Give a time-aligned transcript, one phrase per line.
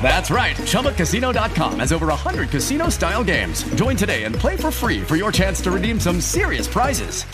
[0.00, 0.56] That's right.
[0.56, 3.64] ChumbaCasino.com has over 100 casino style games.
[3.74, 7.24] Join today and play for free for your chance to redeem some serious prizes.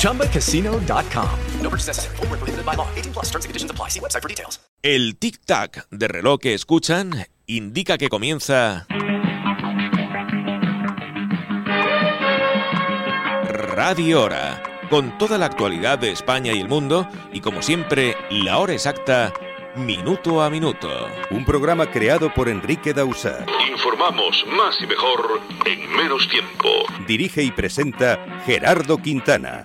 [0.00, 1.38] ChumbaCasino.com.
[1.60, 2.16] No purchase necessary.
[2.16, 2.88] Void where prohibited by law.
[2.94, 3.88] 18 plus terms and conditions apply.
[3.90, 4.58] See website for details.
[4.82, 8.86] El tic-tac de reloj que escuchan indica que comienza.
[13.76, 14.62] Radio Hora.
[14.88, 19.32] Con toda la actualidad de España y el mundo, y como siempre, la hora exacta
[19.76, 20.88] Minuto a Minuto.
[21.30, 23.44] Un programa creado por Enrique Dausa.
[23.70, 26.68] Informamos más y mejor en menos tiempo.
[27.06, 29.64] Dirige y presenta Gerardo Quintana.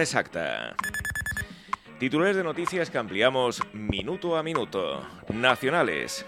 [0.00, 0.74] Exacta.
[1.98, 5.06] Titulares de noticias que ampliamos minuto a minuto.
[5.28, 6.24] Nacionales.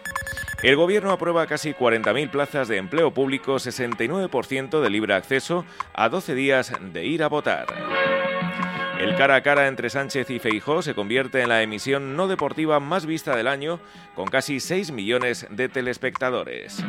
[0.63, 6.35] El gobierno aprueba casi 40.000 plazas de empleo público, 69% de libre acceso a 12
[6.35, 7.67] días de ir a votar.
[9.01, 12.79] El cara a cara entre Sánchez y Feijó se convierte en la emisión no deportiva
[12.79, 13.81] más vista del año,
[14.15, 16.85] con casi 6 millones de telespectadores.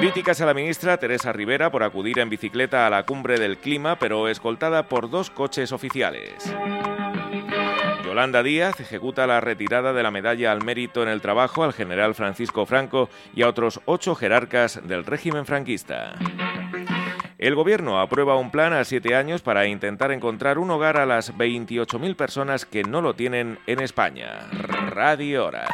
[0.00, 3.96] Críticas a la ministra Teresa Rivera por acudir en bicicleta a la cumbre del clima,
[3.96, 6.32] pero escoltada por dos coches oficiales.
[8.02, 12.14] Yolanda Díaz ejecuta la retirada de la medalla al mérito en el trabajo al general
[12.14, 16.14] Francisco Franco y a otros ocho jerarcas del régimen franquista.
[17.36, 21.36] El gobierno aprueba un plan a siete años para intentar encontrar un hogar a las
[21.36, 24.48] 28.000 personas que no lo tienen en España.
[24.88, 25.66] Radio Hora.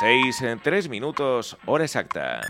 [0.00, 2.40] 6 en 3 minutos, hora exacta.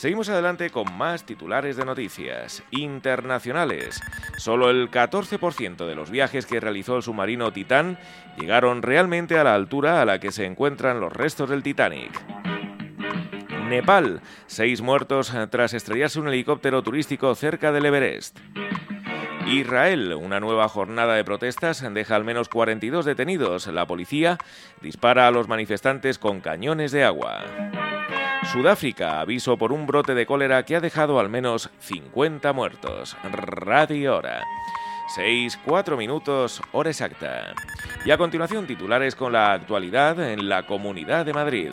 [0.00, 4.00] Seguimos adelante con más titulares de noticias internacionales.
[4.38, 7.98] Solo el 14% de los viajes que realizó el submarino Titán
[8.38, 12.18] llegaron realmente a la altura a la que se encuentran los restos del Titanic.
[13.68, 18.38] Nepal, seis muertos tras estrellarse un helicóptero turístico cerca del Everest.
[19.50, 23.66] Israel, una nueva jornada de protestas deja al menos 42 detenidos.
[23.66, 24.38] La policía
[24.80, 27.42] dispara a los manifestantes con cañones de agua.
[28.52, 33.16] Sudáfrica, aviso por un brote de cólera que ha dejado al menos 50 muertos.
[33.24, 34.44] Radio Hora.
[35.14, 37.52] 6, 4 minutos, hora exacta.
[38.04, 41.72] Y a continuación titulares con la actualidad en la Comunidad de Madrid.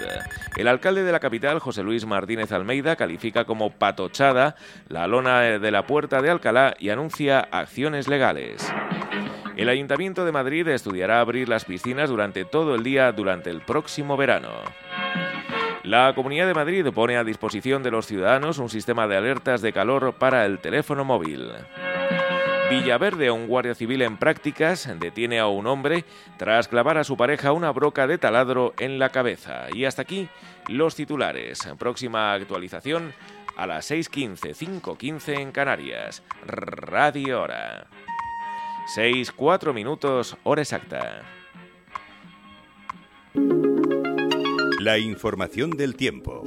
[0.56, 4.56] El alcalde de la capital, José Luis Martínez Almeida, califica como patochada
[4.90, 8.74] la lona de la Puerta de Alcalá y anuncia acciones legales.
[9.56, 14.18] El Ayuntamiento de Madrid estudiará abrir las piscinas durante todo el día durante el próximo
[14.18, 14.50] verano.
[15.84, 19.74] La Comunidad de Madrid pone a disposición de los ciudadanos un sistema de alertas de
[19.74, 21.52] calor para el teléfono móvil.
[22.70, 26.04] Villaverde, un guardia civil en prácticas, detiene a un hombre
[26.38, 29.68] tras clavar a su pareja una broca de taladro en la cabeza.
[29.74, 30.28] Y hasta aquí
[30.68, 31.60] los titulares.
[31.80, 33.14] Próxima actualización
[33.56, 36.24] a las 6.15, 5.15 en Canarias.
[36.46, 37.88] Radio Hora.
[38.96, 41.24] 6, 4 minutos, hora exacta.
[44.80, 46.44] La información del tiempo.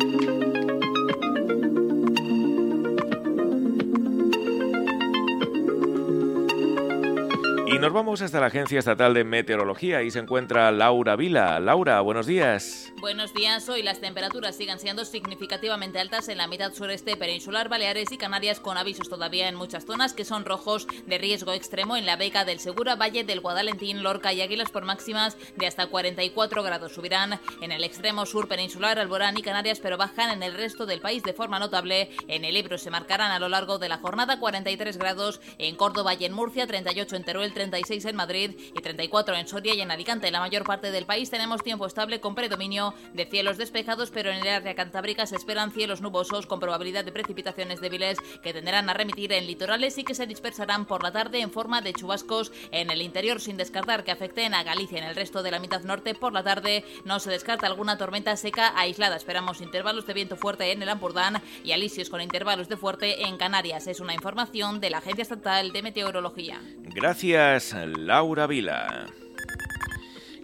[7.81, 11.59] Nos vamos hasta la Agencia Estatal de Meteorología y se encuentra Laura Vila.
[11.61, 12.93] Laura, buenos días.
[13.00, 13.67] Buenos días.
[13.71, 18.61] Hoy las temperaturas siguen siendo significativamente altas en la mitad sureste peninsular, Baleares y Canarias,
[18.61, 22.44] con avisos todavía en muchas zonas que son rojos de riesgo extremo en la Beca
[22.44, 26.93] del Segura, Valle del Guadalentín, Lorca y Águilas por máximas de hasta 44 grados.
[26.93, 31.00] Subirán en el extremo sur peninsular, Alborán y Canarias, pero bajan en el resto del
[31.00, 32.11] país de forma notable.
[32.29, 36.12] En el Ebro se marcarán a lo largo de la jornada 43 grados en Córdoba
[36.12, 39.90] y en Murcia, 38 en Teruel, 36 en Madrid y 34 en Soria y en
[39.90, 40.26] Alicante.
[40.26, 44.31] En la mayor parte del país tenemos tiempo estable con predominio de cielos despejados, pero
[44.31, 48.90] en el área cantábrica se esperan cielos nubosos con probabilidad de precipitaciones débiles que tenderán
[48.90, 52.52] a remitir en litorales y que se dispersarán por la tarde en forma de chubascos
[52.72, 55.82] en el interior, sin descartar que afecten a Galicia en el resto de la mitad
[55.82, 56.84] norte por la tarde.
[57.05, 59.17] No se descarta alguna tormenta seca aislada.
[59.17, 63.37] Esperamos intervalos de viento fuerte en el Ampurdán y alisios con intervalos de fuerte en
[63.37, 63.87] Canarias.
[63.87, 66.61] Es una información de la Agencia Estatal de Meteorología.
[66.94, 67.60] Gracias,
[67.99, 69.07] Laura Vila.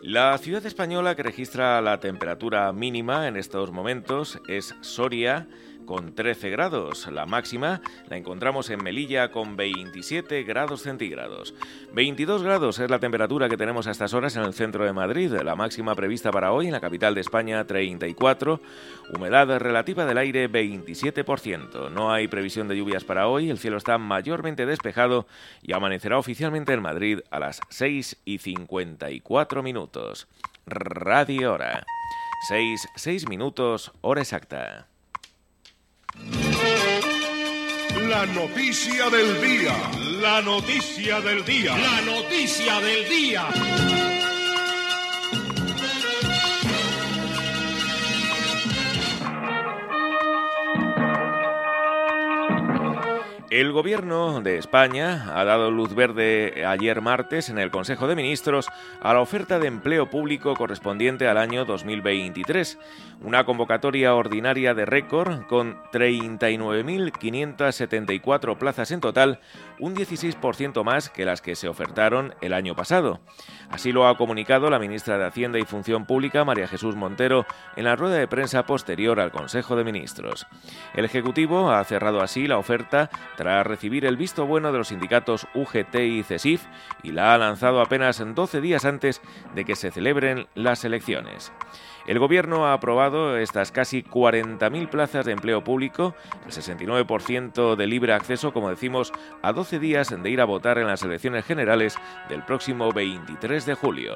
[0.02, 5.48] La ciudad española que registra la temperatura mínima en estos momentos es Soria,
[5.86, 7.06] con 13 grados.
[7.10, 11.54] La máxima la encontramos en Melilla con 27 grados centígrados.
[11.94, 15.32] 22 grados es la temperatura que tenemos a estas horas en el centro de Madrid.
[15.42, 18.60] La máxima prevista para hoy en la capital de España 34.
[19.14, 21.90] Humedad relativa del aire 27%.
[21.90, 23.48] No hay previsión de lluvias para hoy.
[23.48, 25.26] El cielo está mayormente despejado
[25.62, 30.26] y amanecerá oficialmente en Madrid a las 6 y 54 minutos.
[30.66, 31.86] Radio Hora.
[32.48, 34.88] 6, 6 minutos, hora exacta.
[38.08, 39.74] La noticia del día.
[40.20, 41.76] La noticia del día.
[41.76, 44.15] La noticia del día.
[53.56, 58.68] El gobierno de España ha dado luz verde ayer martes en el Consejo de Ministros
[59.00, 62.78] a la oferta de empleo público correspondiente al año 2023,
[63.22, 69.40] una convocatoria ordinaria de récord con 39.574 plazas en total,
[69.78, 73.20] un 16% más que las que se ofertaron el año pasado.
[73.70, 77.84] Así lo ha comunicado la ministra de Hacienda y Función Pública, María Jesús Montero, en
[77.84, 80.46] la rueda de prensa posterior al Consejo de Ministros.
[80.92, 85.46] El Ejecutivo ha cerrado así la oferta tras recibir el visto bueno de los sindicatos
[85.54, 86.64] UGT y CESIF
[87.02, 89.22] y la ha lanzado apenas 12 días antes
[89.54, 91.52] de que se celebren las elecciones.
[92.06, 96.14] El Gobierno ha aprobado estas casi 40.000 plazas de empleo público,
[96.44, 99.12] el 69% de libre acceso, como decimos,
[99.42, 101.96] a 12 días de ir a votar en las elecciones generales
[102.28, 104.14] del próximo 23 de julio.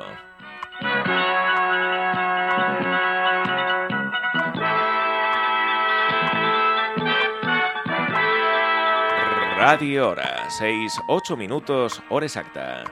[9.60, 12.82] Radio Hora, 6, 8 minutos, hora exacta.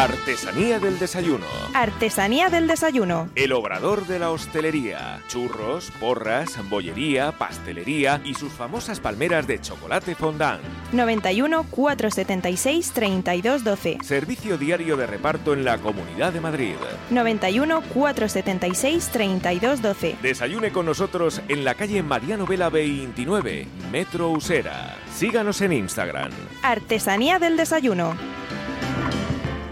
[0.00, 1.44] Artesanía del desayuno.
[1.74, 3.28] Artesanía del desayuno.
[3.34, 5.20] El obrador de la hostelería.
[5.28, 10.62] Churros, porras, bollería, pastelería y sus famosas palmeras de chocolate fondant.
[10.92, 13.98] 91 476 3212.
[14.02, 16.76] Servicio diario de reparto en la Comunidad de Madrid.
[17.10, 20.16] 91 476 3212.
[20.22, 24.96] Desayune con nosotros en la calle Mariano Vela 29, Metro Usera.
[25.14, 26.30] Síganos en Instagram.
[26.62, 28.16] Artesanía del desayuno.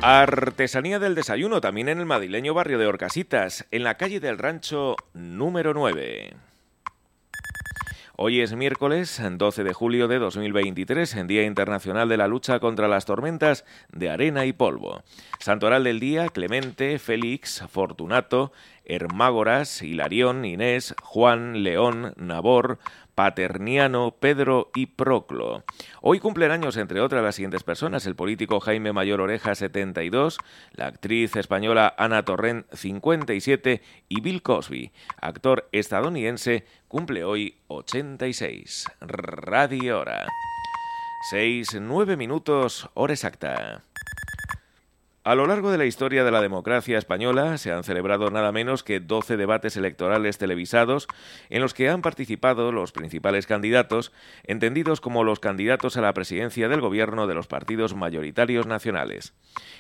[0.00, 4.94] Artesanía del desayuno también en el madrileño barrio de Orcasitas, en la calle del Rancho
[5.12, 6.34] número 9.
[8.16, 12.86] Hoy es miércoles 12 de julio de 2023, en Día Internacional de la Lucha contra
[12.86, 15.02] las Tormentas de Arena y Polvo.
[15.40, 18.52] Santoral del día, Clemente, Félix, Fortunato,
[18.84, 22.78] Hermágoras, Hilarión, Inés, Juan, León, Nabor,
[23.18, 25.64] Paterniano, Pedro y Proclo.
[26.02, 30.38] Hoy cumplen años, entre otras, las siguientes personas: el político Jaime Mayor Oreja, 72,
[30.70, 38.86] la actriz española Ana Torrent, 57, y Bill Cosby, actor estadounidense, cumple hoy 86.
[39.00, 40.28] Radio Hora.
[41.30, 43.82] 6, 9 minutos, hora exacta.
[45.28, 48.82] A lo largo de la historia de la democracia española se han celebrado nada menos
[48.82, 51.06] que 12 debates electorales televisados
[51.50, 54.10] en los que han participado los principales candidatos,
[54.44, 59.34] entendidos como los candidatos a la presidencia del gobierno de los partidos mayoritarios nacionales.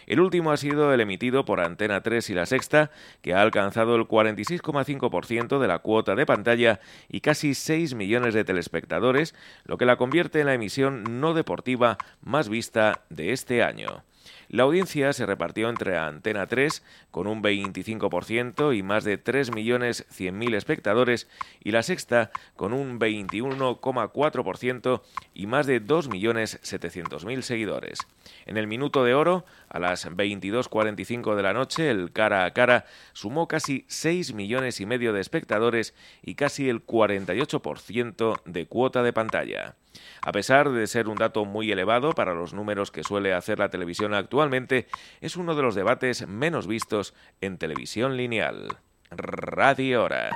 [0.06, 2.90] El último ha sido el emitido por Antena 3 y La Sexta,
[3.22, 8.44] que ha alcanzado el 46,5% de la cuota de pantalla y casi 6 millones de
[8.44, 14.04] telespectadores, lo que la convierte en la emisión no deportiva más vista de este año.
[14.48, 21.28] La audiencia se repartió entre Antena 3 con un 25% y más de 3.100.000 espectadores
[21.62, 25.02] y La Sexta con un 21,4%
[25.34, 27.98] y más de 2.700.000 seguidores.
[28.46, 32.86] En el minuto de oro, a las 22.45 de la noche, el cara a cara
[33.12, 39.12] sumó casi 6 millones y medio de espectadores y casi el 48% de cuota de
[39.12, 39.76] pantalla.
[40.22, 43.70] A pesar de ser un dato muy elevado para los números que suele hacer la
[43.70, 44.86] televisión actualmente,
[45.20, 48.68] es uno de los debates menos vistos en televisión lineal.
[49.10, 50.30] Radio Hora.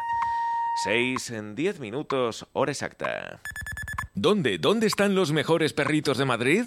[0.85, 3.41] 6 en 10 minutos, hora exacta.
[4.15, 4.59] ¿Dónde?
[4.59, 6.65] ¿Dónde están los mejores perritos de Madrid?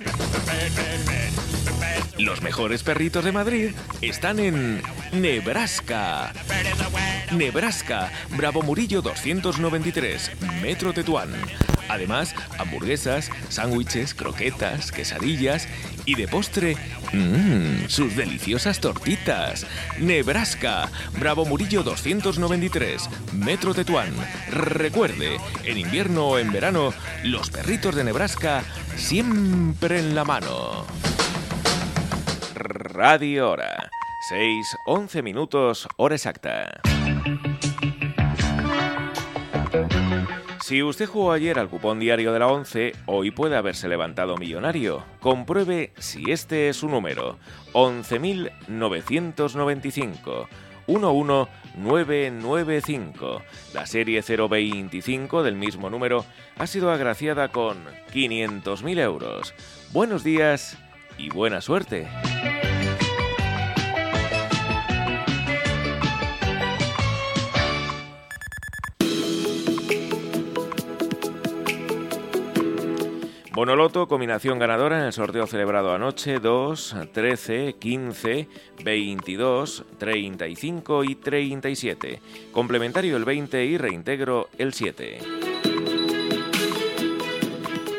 [2.18, 3.72] Los mejores perritos de Madrid
[4.02, 6.34] están en Nebraska.
[7.32, 11.30] Nebraska, Bravo Murillo 293, Metro Tetuán.
[11.88, 15.68] Además, hamburguesas, sándwiches, croquetas, quesadillas
[16.06, 16.78] y de postre,
[17.14, 19.66] mmm, sus deliciosas tortitas.
[20.00, 20.90] Nebraska,
[21.20, 24.14] Bravo Murillo 293, Metro Tetuán.
[24.50, 28.64] Recuerde, en invierno o en verano, los perritos de Nebraska
[28.96, 30.86] siempre en la mano.
[32.56, 33.90] Radio Hora.
[34.28, 36.82] 6, 11 minutos, hora exacta.
[40.66, 45.04] Si usted jugó ayer al cupón diario de la 11, hoy puede haberse levantado millonario.
[45.20, 47.38] Compruebe si este es su número.
[47.74, 50.48] 11.995.
[50.88, 53.44] 11995.
[53.76, 56.26] La serie 025 del mismo número
[56.58, 59.54] ha sido agraciada con 500.000 euros.
[59.94, 60.80] Buenos días
[61.20, 62.08] y buena suerte.
[73.56, 78.50] Bonoloto, combinación ganadora en el sorteo celebrado anoche, 2, 13, 15,
[78.84, 82.20] 22, 35 y 37.
[82.52, 85.20] Complementario el 20 y reintegro el 7.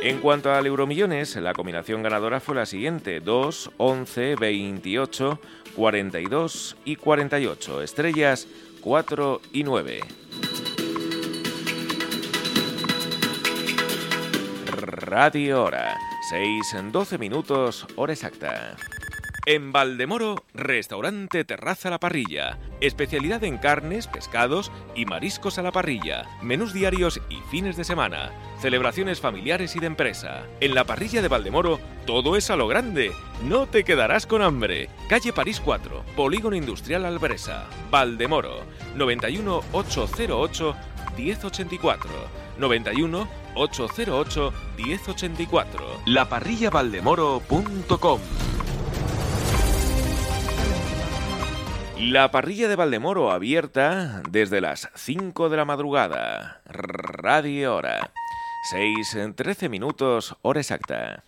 [0.03, 5.41] En cuanto al Euromillones, la combinación ganadora fue la siguiente, 2, 11, 28,
[5.75, 7.81] 42 y 48.
[7.81, 8.47] Estrellas
[8.83, 10.01] 4 y 9.
[15.07, 15.97] Radio Hora.
[16.31, 18.75] 6 en 12 minutos, hora exacta.
[19.47, 22.59] En Valdemoro, restaurante Terraza La Parrilla.
[22.81, 26.25] Especialidad en carnes, pescados y mariscos a la parrilla.
[26.43, 28.33] Menús diarios y fines de semana.
[28.61, 30.43] Celebraciones familiares y de empresa.
[30.61, 33.13] En la parrilla de Valdemoro, todo es a lo grande.
[33.45, 34.89] No te quedarás con hambre.
[35.09, 37.67] Calle París 4, Polígono Industrial Albresa.
[37.93, 38.65] Valdemoro.
[38.97, 40.77] 91 808
[41.17, 42.46] 1084.
[42.59, 46.01] 91 808 1084.
[46.07, 48.21] Laparrillavaldemoro.com
[51.99, 56.61] La parrilla de Valdemoro abierta desde las 5 de la madrugada.
[56.67, 58.13] Radio Hora.
[58.71, 61.25] 6 en 13 minutos, hora exacta.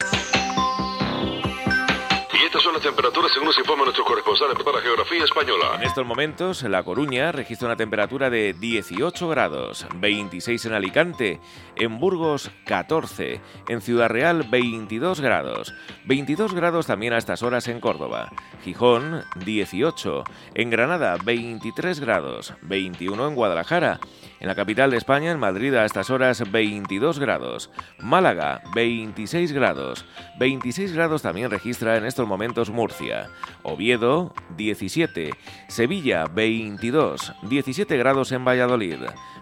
[2.59, 5.77] Estas son las temperaturas según nos informa nuestro corresponsal para Geografía Española.
[5.77, 11.41] En estos momentos, La Coruña registra una temperatura de 18 grados, 26 en Alicante,
[11.77, 15.73] en Burgos 14, en Ciudad Real 22 grados,
[16.07, 18.33] 22 grados también a estas horas en Córdoba,
[18.65, 20.25] Gijón 18,
[20.55, 24.01] en Granada 23 grados, 21 en Guadalajara,
[24.41, 27.71] en la capital de España, en Madrid, a estas horas 22 grados.
[27.99, 30.05] Málaga, 26 grados.
[30.39, 33.31] 26 grados también registra en estos momentos Murcia.
[33.63, 35.31] Oviedo, 17.
[35.69, 37.33] Sevilla, 22.
[37.43, 39.01] 17 grados en Valladolid.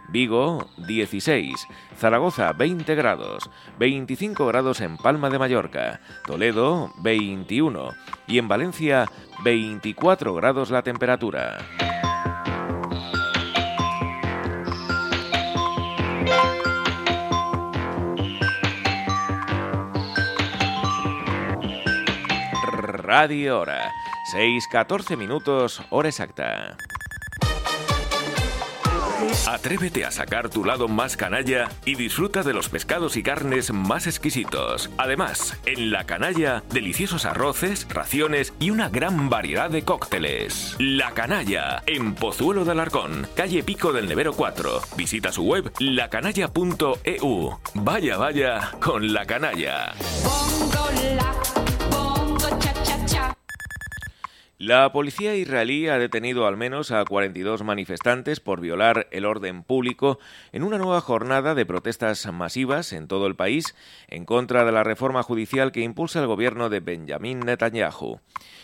[0.09, 1.67] Vigo, 16.
[1.99, 3.51] Zaragoza, 20 grados.
[3.79, 6.01] 25 grados en Palma de Mallorca.
[6.27, 7.91] Toledo, 21.
[8.27, 9.07] Y en Valencia,
[9.45, 11.59] 24 grados la temperatura.
[23.07, 23.93] Radio Hora.
[24.35, 26.77] 6.14 minutos, hora exacta.
[29.47, 34.09] Atrévete a sacar tu lado más canalla y disfruta de los pescados y carnes más
[34.09, 34.91] exquisitos.
[34.99, 40.75] Además, en La Canalla, deliciosos arroces, raciones y una gran variedad de cócteles.
[40.81, 44.81] La Canalla, en Pozuelo de Alarcón, calle Pico del Nevero 4.
[44.97, 47.59] Visita su web lacanalla.eu.
[47.75, 49.95] Vaya, vaya, con La Canalla.
[51.17, 51.66] La
[54.93, 60.19] policía israelí ha detenido al menos a 42 manifestantes por violar el orden público
[60.53, 63.75] en una nueva jornada de protestas masivas en todo el país
[64.09, 68.21] en contra de la reforma judicial que impulsa el gobierno de Benjamin Netanyahu.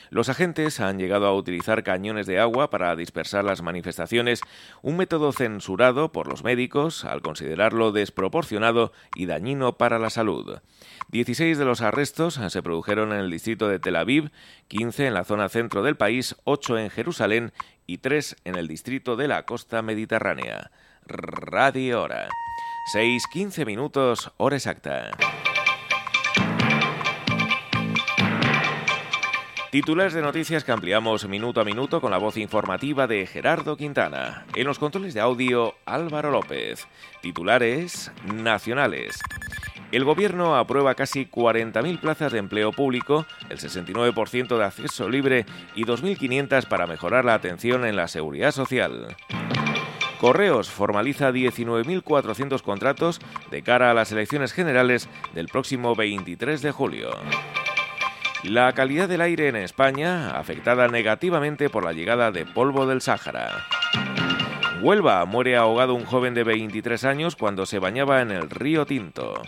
[0.08, 4.42] Los agentes han llegado a utilizar cañones de agua para dispersar las manifestaciones,
[4.82, 10.58] un método censurado por los médicos al considerarlo desproporcionado y dañino para la salud.
[11.12, 14.30] 16 de los arrestos se produjeron en el distrito de Tel Aviv,
[14.68, 17.52] 15 en la zona centro del país, 8 en Jerusalén
[17.86, 20.70] y 3 en el distrito de la costa mediterránea.
[21.04, 22.28] Radio Hora.
[22.94, 25.10] 6.15 minutos, hora exacta.
[29.70, 34.46] Titulares de noticias que ampliamos minuto a minuto con la voz informativa de Gerardo Quintana.
[34.54, 36.86] En los controles de audio, Álvaro López.
[37.20, 39.18] Titulares nacionales.
[39.92, 45.44] El Gobierno aprueba casi 40.000 plazas de empleo público, el 69% de acceso libre
[45.74, 49.14] y 2.500 para mejorar la atención en la seguridad social.
[50.18, 53.20] Correos formaliza 19.400 contratos
[53.50, 57.10] de cara a las elecciones generales del próximo 23 de julio.
[58.44, 63.66] La calidad del aire en España afectada negativamente por la llegada de polvo del Sáhara.
[64.80, 69.42] Huelva muere ahogado un joven de 23 años cuando se bañaba en el río Tinto.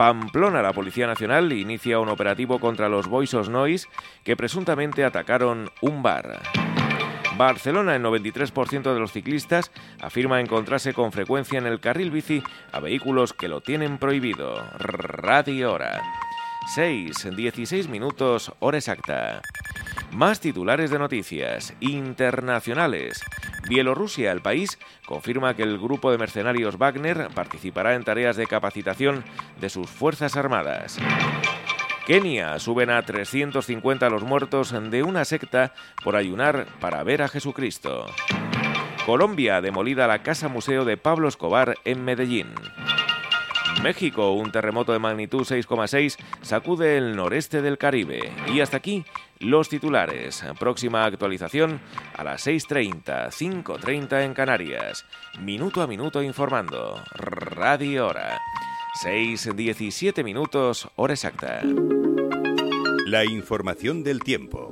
[0.00, 3.86] Pamplona, la Policía Nacional inicia un operativo contra los Boisos Noise
[4.24, 6.40] que presuntamente atacaron un bar.
[7.36, 12.42] Barcelona, el 93% de los ciclistas afirma encontrarse con frecuencia en el carril bici
[12.72, 14.54] a vehículos que lo tienen prohibido.
[14.78, 16.00] Radio Hora.
[16.74, 19.42] 6, 16 minutos, hora exacta.
[20.12, 23.22] Más titulares de noticias internacionales.
[23.68, 29.24] Bielorrusia, el país, confirma que el grupo de mercenarios Wagner participará en tareas de capacitación
[29.60, 30.98] de sus Fuerzas Armadas.
[32.06, 38.06] Kenia suben a 350 los muertos de una secta por ayunar para ver a Jesucristo.
[39.06, 42.48] Colombia, demolida la casa museo de Pablo Escobar en Medellín.
[43.82, 48.30] México, un terremoto de magnitud 6,6 sacude el noreste del Caribe.
[48.52, 49.04] Y hasta aquí
[49.40, 50.44] los titulares.
[50.58, 51.80] Próxima actualización
[52.14, 55.04] a las 6.30, 5.30 en Canarias.
[55.40, 57.02] Minuto a minuto informando.
[57.14, 58.38] Radio Hora.
[59.02, 61.62] 6.17 minutos, hora exacta.
[63.06, 64.70] La información del tiempo.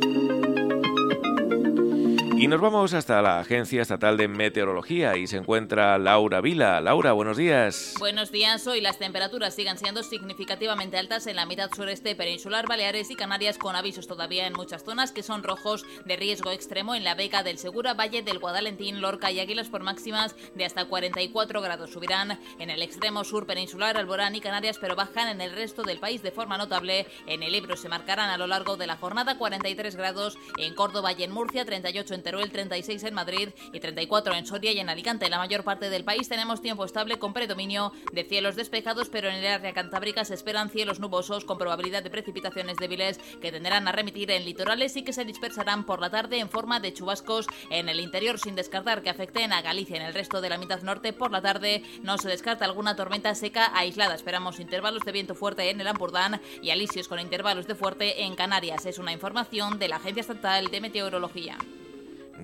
[2.41, 6.81] Y nos vamos hasta la Agencia Estatal de Meteorología y se encuentra Laura Vila.
[6.81, 7.95] Laura, buenos días.
[7.99, 8.65] Buenos días.
[8.69, 13.59] Hoy las temperaturas siguen siendo significativamente altas en la mitad sureste peninsular, Baleares y Canarias,
[13.59, 17.43] con avisos todavía en muchas zonas que son rojos de riesgo extremo en la Vega
[17.43, 21.91] del Segura, Valle del Guadalentín, Lorca y Águilas por máximas de hasta 44 grados.
[21.91, 25.99] Subirán en el extremo sur peninsular, Alborán y Canarias, pero bajan en el resto del
[25.99, 27.09] país de forma notable.
[27.27, 31.11] En el Ebro se marcarán a lo largo de la jornada 43 grados en Córdoba
[31.19, 34.91] y en Murcia, 38 en Teruel, 36 en Madrid y 34 en Soria y en
[34.91, 35.25] Alicante.
[35.25, 39.31] En la mayor parte del país tenemos tiempo estable con predominio de cielos despejados, pero
[39.31, 43.89] en el área cantábrica se esperan cielos nubosos con probabilidad de precipitaciones débiles que tenderán
[43.89, 47.47] a remitir en litorales y que se dispersarán por la tarde en forma de chubascos
[47.71, 50.83] en el interior, sin descartar que afecten a Galicia en el resto de la mitad
[50.83, 51.15] norte.
[51.15, 54.15] Por la tarde no se descarta alguna tormenta seca aislada.
[54.15, 58.37] Esperamos intervalos de viento fuerte en el Ampurdán y alisios con intervalos de fuerte en
[58.37, 58.85] Canarias.
[58.85, 61.57] Es una información de la Agencia Estatal de Meteorología.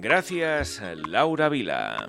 [0.01, 2.09] Gracias, Laura Vila.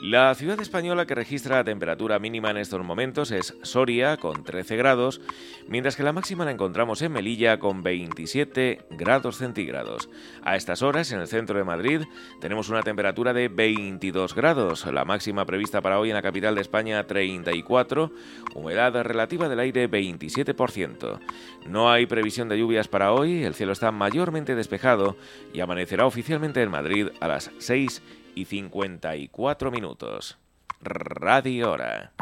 [0.00, 4.76] La ciudad española que registra la temperatura mínima en estos momentos es Soria, con 13
[4.76, 5.22] grados,
[5.68, 10.10] mientras que la máxima la encontramos en Melilla, con 27 grados centígrados.
[10.42, 12.02] A estas horas, en el centro de Madrid,
[12.42, 16.60] tenemos una temperatura de 22 grados, la máxima prevista para hoy en la capital de
[16.60, 18.12] España, 34,
[18.54, 21.20] humedad relativa del aire, 27%.
[21.68, 25.16] No hay previsión de lluvias para hoy, el cielo está mayormente despejado
[25.54, 28.02] y amanecerá oficialmente en Madrid a las 6
[28.36, 30.38] y 54 minutos.
[30.80, 32.12] Radio Hora.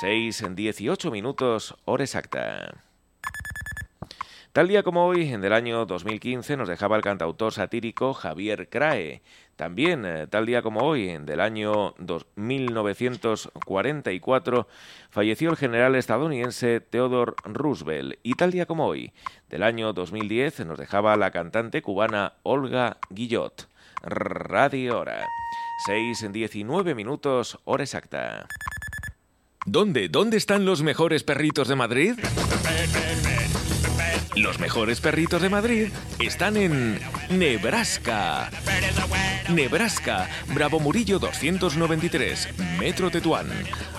[0.00, 2.82] 6 en 18 minutos, hora exacta.
[4.52, 9.20] Tal día como hoy, en el año 2015, nos dejaba el cantautor satírico Javier Crae.
[9.54, 11.94] También, eh, tal día como hoy, del año
[12.34, 14.66] 1944,
[15.10, 18.18] falleció el general estadounidense Theodore Roosevelt.
[18.22, 19.12] Y tal día como hoy,
[19.50, 23.68] del año 2010, nos dejaba la cantante cubana Olga Guillot.
[24.02, 25.26] Radio Hora.
[25.86, 28.46] 6 en 19 minutos, hora exacta.
[29.64, 30.08] ¿Dónde?
[30.08, 32.14] ¿Dónde están los mejores perritos de Madrid?
[34.36, 35.88] Los mejores perritos de Madrid
[36.20, 38.50] están en Nebraska.
[39.50, 43.48] Nebraska, Bravo Murillo 293, Metro Tetuán.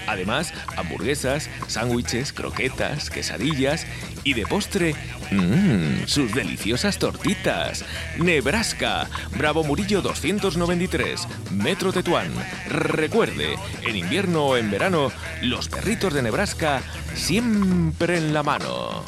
[0.10, 3.86] Además, hamburguesas, sándwiches, croquetas, quesadillas
[4.24, 4.96] y de postre,
[5.30, 7.86] mmm, sus deliciosas tortitas.
[8.18, 12.32] Nebraska, Bravo Murillo 293, Metro Tetuán.
[12.68, 15.12] Recuerde, en invierno o en verano,
[15.44, 16.82] los perritos de Nebraska
[17.14, 19.06] siempre en la mano.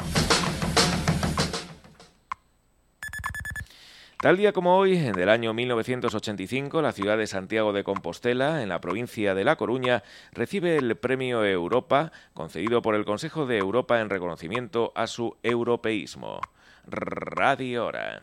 [4.22, 8.80] Tal día como hoy, del año 1985, la ciudad de Santiago de Compostela, en la
[8.80, 14.10] provincia de La Coruña, recibe el Premio Europa, concedido por el Consejo de Europa en
[14.10, 16.40] reconocimiento a su europeísmo.
[16.86, 18.20] Radio Hora.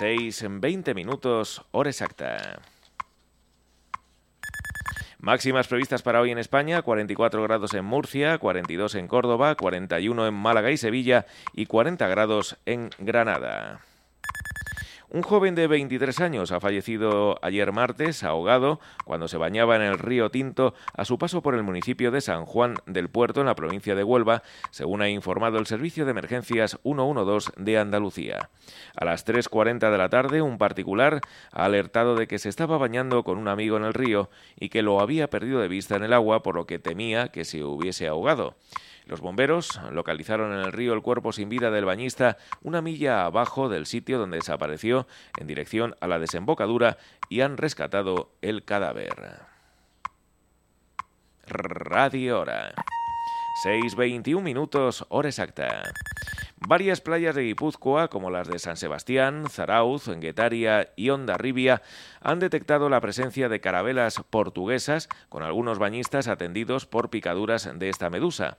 [0.00, 2.58] 6 en 20 minutos, hora exacta.
[5.20, 10.34] Máximas previstas para hoy en España, 44 grados en Murcia, 42 en Córdoba, 41 en
[10.34, 13.80] Málaga y Sevilla y 40 grados en Granada.
[15.14, 20.00] Un joven de 23 años ha fallecido ayer martes ahogado cuando se bañaba en el
[20.00, 23.54] río Tinto a su paso por el municipio de San Juan del Puerto en la
[23.54, 28.50] provincia de Huelva, según ha informado el Servicio de Emergencias 112 de Andalucía.
[28.96, 31.20] A las 3.40 de la tarde, un particular
[31.52, 34.82] ha alertado de que se estaba bañando con un amigo en el río y que
[34.82, 38.08] lo había perdido de vista en el agua por lo que temía que se hubiese
[38.08, 38.56] ahogado.
[39.06, 43.68] Los bomberos localizaron en el río el cuerpo sin vida del bañista una milla abajo
[43.68, 45.06] del sitio donde desapareció
[45.38, 46.96] en dirección a la desembocadura
[47.28, 49.40] y han rescatado el cadáver.
[51.46, 52.74] Radio Hora.
[53.64, 55.82] 6.21 minutos, hora exacta.
[56.66, 61.82] Varias playas de Guipúzcoa, como las de San Sebastián, Zarauz, Guetaria y Ondarribia,
[62.22, 68.08] han detectado la presencia de carabelas portuguesas, con algunos bañistas atendidos por picaduras de esta
[68.08, 68.56] medusa.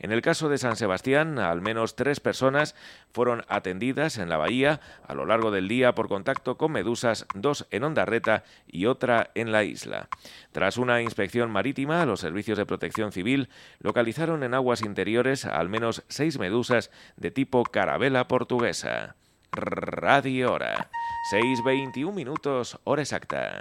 [0.00, 2.74] En el caso de San Sebastián, al menos tres personas
[3.12, 7.68] fueron atendidas en la bahía a lo largo del día por contacto con medusas, dos
[7.70, 10.08] en Ondarreta y otra en la isla.
[10.50, 16.02] Tras una inspección marítima, los servicios de protección civil localizaron en aguas interiores al menos
[16.08, 19.16] seis medusas de tipo carabela portuguesa.
[19.52, 20.88] Radio Hora.
[21.30, 23.58] 6.21 minutos, hora exacta.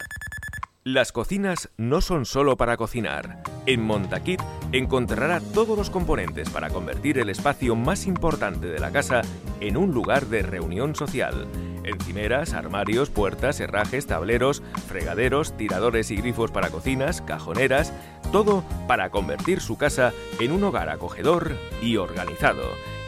[0.85, 3.43] Las cocinas no son solo para cocinar.
[3.65, 4.41] En Montaquit
[4.71, 9.21] encontrará todos los componentes para convertir el espacio más importante de la casa
[9.59, 11.45] en un lugar de reunión social.
[11.83, 17.91] Encimeras, armarios, puertas, herrajes, tableros, fregaderos, tiradores y grifos para cocinas, cajoneras,
[18.31, 22.63] todo para convertir su casa en un hogar acogedor y organizado.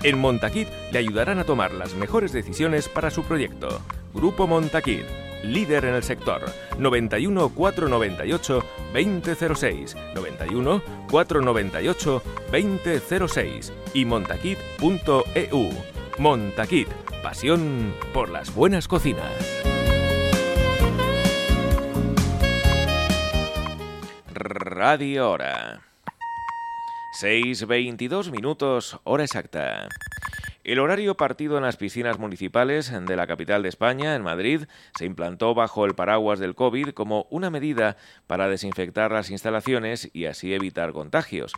[0.05, 3.81] En Montaquit le ayudarán a tomar las mejores decisiones para su proyecto.
[4.13, 5.03] Grupo Montaquit
[5.41, 6.45] líder en el sector.
[6.77, 8.63] 91 498
[8.93, 15.69] 2006, 91 498 2006 y montaquit.eu.
[16.19, 16.87] Montaquit,
[17.23, 19.31] pasión por las buenas cocinas.
[24.35, 25.94] Radio Hora.
[27.21, 29.87] 6.22 minutos, hora exacta.
[30.65, 34.65] El horario partido en las piscinas municipales de la capital de España, en Madrid,
[34.97, 37.95] se implantó bajo el paraguas del COVID como una medida
[38.27, 41.53] para desinfectar las instalaciones y así evitar contagios.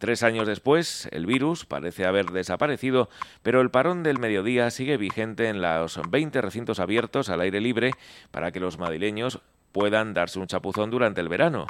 [0.00, 3.08] Tres años después, el virus parece haber desaparecido,
[3.44, 7.92] pero el parón del mediodía sigue vigente en los 20 recintos abiertos al aire libre
[8.32, 9.40] para que los madrileños
[9.76, 11.66] puedan darse un chapuzón durante el verano,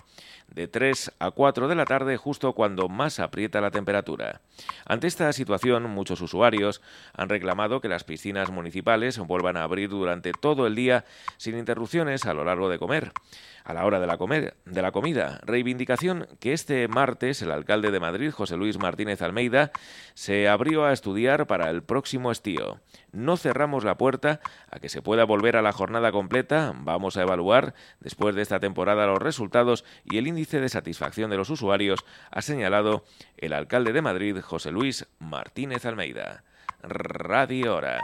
[0.47, 4.43] de 3 a 4 de la tarde justo cuando más aprieta la temperatura.
[4.85, 6.83] Ante esta situación, muchos usuarios
[7.15, 11.05] han reclamado que las piscinas municipales vuelvan a abrir durante todo el día
[11.37, 13.11] sin interrupciones a lo largo de comer
[13.67, 15.41] a la hora de la, comer, de la comida.
[15.45, 19.73] Reivindicación que este martes el alcalde de Madrid, José Luis Martínez Almeida,
[20.15, 22.79] se abrió a estudiar para el próximo estío.
[23.17, 26.75] No cerramos la puerta a que se pueda volver a la jornada completa.
[26.77, 31.39] Vamos a evaluar después de esta temporada los resultados y el índice de satisfacción de
[31.39, 33.05] los usuarios, ha señalado
[33.39, 36.45] el alcalde de Madrid, José Luis Martínez Almeida.
[36.83, 38.03] Radio Hora.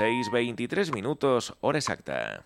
[0.00, 2.44] 6.23 minutos, hora exacta.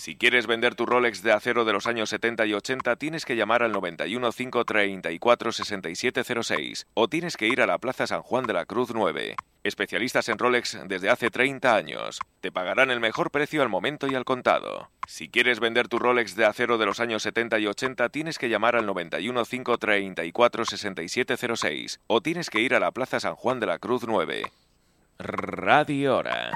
[0.00, 3.36] Si quieres vender tu Rolex de acero de los años 70 y 80, tienes que
[3.36, 8.54] llamar al 91 534 6706 o tienes que ir a la Plaza San Juan de
[8.54, 9.36] la Cruz 9.
[9.62, 12.18] Especialistas en Rolex desde hace 30 años.
[12.40, 14.88] Te pagarán el mejor precio al momento y al contado.
[15.06, 18.48] Si quieres vender tu Rolex de acero de los años 70 y 80, tienes que
[18.48, 23.66] llamar al 91 534 6706 o tienes que ir a la Plaza San Juan de
[23.66, 24.50] la Cruz 9.
[25.18, 26.52] Radio Hora.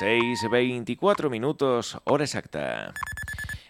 [0.00, 2.92] 6.24 minutos, hora exacta.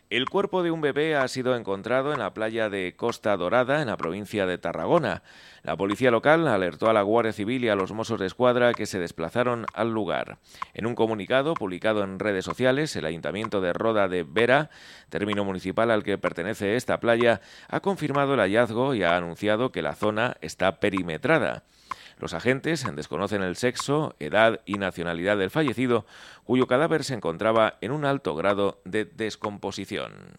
[0.08, 3.88] El cuerpo de un bebé ha sido encontrado en la playa de Costa Dorada, en
[3.88, 5.22] la provincia de Tarragona.
[5.62, 8.86] La policía local alertó a la Guardia Civil y a los Mossos de Escuadra que
[8.86, 10.38] se desplazaron al lugar.
[10.72, 14.70] En un comunicado publicado en redes sociales, el Ayuntamiento de Roda de Vera,
[15.10, 19.82] término municipal al que pertenece esta playa, ha confirmado el hallazgo y ha anunciado que
[19.82, 21.64] la zona está perimetrada.
[22.24, 26.06] Los agentes desconocen el sexo, edad y nacionalidad del fallecido,
[26.44, 30.32] cuyo cadáver se encontraba en un alto grado de descomposición.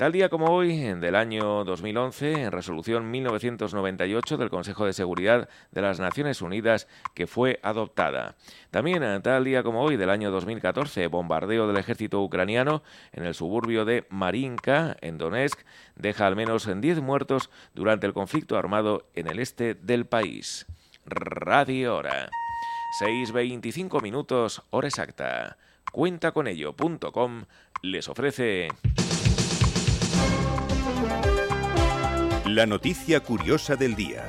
[0.00, 5.82] Tal día como hoy, del año 2011, en resolución 1998 del Consejo de Seguridad de
[5.82, 8.34] las Naciones Unidas que fue adoptada.
[8.70, 12.82] También, tal día como hoy, del año 2014, bombardeo del ejército ucraniano
[13.12, 15.60] en el suburbio de Marinka, en Donetsk,
[15.96, 20.64] deja al menos 10 muertos durante el conflicto armado en el este del país.
[21.04, 22.30] Radio Hora.
[23.02, 25.58] 6.25 minutos, hora exacta.
[25.92, 27.44] Cuentaconello.com
[27.82, 28.68] les ofrece...
[32.52, 34.24] La noticia curiosa del día.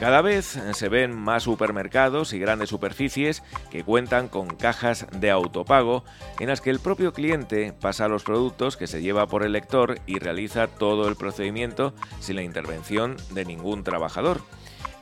[0.00, 6.04] Cada vez se ven más supermercados y grandes superficies que cuentan con cajas de autopago
[6.40, 9.98] en las que el propio cliente pasa los productos que se lleva por el lector
[10.06, 14.40] y realiza todo el procedimiento sin la intervención de ningún trabajador.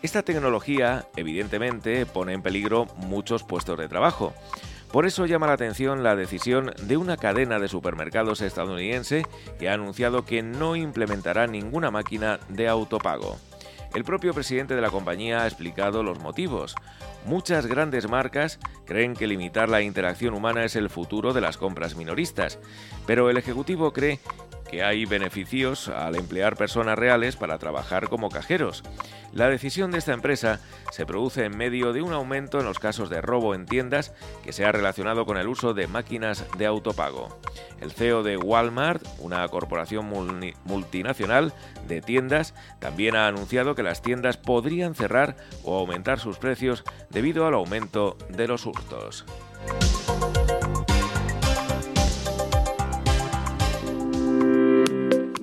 [0.02, 4.34] Esta tecnología, evidentemente, pone en peligro muchos puestos de trabajo.
[4.94, 9.26] Por eso llama la atención la decisión de una cadena de supermercados estadounidense
[9.58, 13.36] que ha anunciado que no implementará ninguna máquina de autopago.
[13.92, 16.76] El propio presidente de la compañía ha explicado los motivos.
[17.26, 21.96] Muchas grandes marcas creen que limitar la interacción humana es el futuro de las compras
[21.96, 22.60] minoristas,
[23.04, 24.20] pero el Ejecutivo cree
[24.82, 28.82] hay beneficios al emplear personas reales para trabajar como cajeros.
[29.32, 30.60] La decisión de esta empresa
[30.92, 34.12] se produce en medio de un aumento en los casos de robo en tiendas
[34.44, 37.40] que se ha relacionado con el uso de máquinas de autopago.
[37.80, 40.06] El CEO de Walmart, una corporación
[40.64, 41.52] multinacional
[41.88, 47.46] de tiendas, también ha anunciado que las tiendas podrían cerrar o aumentar sus precios debido
[47.46, 49.24] al aumento de los hurtos.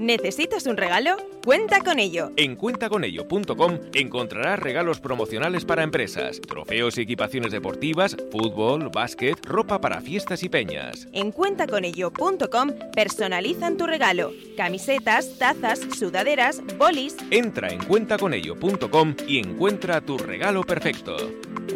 [0.02, 1.16] ¿Necesitas un regalo?
[1.46, 2.32] Cuenta con ello.
[2.36, 10.02] En cuentaconello.com encontrarás regalos promocionales para empresas, trofeos y equipaciones deportivas, fútbol, básquet, ropa para
[10.02, 11.08] fiestas y peñas.
[11.14, 14.32] En cuentaconello.com personalizan tu regalo.
[14.58, 17.16] Camisetas, tazas, sudaderas, bolis.
[17.30, 21.16] Entra en cuentaconello.com y encuentra tu regalo perfecto.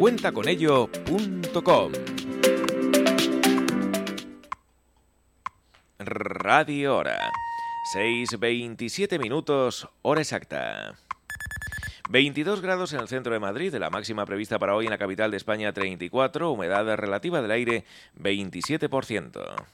[0.00, 1.92] Cuentaconello.com
[6.00, 7.30] Radio Hora.
[7.94, 10.96] 6.27 minutos, hora exacta.
[12.10, 15.30] 22 grados en el centro de Madrid, la máxima prevista para hoy en la capital
[15.30, 17.84] de España 34, humedad relativa del aire
[18.20, 19.66] 27%.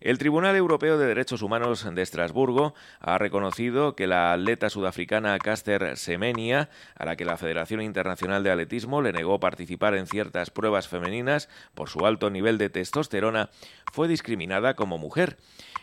[0.00, 5.94] El Tribunal Europeo de Derechos Humanos de Estrasburgo ha reconocido que la atleta sudafricana Caster
[5.98, 10.88] Semenya, a la que la Federación Internacional de Atletismo le negó participar en ciertas pruebas
[10.88, 13.50] femeninas por su alto nivel de testosterona,
[13.92, 15.36] fue discriminada como mujer.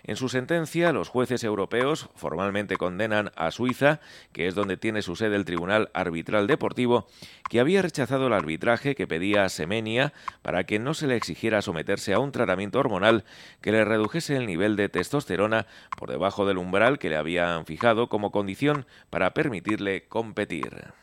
[0.03, 3.99] En su sentencia, los jueces europeos formalmente condenan a Suiza,
[4.31, 7.07] que es donde tiene su sede el Tribunal Arbitral Deportivo,
[7.49, 11.61] que había rechazado el arbitraje que pedía a Semenia para que no se le exigiera
[11.61, 13.25] someterse a un tratamiento hormonal
[13.61, 13.83] que le
[14.15, 15.67] el nivel de testosterona
[15.97, 20.93] por debajo del umbral que le habían fijado como condición para permitirle competir.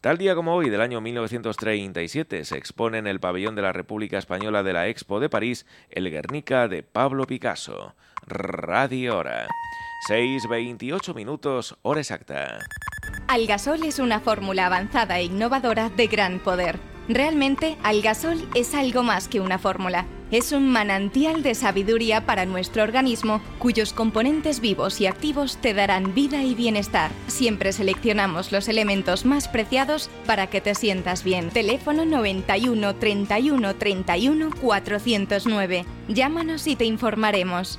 [0.00, 4.18] Tal día como hoy del año 1937 se expone en el pabellón de la República
[4.18, 7.94] Española de la Expo de París el Guernica de Pablo Picasso.
[8.26, 9.48] Radio Hora.
[10.08, 12.58] 6.28 minutos, hora exacta.
[13.26, 16.78] Algasol es una fórmula avanzada e innovadora de gran poder.
[17.08, 20.06] Realmente, Algasol es algo más que una fórmula.
[20.32, 26.14] Es un manantial de sabiduría para nuestro organismo, cuyos componentes vivos y activos te darán
[26.14, 27.12] vida y bienestar.
[27.28, 31.50] Siempre seleccionamos los elementos más preciados para que te sientas bien.
[31.50, 35.84] Teléfono 91 31 31 409.
[36.08, 37.78] Llámanos y te informaremos.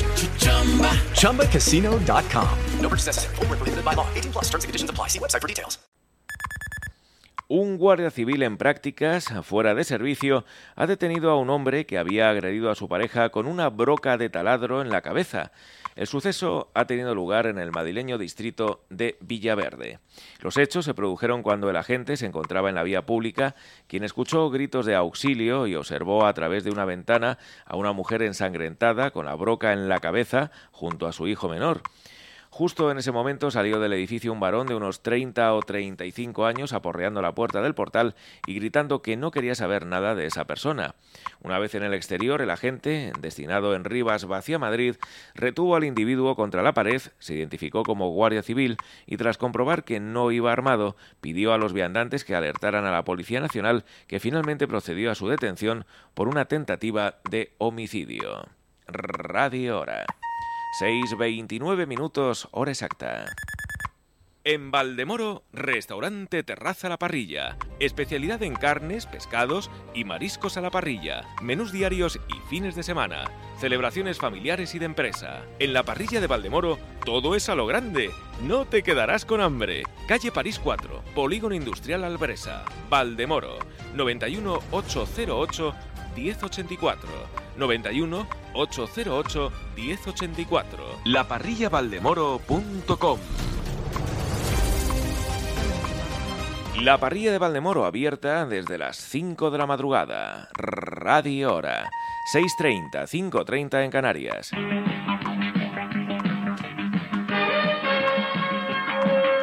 [1.13, 2.47] ChumbaCasino.com.
[2.81, 3.35] No purchase necessary.
[3.35, 4.05] Full prohibited by law.
[4.13, 5.07] 18 plus terms and conditions apply.
[5.07, 5.79] See website for details.
[7.53, 10.45] Un guardia civil en prácticas, fuera de servicio,
[10.77, 14.29] ha detenido a un hombre que había agredido a su pareja con una broca de
[14.29, 15.51] taladro en la cabeza.
[15.95, 19.99] El suceso ha tenido lugar en el madrileño distrito de Villaverde.
[20.39, 23.55] Los hechos se produjeron cuando el agente se encontraba en la vía pública,
[23.87, 28.21] quien escuchó gritos de auxilio y observó a través de una ventana a una mujer
[28.21, 31.81] ensangrentada con la broca en la cabeza junto a su hijo menor.
[32.53, 36.73] Justo en ese momento salió del edificio un varón de unos 30 o 35 años
[36.73, 38.13] aporreando la puerta del portal
[38.45, 40.95] y gritando que no quería saber nada de esa persona.
[41.41, 44.97] Una vez en el exterior, el agente, destinado en Rivas hacia Madrid,
[45.33, 48.75] retuvo al individuo contra la pared, se identificó como guardia civil
[49.07, 53.05] y tras comprobar que no iba armado, pidió a los viandantes que alertaran a la
[53.05, 58.49] Policía Nacional que finalmente procedió a su detención por una tentativa de homicidio.
[58.87, 60.05] Radio Hora.
[60.79, 63.25] 6.29 minutos, hora exacta.
[64.43, 67.57] En Valdemoro, restaurante Terraza La Parrilla.
[67.79, 71.25] Especialidad en carnes, pescados y mariscos a la parrilla.
[71.43, 73.25] Menús diarios y fines de semana.
[73.59, 75.43] Celebraciones familiares y de empresa.
[75.59, 78.09] En la parrilla de Valdemoro, todo es a lo grande.
[78.41, 79.83] No te quedarás con hambre.
[80.07, 82.63] Calle París 4, Polígono Industrial Albresa.
[82.89, 83.59] Valdemoro,
[83.93, 85.75] 91 808
[86.15, 87.40] 1084.
[87.57, 90.83] 91 808 1084.
[91.05, 93.19] Laparrillavaldemoro.com.
[96.81, 100.49] La parrilla de Valdemoro abierta desde las 5 de la madrugada.
[100.53, 101.87] Radio Hora.
[102.33, 104.51] 6.30, 5.30 en Canarias.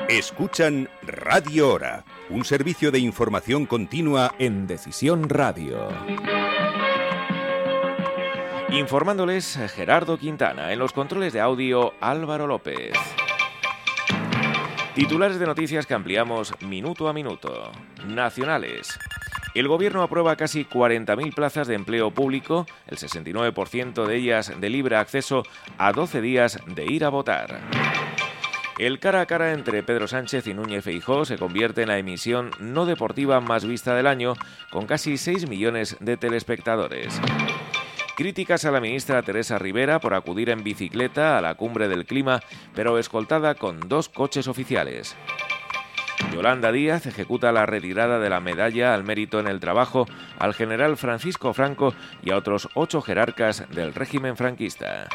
[0.08, 5.88] Escuchan Radio Hora, un servicio de información continua en Decisión Radio.
[8.70, 12.92] Informándoles Gerardo Quintana, en los controles de audio Álvaro López.
[14.94, 17.72] Titulares de noticias que ampliamos minuto a minuto.
[18.06, 18.98] Nacionales.
[19.54, 24.96] El Gobierno aprueba casi 40.000 plazas de empleo público, el 69% de ellas de libre
[24.96, 25.44] acceso
[25.78, 27.60] a 12 días de ir a votar.
[28.78, 32.50] El cara a cara entre Pedro Sánchez y Núñez Feijó se convierte en la emisión
[32.60, 34.34] no deportiva más vista del año,
[34.70, 37.18] con casi 6 millones de telespectadores.
[38.18, 42.40] Críticas a la ministra Teresa Rivera por acudir en bicicleta a la cumbre del clima,
[42.74, 45.14] pero escoltada con dos coches oficiales.
[46.34, 50.08] Yolanda Díaz ejecuta la retirada de la medalla al mérito en el trabajo
[50.40, 55.06] al general Francisco Franco y a otros ocho jerarcas del régimen franquista.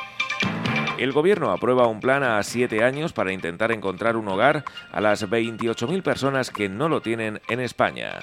[0.98, 4.64] El gobierno aprueba un plan a siete años para intentar encontrar un hogar
[4.94, 8.20] a las 28.000 personas que no lo tienen en España.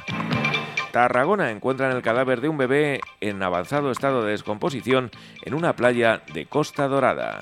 [0.91, 5.11] Tarragona encuentran el cadáver de un bebé en avanzado estado de descomposición
[5.45, 7.39] en una playa de Costa Dorada.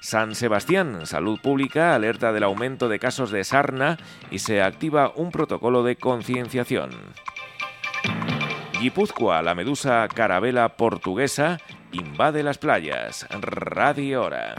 [0.00, 3.98] San Sebastián, Salud Pública, alerta del aumento de casos de sarna
[4.30, 6.90] y se activa un protocolo de concienciación.
[8.80, 11.58] Guipúzcoa, la medusa carabela portuguesa,
[11.90, 13.26] invade las playas.
[13.30, 14.54] Radio Hora.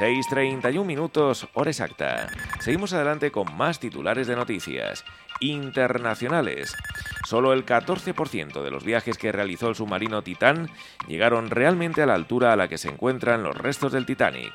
[0.00, 2.28] 6.31 minutos, hora exacta.
[2.60, 5.04] Seguimos adelante con más titulares de noticias
[5.40, 6.76] internacionales.
[7.24, 10.70] Solo el 14% de los viajes que realizó el submarino Titán
[11.06, 14.52] llegaron realmente a la altura a la que se encuentran los restos del Titanic.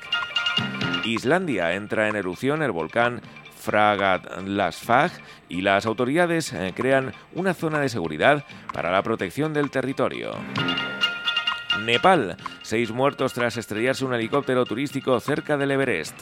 [1.04, 3.20] Islandia entra en erupción el volcán
[3.64, 5.10] Fragalasfag
[5.48, 10.32] y las autoridades eh, crean una zona de seguridad para la protección del territorio.
[11.80, 16.14] Nepal, seis muertos tras estrellarse un helicóptero turístico cerca del Everest.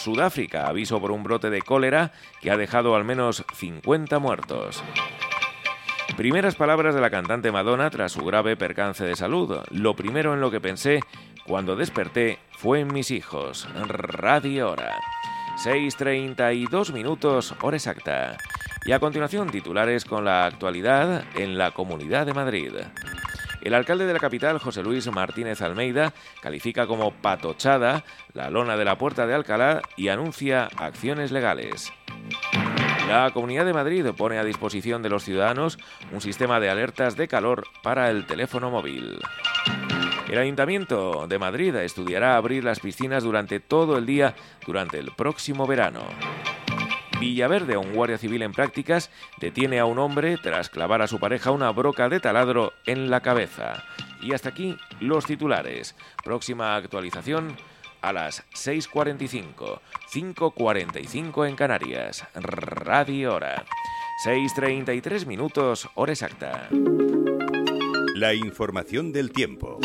[0.00, 4.82] Sudáfrica, aviso por un brote de cólera que ha dejado al menos 50 muertos.
[6.16, 9.58] Primeras palabras de la cantante Madonna tras su grave percance de salud.
[9.70, 11.00] Lo primero en lo que pensé
[11.46, 13.68] cuando desperté fue en mis hijos.
[13.74, 14.98] Radio Hora.
[15.64, 18.38] 6.32 minutos, hora exacta.
[18.84, 22.72] Y a continuación titulares con la actualidad en la Comunidad de Madrid.
[23.62, 28.84] El alcalde de la capital, José Luis Martínez Almeida, califica como patochada la lona de
[28.84, 31.92] la Puerta de Alcalá y anuncia acciones legales.
[33.08, 35.78] La Comunidad de Madrid pone a disposición de los ciudadanos
[36.12, 39.18] un sistema de alertas de calor para el teléfono móvil.
[40.30, 45.66] El Ayuntamiento de Madrid estudiará abrir las piscinas durante todo el día durante el próximo
[45.66, 46.02] verano.
[47.20, 51.50] Villaverde, un guardia civil en prácticas, detiene a un hombre tras clavar a su pareja
[51.50, 53.84] una broca de taladro en la cabeza.
[54.22, 55.94] Y hasta aquí los titulares.
[56.24, 57.56] Próxima actualización
[58.00, 62.26] a las 6.45, 5.45 en Canarias.
[62.34, 63.66] Radio Hora.
[64.24, 66.68] 6.33 minutos, hora exacta.
[68.14, 69.78] La información del tiempo.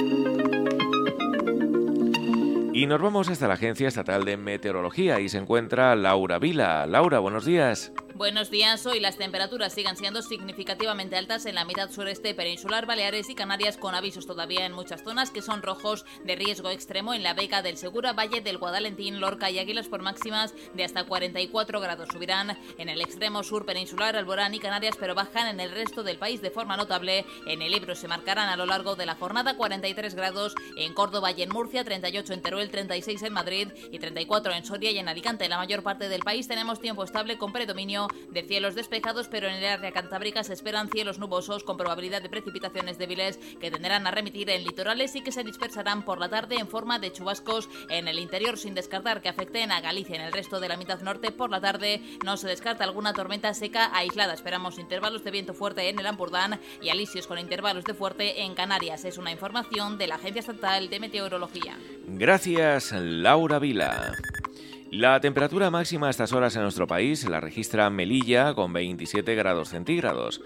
[2.76, 6.86] Y nos vamos hasta la Agencia Estatal de Meteorología y se encuentra Laura Vila.
[6.86, 7.93] Laura, buenos días.
[8.16, 8.86] Buenos días.
[8.86, 13.76] Hoy las temperaturas siguen siendo significativamente altas en la mitad sureste peninsular, Baleares y Canarias,
[13.76, 17.61] con avisos todavía en muchas zonas que son rojos de riesgo extremo en la Vega
[17.61, 22.07] del Segura, Valle del Guadalentín, Lorca y Águilas por máximas de hasta 44 grados.
[22.07, 26.18] Subirán en el extremo sur peninsular, Alborán y Canarias, pero bajan en el resto del
[26.18, 27.26] país de forma notable.
[27.47, 31.34] En el Ebro se marcarán a lo largo de la jornada 43 grados en Córdoba
[31.34, 35.09] y en Murcia, 38 en Teruel, 36 en Madrid y 34 en Soria y en
[35.09, 35.43] Alicante.
[35.43, 39.47] En la mayor parte del país tenemos tiempo estable con predominio de cielos despejados, pero
[39.47, 44.08] en el área cantábrica se esperan cielos nubosos con probabilidad de precipitaciones débiles que tenderán
[44.08, 47.70] a remitir en litorales y que se dispersarán por la tarde en forma de chubascos
[47.89, 51.01] en el interior, sin descartar que afecten a Galicia en el resto de la mitad
[51.01, 51.32] norte.
[51.32, 54.34] Por la tarde no se descarta alguna tormenta seca aislada.
[54.34, 58.56] Esperamos intervalos de viento fuerte en el Ampurdán y alisios con intervalos de fuerte en
[58.56, 59.06] Canarias.
[59.06, 61.78] Es una información de la Agencia Estatal de Meteorología.
[62.08, 64.14] Gracias, Laura Vila.
[64.91, 69.69] La temperatura máxima a estas horas en nuestro país la registra Melilla con 27 grados
[69.69, 70.41] centígrados.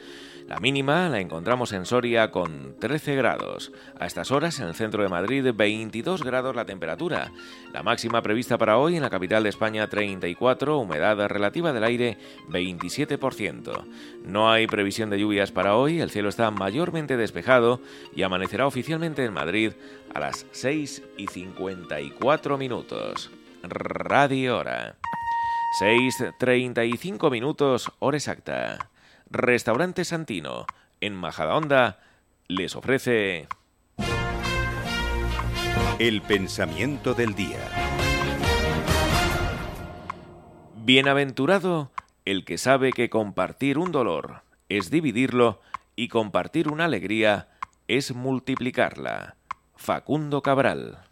[0.48, 3.72] La mínima la encontramos en Soria con 13 grados.
[4.00, 7.32] A estas horas en el centro de Madrid 22 grados la temperatura.
[7.74, 12.18] La máxima prevista para hoy en la capital de España 34, humedad relativa del aire
[12.48, 13.84] 27%.
[14.24, 17.82] No hay previsión de lluvias para hoy, el cielo está mayormente despejado
[18.16, 19.74] y amanecerá oficialmente en Madrid
[20.14, 23.30] a las 6 y 54 minutos.
[23.64, 24.96] Radio Hora.
[25.82, 28.90] 6.35 minutos, hora exacta.
[29.30, 30.66] Restaurante Santino,
[31.02, 32.00] en Majadahonda,
[32.48, 33.48] les ofrece...
[36.00, 37.60] El pensamiento del día.
[40.78, 41.92] Bienaventurado
[42.26, 45.62] el que sabe que compartir un dolor es dividirlo
[45.96, 47.50] y compartir una alegría
[47.88, 49.36] es multiplicarla.
[49.76, 51.09] Facundo Cabral.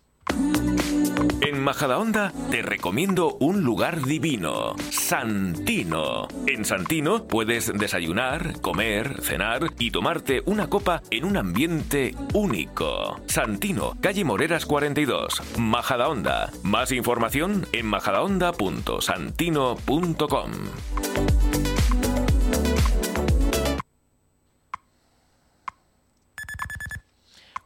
[1.41, 6.27] En Majadahonda te recomiendo un lugar divino, Santino.
[6.47, 13.21] En Santino puedes desayunar, comer, cenar y tomarte una copa en un ambiente único.
[13.27, 16.49] Santino, calle Moreras 42, Majadahonda.
[16.63, 20.51] Más información en majadahonda.santino.com.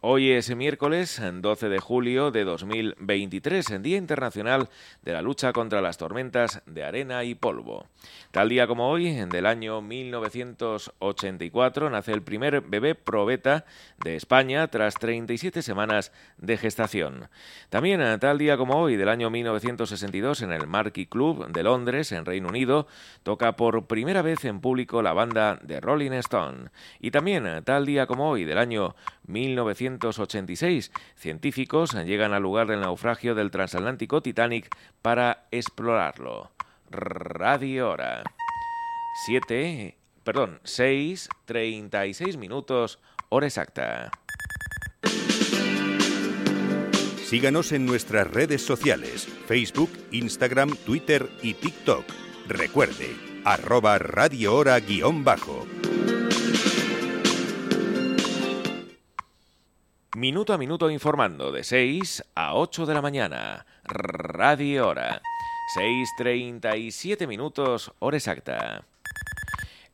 [0.04, 4.68] Hoy es miércoles 12 de julio de 2023, en Día Internacional
[5.04, 7.86] de la Lucha contra las Tormentas de Arena y Polvo.
[8.32, 13.66] Tal día como hoy, del año 1984, nace el primer bebé probeta
[13.98, 17.28] de España tras 37 semanas de gestación.
[17.70, 22.24] También tal día como hoy, del año 1962, en el Marquee Club de Londres, en
[22.24, 22.88] Reino Unido,
[23.24, 26.70] toca por primera vez en público la banda de Rolling Stone.
[27.02, 28.96] Y también tal día como hoy, del año
[29.28, 36.50] 1986, científicos llegan al lugar del naufragio del transatlántico Titanic para explorarlo.
[36.92, 38.22] Radio Hora.
[39.26, 44.12] 7, perdón, 6, 36 minutos, hora exacta.
[47.24, 52.04] Síganos en nuestras redes sociales, Facebook, Instagram, Twitter y TikTok.
[52.50, 53.16] Recuerde,
[53.46, 55.66] arroba Radio Hora guion bajo.
[60.18, 63.66] Minuto a minuto informando de 6 a 8 de la mañana.
[63.86, 65.22] Radio Hora.
[65.76, 68.86] 6.37 minutos, hora exacta.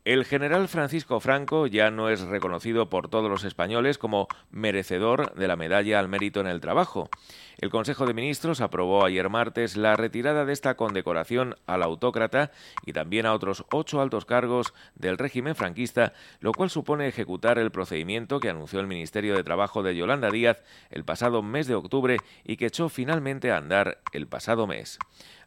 [0.07, 5.49] El general Francisco Franco ya no es reconocido por todos los españoles como merecedor de
[5.49, 7.09] la medalla al mérito en el trabajo.
[7.57, 12.51] El Consejo de Ministros aprobó ayer martes la retirada de esta condecoración al autócrata
[12.85, 17.71] y también a otros ocho altos cargos del régimen franquista, lo cual supone ejecutar el
[17.71, 22.17] procedimiento que anunció el Ministerio de Trabajo de Yolanda Díaz el pasado mes de octubre
[22.45, 24.99] y que echó finalmente a andar el pasado mes.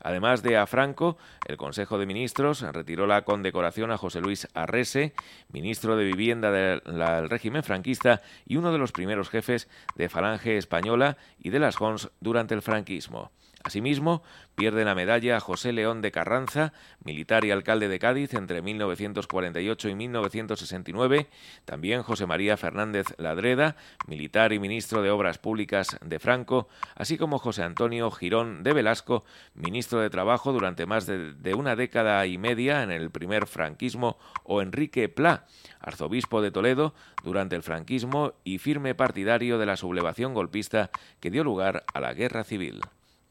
[0.02, 5.12] Además de a Franco, el Consejo de Ministros retiró la condecoración a José Luis Arrese,
[5.50, 11.16] ministro de Vivienda del régimen franquista y uno de los primeros jefes de Falange Española
[11.38, 13.30] y de las Hons durante el franquismo.
[13.62, 14.22] Asimismo,
[14.54, 16.72] pierde la medalla José León de Carranza,
[17.04, 21.26] militar y alcalde de Cádiz entre 1948 y 1969,
[21.66, 27.38] también José María Fernández Ladreda, militar y ministro de Obras Públicas de Franco, así como
[27.38, 32.38] José Antonio Girón de Velasco, ministro de Trabajo durante más de, de una década y
[32.38, 35.46] media en el primer franquismo, o Enrique Pla,
[35.80, 40.90] arzobispo de Toledo durante el franquismo y firme partidario de la sublevación golpista
[41.20, 42.80] que dio lugar a la guerra civil.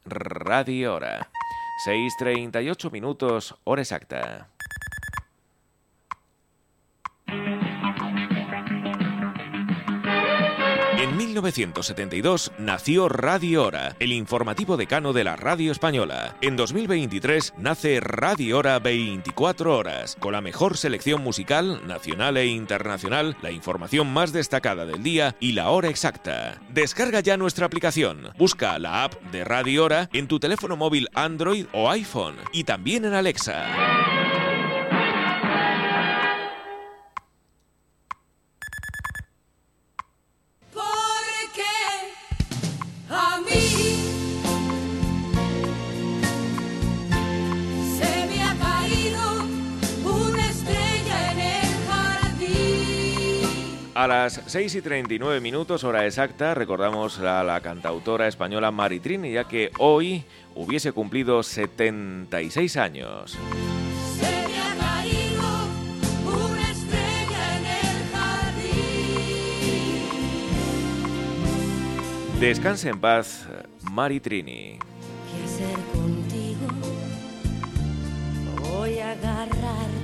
[0.04, 1.30] Radio Hora.
[1.86, 4.48] 6.38 minutos, hora exacta.
[11.10, 16.36] En 1972 nació Radio Hora, el informativo decano de la radio española.
[16.40, 23.36] En 2023 nace Radio Hora 24 horas, con la mejor selección musical, nacional e internacional,
[23.42, 26.60] la información más destacada del día y la hora exacta.
[26.68, 28.28] Descarga ya nuestra aplicación.
[28.38, 33.04] Busca la app de Radio Hora en tu teléfono móvil Android o iPhone y también
[33.04, 33.66] en Alexa.
[54.00, 59.44] A las 6 y 39 minutos, hora exacta, recordamos a la cantautora española Maritrini, ya
[59.44, 60.24] que hoy
[60.54, 63.36] hubiese cumplido 76 años.
[64.16, 65.42] Se me ha caído
[66.24, 68.80] una estrella en el jardín.
[72.40, 73.46] Descanse en paz,
[73.82, 74.78] Maritrini.
[74.78, 76.68] ¿Qué hacer contigo?
[78.62, 79.99] Voy a agarrarte.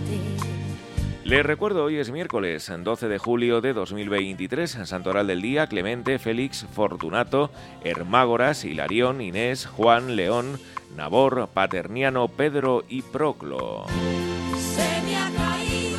[1.26, 6.64] Les recuerdo, hoy es miércoles 12 de julio de 2023, Santoral del Día, Clemente, Félix,
[6.72, 7.50] Fortunato,
[7.82, 10.60] Hermágoras, Hilarión, Inés, Juan, León,
[10.94, 13.86] Nabor, Paterniano, Pedro y Proclo.
[14.56, 15.98] Se me ha caído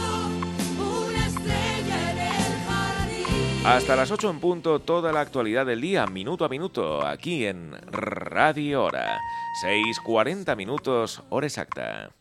[0.79, 3.65] una estrella en el jardín.
[3.65, 7.73] Hasta las 8 en punto, toda la actualidad del día, minuto a minuto, aquí en
[7.91, 9.19] Radio Hora.
[9.65, 12.11] 6.40 minutos, hora exacta.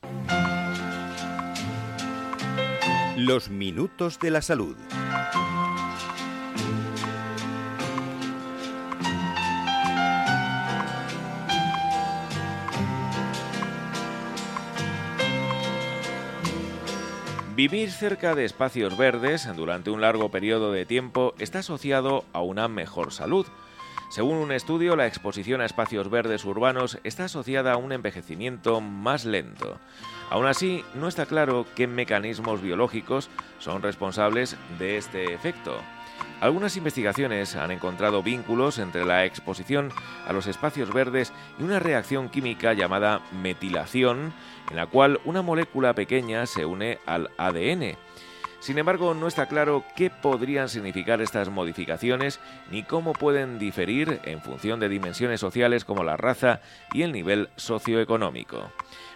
[3.16, 4.76] Los minutos de la salud.
[17.54, 22.68] Vivir cerca de espacios verdes durante un largo periodo de tiempo está asociado a una
[22.68, 23.46] mejor salud.
[24.09, 29.24] Según un estudio, la exposición a espacios verdes urbanos está asociada a un envejecimiento más
[29.24, 29.78] lento.
[30.30, 33.28] Aún así, no está claro qué mecanismos biológicos
[33.59, 35.76] son responsables de este efecto.
[36.40, 39.90] Algunas investigaciones han encontrado vínculos entre la exposición
[40.26, 44.32] a los espacios verdes y una reacción química llamada metilación,
[44.70, 47.96] en la cual una molécula pequeña se une al ADN.
[48.66, 54.40] Sin embargo, no está claro qué podrían significar estas modificaciones ni cómo pueden diferir en
[54.40, 56.60] función de dimensiones sociales como la raza
[56.92, 58.72] y el nivel socioeconómico.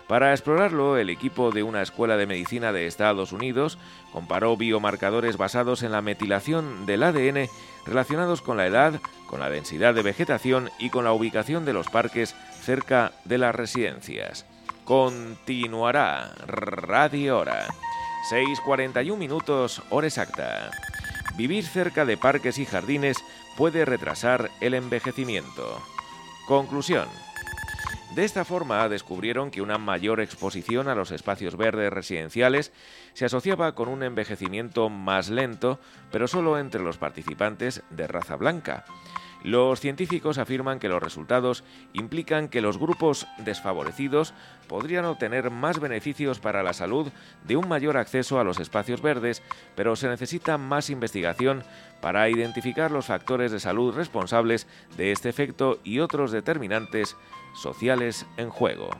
[0.07, 3.76] Para explorarlo, el equipo de una escuela de medicina de Estados Unidos
[4.12, 7.48] comparó biomarcadores basados en la metilación del ADN
[7.84, 11.88] relacionados con la edad, con la densidad de vegetación y con la ubicación de los
[11.88, 14.46] parques cerca de las residencias.
[14.84, 17.66] Continuará Radio Hora.
[18.29, 20.71] 6.41 minutos, hora exacta.
[21.37, 23.16] Vivir cerca de parques y jardines
[23.57, 25.83] puede retrasar el envejecimiento.
[26.47, 27.09] Conclusión.
[28.14, 32.72] De esta forma descubrieron que una mayor exposición a los espacios verdes residenciales
[33.14, 35.78] se asociaba con un envejecimiento más lento,
[36.11, 38.84] pero solo entre los participantes de raza blanca.
[39.44, 44.34] Los científicos afirman que los resultados implican que los grupos desfavorecidos
[44.68, 47.11] podrían obtener más beneficios para la salud
[47.46, 49.42] de un mayor acceso a los espacios verdes,
[49.76, 51.62] pero se necesita más investigación
[52.02, 57.16] para identificar los factores de salud responsables de este efecto y otros determinantes
[57.55, 58.90] sociales en juego.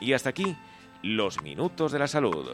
[0.00, 0.56] Y hasta aquí,
[1.02, 2.46] los minutos de la salud.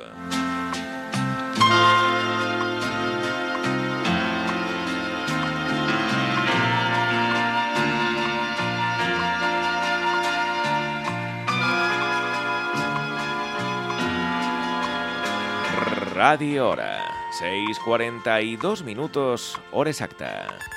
[16.14, 17.04] Radio Hora,
[17.40, 20.73] 6.42 minutos, hora exacta.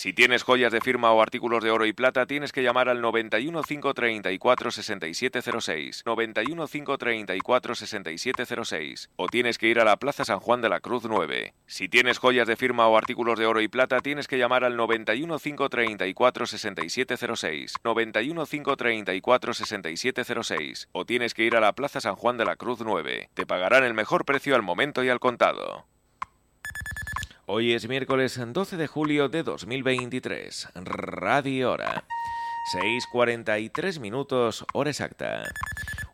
[0.00, 3.02] Si tienes joyas de firma o artículos de oro y plata, tienes que llamar al
[3.02, 6.04] 91 534 6706.
[6.06, 9.10] 91 534 6706.
[9.16, 11.52] O tienes que ir a la Plaza San Juan de la Cruz 9.
[11.66, 14.74] Si tienes joyas de firma o artículos de oro y plata, tienes que llamar al
[14.74, 17.74] 91 534 6706.
[17.84, 20.88] 91 534 6706.
[20.92, 23.28] O tienes que ir a la Plaza San Juan de la Cruz 9.
[23.34, 25.84] Te pagarán el mejor precio al momento y al contado.
[27.52, 30.68] Hoy es miércoles 12 de julio de 2023.
[30.76, 32.04] Radio Hora.
[33.12, 35.42] 6.43 minutos, hora exacta.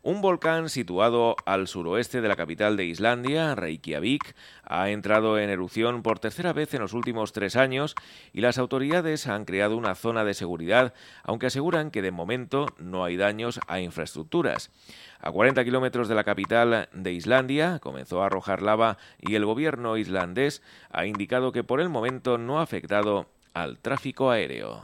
[0.03, 6.03] Un volcán situado al suroeste de la capital de Islandia, Reykjavik, ha entrado en erupción
[6.03, 7.95] por tercera vez en los últimos tres años
[8.31, 10.93] y las autoridades han creado una zona de seguridad,
[11.23, 14.71] aunque aseguran que de momento no hay daños a infraestructuras.
[15.19, 19.97] A 40 kilómetros de la capital de Islandia comenzó a arrojar lava y el gobierno
[19.97, 24.83] islandés ha indicado que por el momento no ha afectado al tráfico aéreo.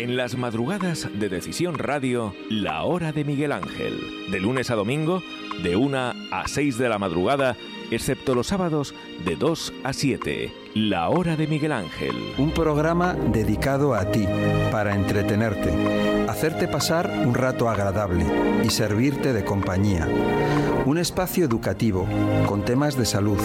[0.00, 4.00] En las madrugadas de Decisión Radio, la hora de Miguel Ángel.
[4.30, 5.22] De lunes a domingo,
[5.62, 5.98] de 1
[6.32, 7.54] a 6 de la madrugada,
[7.90, 8.94] excepto los sábados,
[9.26, 10.54] de 2 a 7.
[10.74, 12.14] La hora de Miguel Ángel.
[12.38, 14.26] Un programa dedicado a ti,
[14.72, 15.70] para entretenerte,
[16.30, 18.24] hacerte pasar un rato agradable
[18.64, 20.08] y servirte de compañía.
[20.86, 22.08] Un espacio educativo
[22.46, 23.38] con temas de salud,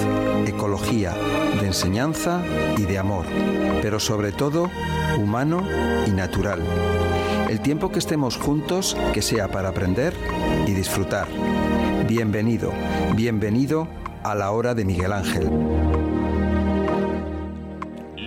[0.47, 1.13] ecología,
[1.59, 2.41] de enseñanza
[2.77, 3.25] y de amor,
[3.81, 4.71] pero sobre todo
[5.17, 5.67] humano
[6.07, 6.61] y natural.
[7.49, 10.13] El tiempo que estemos juntos, que sea para aprender
[10.67, 11.27] y disfrutar.
[12.07, 12.73] Bienvenido,
[13.15, 13.87] bienvenido
[14.23, 15.49] a la hora de Miguel Ángel.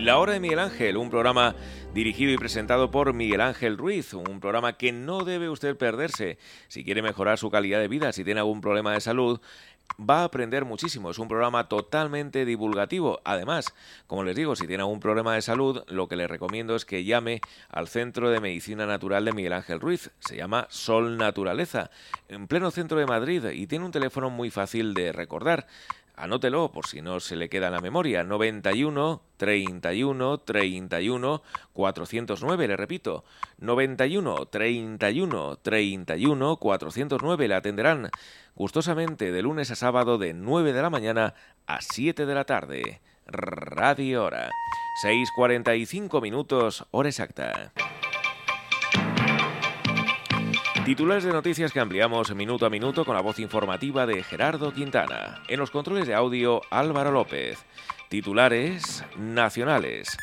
[0.09, 1.55] La Hora de Miguel Ángel, un programa
[1.93, 6.83] dirigido y presentado por Miguel Ángel Ruiz, un programa que no debe usted perderse si
[6.83, 9.41] quiere mejorar su calidad de vida, si tiene algún problema de salud.
[10.01, 13.21] Va a aprender muchísimo, es un programa totalmente divulgativo.
[13.25, 13.75] Además,
[14.07, 17.03] como les digo, si tiene algún problema de salud, lo que le recomiendo es que
[17.03, 20.13] llame al Centro de Medicina Natural de Miguel Ángel Ruiz.
[20.21, 21.91] Se llama Sol Naturaleza,
[22.29, 25.67] en pleno centro de Madrid y tiene un teléfono muy fácil de recordar.
[26.19, 28.25] Anótelo por si no se le queda en la memoria.
[28.25, 31.43] 91 31 31
[31.73, 33.25] 409, le repito.
[33.59, 38.11] 91 31 31 409 le atenderán
[38.57, 41.35] gustosamente de lunes a sábado de 9 de la mañana
[41.67, 43.01] a 7 de la tarde.
[43.27, 44.51] Radio Hora.
[45.05, 47.73] 6.45 minutos, hora exacta.
[50.89, 55.43] Titulares de noticias que ampliamos minuto a minuto con la voz informativa de Gerardo Quintana.
[55.47, 57.63] En los controles de audio, Álvaro López.
[58.09, 60.17] Titulares nacionales.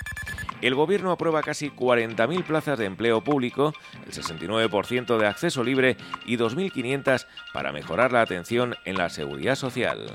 [0.63, 3.75] El gobierno aprueba casi 40.000 plazas de empleo público,
[4.07, 10.07] el 69% de acceso libre y 2.500 para mejorar la atención en la seguridad social.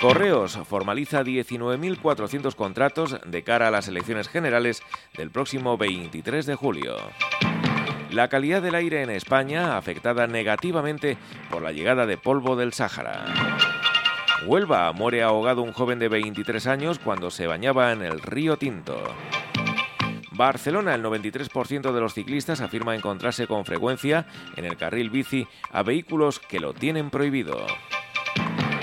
[0.00, 4.84] Correos formaliza 19.400 contratos de cara a las elecciones generales
[5.16, 6.96] del próximo 23 de julio.
[8.12, 11.16] La calidad del aire en España afectada negativamente
[11.48, 13.24] por la llegada de polvo del Sáhara.
[14.46, 19.00] Huelva muere ahogado un joven de 23 años cuando se bañaba en el río Tinto.
[20.32, 25.82] Barcelona, el 93% de los ciclistas afirma encontrarse con frecuencia en el carril bici a
[25.82, 27.64] vehículos que lo tienen prohibido.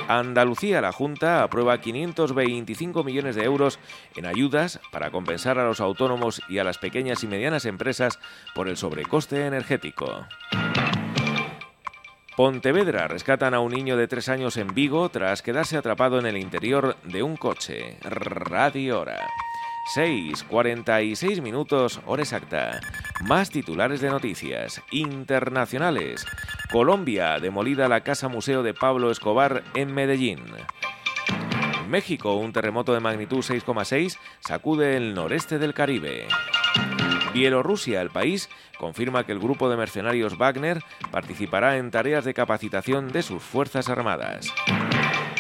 [0.08, 3.80] Andalucía, la Junta aprueba 525 millones de euros
[4.16, 8.20] en ayudas para compensar a los autónomos y a las pequeñas y medianas empresas
[8.56, 10.26] por el sobrecoste energético.
[12.38, 16.38] Pontevedra rescatan a un niño de tres años en Vigo tras quedarse atrapado en el
[16.38, 17.98] interior de un coche.
[18.04, 19.28] Radio Hora.
[19.94, 22.82] 6, 46 minutos, hora exacta.
[23.26, 26.26] Más titulares de noticias internacionales.
[26.72, 30.44] Colombia, demolida la casa museo de Pablo Escobar en Medellín.
[31.88, 36.28] México, un terremoto de magnitud 6,6 sacude el noreste del Caribe.
[37.34, 43.08] Bielorrusia, el país, confirma que el grupo de mercenarios Wagner participará en tareas de capacitación
[43.14, 44.54] de sus Fuerzas Armadas.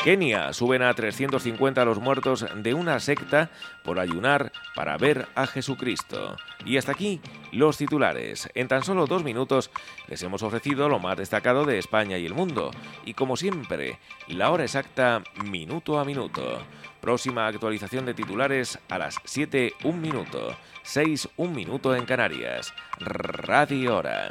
[0.07, 3.49] Kenia suben a 350 los muertos de una secta
[3.83, 6.37] por ayunar para ver a Jesucristo.
[6.63, 7.19] Y hasta aquí
[7.51, 8.47] los titulares.
[8.53, 9.69] En tan solo dos minutos
[10.07, 12.71] les hemos ofrecido lo más destacado de España y el mundo.
[13.03, 13.99] Y como siempre,
[14.29, 16.63] la hora exacta minuto a minuto.
[17.01, 20.55] Próxima actualización de titulares a las 7, un minuto.
[20.83, 22.73] 6, un minuto en Canarias.
[22.97, 24.29] Radio Hora.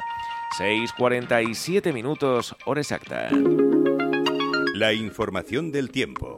[0.57, 3.29] 6.47 minutos, hora exacta.
[4.79, 6.37] La información del tiempo.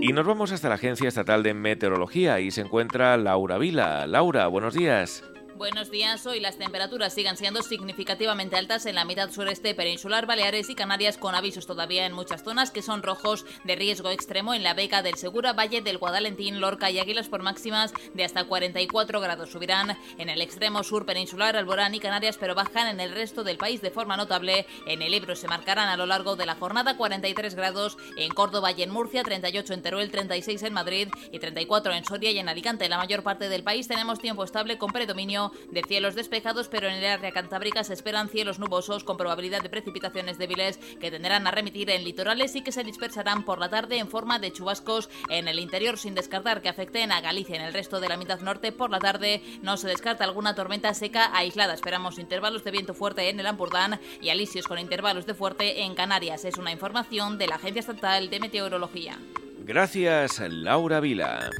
[0.00, 4.04] Y nos vamos hasta la Agencia Estatal de Meteorología y se encuentra Laura Vila.
[4.08, 5.22] Laura, buenos días.
[5.56, 6.26] Buenos días.
[6.26, 11.16] Hoy las temperaturas siguen siendo significativamente altas en la mitad sureste peninsular, Baleares y Canarias,
[11.16, 15.00] con avisos todavía en muchas zonas que son rojos de riesgo extremo en la Beca
[15.00, 19.48] del Segura, Valle del Guadalentín, Lorca y Águilas por máximas de hasta 44 grados.
[19.48, 23.56] Subirán en el extremo sur peninsular, Alborán y Canarias, pero bajan en el resto del
[23.56, 24.66] país de forma notable.
[24.86, 28.72] En el Ebro se marcarán a lo largo de la jornada 43 grados en Córdoba
[28.72, 32.50] y en Murcia, 38 en Teruel, 36 en Madrid y 34 en Soria y en
[32.50, 32.84] Alicante.
[32.84, 36.88] En la mayor parte del país tenemos tiempo estable con predominio de cielos despejados, pero
[36.88, 41.46] en el área cantábrica se esperan cielos nubosos con probabilidad de precipitaciones débiles que tenderán
[41.46, 45.08] a remitir en litorales y que se dispersarán por la tarde en forma de chubascos
[45.28, 48.40] en el interior, sin descartar que afecten a Galicia en el resto de la mitad
[48.40, 48.72] norte.
[48.72, 51.74] Por la tarde no se descarta alguna tormenta seca aislada.
[51.74, 55.94] Esperamos intervalos de viento fuerte en el Ampurdán y alisios con intervalos de fuerte en
[55.94, 56.44] Canarias.
[56.44, 59.18] Es una información de la Agencia Estatal de Meteorología.
[59.64, 61.50] Gracias, Laura Vila.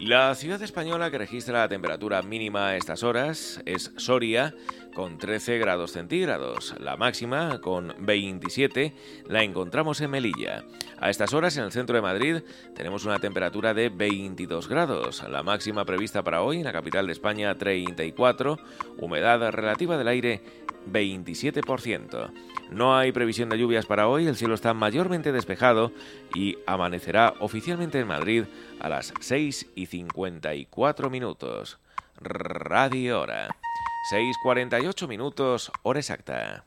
[0.00, 4.54] La ciudad española que registra la temperatura mínima a estas horas es Soria,
[4.96, 6.74] con 13 grados centígrados.
[6.80, 8.94] La máxima, con 27,
[9.28, 10.64] la encontramos en Melilla.
[10.98, 12.36] A estas horas, en el centro de Madrid,
[12.74, 15.22] tenemos una temperatura de 22 grados.
[15.28, 18.58] La máxima prevista para hoy en la capital de España, 34.
[18.96, 20.40] Humedad relativa del aire,
[20.90, 22.30] 27%.
[22.70, 25.92] No hay previsión de lluvias para hoy, el cielo está mayormente despejado
[26.34, 28.44] y amanecerá oficialmente en Madrid
[28.80, 31.78] a las 6 y 54 minutos.
[32.18, 33.54] Radio Hora.
[34.10, 36.64] 6.48 minutos, hora exacta.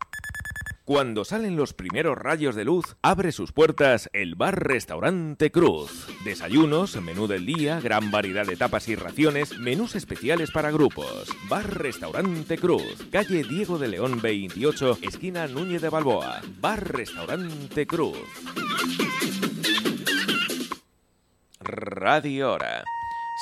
[0.83, 6.07] Cuando salen los primeros rayos de luz, abre sus puertas el bar Restaurante Cruz.
[6.25, 11.29] Desayunos, menú del día, gran variedad de tapas y raciones, menús especiales para grupos.
[11.47, 16.41] Bar Restaurante Cruz, calle Diego de León 28, esquina Núñez de Balboa.
[16.59, 18.17] Bar Restaurante Cruz.
[21.61, 22.83] Radio Hora.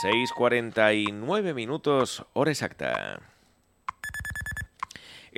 [0.04, 3.37] 6.49 minutos, hora exacta.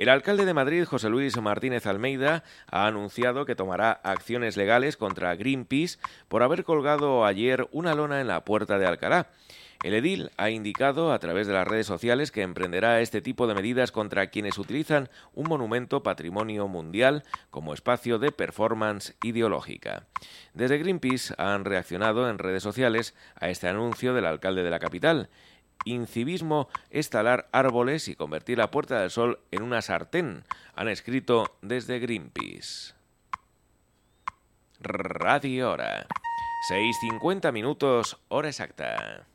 [0.00, 5.36] El alcalde de Madrid, José Luis Martínez Almeida, ha anunciado que tomará acciones legales contra
[5.36, 9.28] Greenpeace por haber colgado ayer una lona en la puerta de Alcalá.
[9.82, 13.54] El edil ha indicado a través de las redes sociales que emprenderá este tipo de
[13.54, 20.06] medidas contra quienes utilizan un monumento patrimonio mundial como espacio de performance ideológica.
[20.54, 25.28] Desde Greenpeace han reaccionado en redes sociales a este anuncio del alcalde de la capital
[25.84, 31.56] incivismo es talar árboles y convertir la Puerta del Sol en una sartén, han escrito
[31.62, 32.94] desde Greenpeace.
[34.80, 36.06] Radio Hora.
[36.70, 39.26] 6.50 minutos, hora exacta.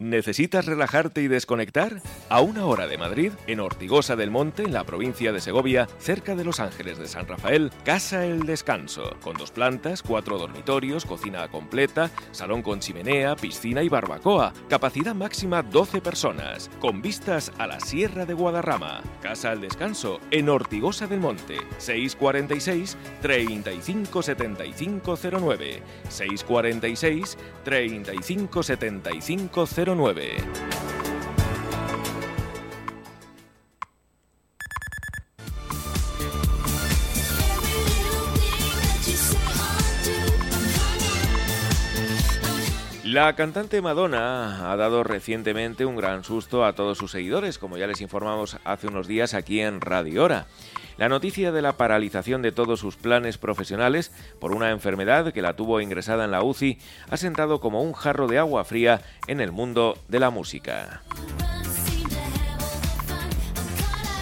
[0.00, 2.00] ¿Necesitas relajarte y desconectar?
[2.28, 6.36] A una hora de Madrid, en Ortigosa del Monte, en la provincia de Segovia, cerca
[6.36, 11.48] de Los Ángeles de San Rafael, Casa El Descanso, con dos plantas, cuatro dormitorios, cocina
[11.48, 14.52] completa, salón con chimenea, piscina y barbacoa.
[14.68, 19.02] Capacidad máxima 12 personas, con vistas a la Sierra de Guadarrama.
[19.20, 25.82] Casa El Descanso, en Ortigosa del Monte, 646 35 75 09.
[26.08, 31.17] 646 35 75 09.
[43.10, 47.86] La cantante Madonna ha dado recientemente un gran susto a todos sus seguidores, como ya
[47.86, 50.46] les informamos hace unos días aquí en Radio Hora.
[50.98, 55.56] La noticia de la paralización de todos sus planes profesionales por una enfermedad que la
[55.56, 59.52] tuvo ingresada en la UCI ha sentado como un jarro de agua fría en el
[59.52, 61.00] mundo de la música.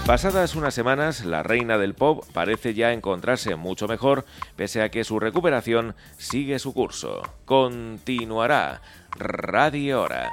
[0.07, 5.02] Pasadas unas semanas, la reina del pop parece ya encontrarse mucho mejor, pese a que
[5.02, 7.22] su recuperación sigue su curso.
[7.44, 8.82] Continuará.
[9.18, 10.30] Radio Hora.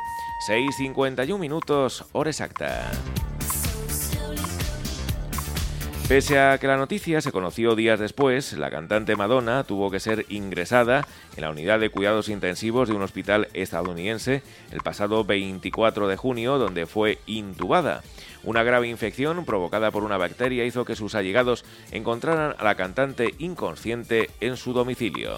[0.48, 2.92] 6.51 minutos, hora exacta.
[6.08, 10.28] Pese a que la noticia se conoció días después, la cantante Madonna tuvo que ser
[10.30, 16.18] ingresada en la unidad de cuidados intensivos de un hospital estadounidense el pasado 24 de
[16.18, 18.04] junio, donde fue intubada.
[18.44, 23.34] Una grave infección provocada por una bacteria hizo que sus allegados encontraran a la cantante
[23.40, 25.38] inconsciente en su domicilio.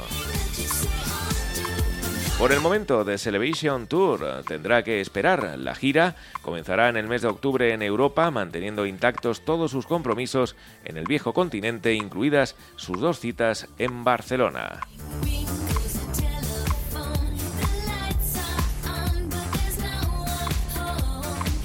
[2.37, 5.57] Por el momento, The Celebration Tour tendrá que esperar.
[5.57, 10.57] La gira comenzará en el mes de octubre en Europa, manteniendo intactos todos sus compromisos
[10.83, 14.81] en el viejo continente, incluidas sus dos citas en Barcelona.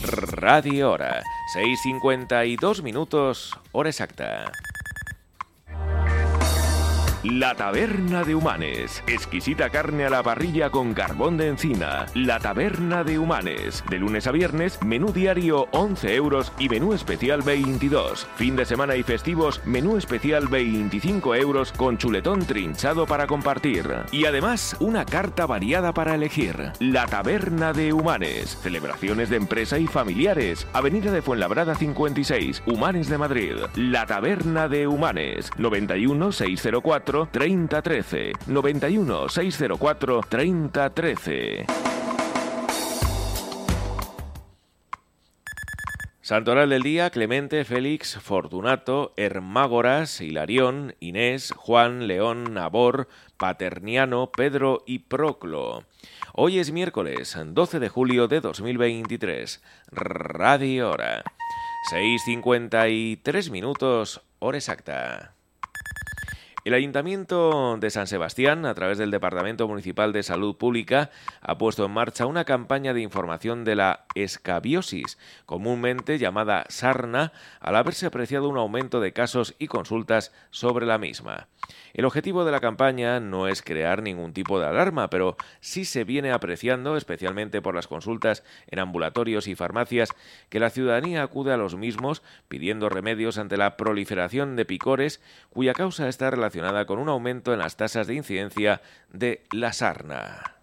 [0.02, 1.22] Radio Hora,
[1.54, 4.50] 6.52 minutos, hora exacta.
[7.22, 9.04] La Taberna de Humanes.
[9.06, 12.06] Exquisita carne a la parrilla con carbón de encina.
[12.14, 13.84] La Taberna de Humanes.
[13.90, 18.26] De lunes a viernes, menú diario 11 euros y menú especial 22.
[18.36, 23.86] Fin de semana y festivos, menú especial 25 euros con chuletón trinchado para compartir.
[24.12, 26.72] Y además, una carta variada para elegir.
[26.78, 28.56] La Taberna de Humanes.
[28.62, 30.66] Celebraciones de empresa y familiares.
[30.72, 33.56] Avenida de Fuenlabrada 56, Humanes de Madrid.
[33.74, 35.50] La Taberna de Humanes.
[35.58, 36.32] 91
[37.10, 41.66] 604 3013 91 604 3013
[46.20, 55.00] Santoral del día, Clemente, Félix, Fortunato, Hermágoras, Hilarión, Inés, Juan, León, Nabor, Paterniano, Pedro y
[55.00, 55.82] Proclo.
[56.32, 59.60] Hoy es miércoles, 12 de julio de 2023.
[59.90, 61.24] Radio Hora.
[61.90, 65.34] 6.53 minutos, hora exacta.
[66.62, 71.86] El Ayuntamiento de San Sebastián, a través del Departamento Municipal de Salud Pública, ha puesto
[71.86, 78.50] en marcha una campaña de información de la escabiosis, comúnmente llamada sarna, al haberse apreciado
[78.50, 81.48] un aumento de casos y consultas sobre la misma.
[81.94, 86.04] El objetivo de la campaña no es crear ningún tipo de alarma, pero sí se
[86.04, 90.10] viene apreciando, especialmente por las consultas en ambulatorios y farmacias,
[90.50, 95.72] que la ciudadanía acude a los mismos pidiendo remedios ante la proliferación de picores, cuya
[95.72, 96.49] causa está relacionada
[96.86, 98.80] con un aumento en las tasas de incidencia
[99.12, 100.59] de la sarna.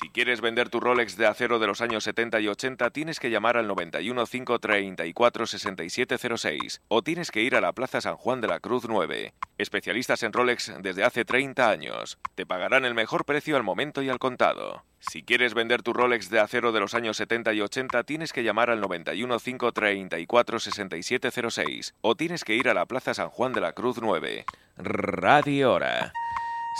[0.00, 3.30] Si quieres vender tu Rolex de acero de los años 70 y 80, tienes que
[3.30, 8.46] llamar al 91 534 6706 o tienes que ir a la Plaza San Juan de
[8.46, 9.34] la Cruz 9.
[9.58, 12.16] Especialistas en Rolex desde hace 30 años.
[12.36, 14.84] Te pagarán el mejor precio al momento y al contado.
[15.00, 18.44] Si quieres vender tu Rolex de acero de los años 70 y 80, tienes que
[18.44, 23.62] llamar al 91 534 6706 o tienes que ir a la Plaza San Juan de
[23.62, 24.44] la Cruz 9.
[24.76, 26.12] Radio Hora.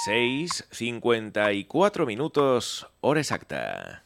[0.07, 4.05] 6.54 minutos, hora exacta.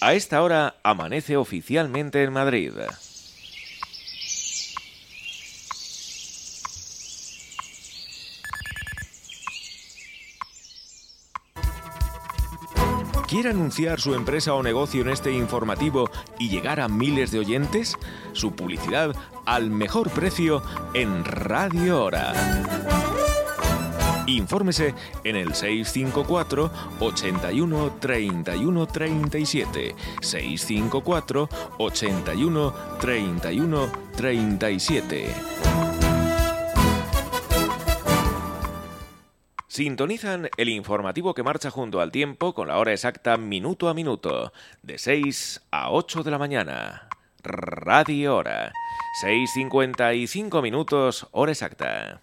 [0.00, 2.72] A esta hora amanece oficialmente en Madrid.
[13.32, 17.96] ¿Quiere anunciar su empresa o negocio en este informativo y llegar a miles de oyentes?
[18.34, 19.16] Su publicidad
[19.46, 20.62] al mejor precio
[20.92, 22.34] en Radio Hora.
[24.26, 26.70] Infórmese en el 654
[27.00, 29.94] 81 31 37.
[30.20, 35.71] 654 81 31 37.
[39.72, 44.52] Sintonizan el informativo que marcha junto al tiempo con la hora exacta minuto a minuto,
[44.82, 47.08] de 6 a 8 de la mañana.
[47.42, 48.70] Radio Hora.
[49.24, 52.20] 6.55 minutos, hora exacta.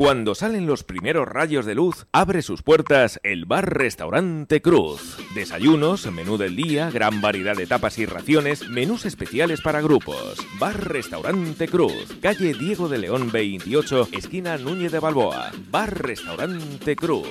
[0.00, 5.18] Cuando salen los primeros rayos de luz, abre sus puertas el bar-restaurante Cruz.
[5.34, 10.38] Desayunos, menú del día, gran variedad de tapas y raciones, menús especiales para grupos.
[10.58, 15.50] Bar-restaurante Cruz, calle Diego de León 28, esquina Núñez de Balboa.
[15.70, 17.28] Bar-restaurante Cruz.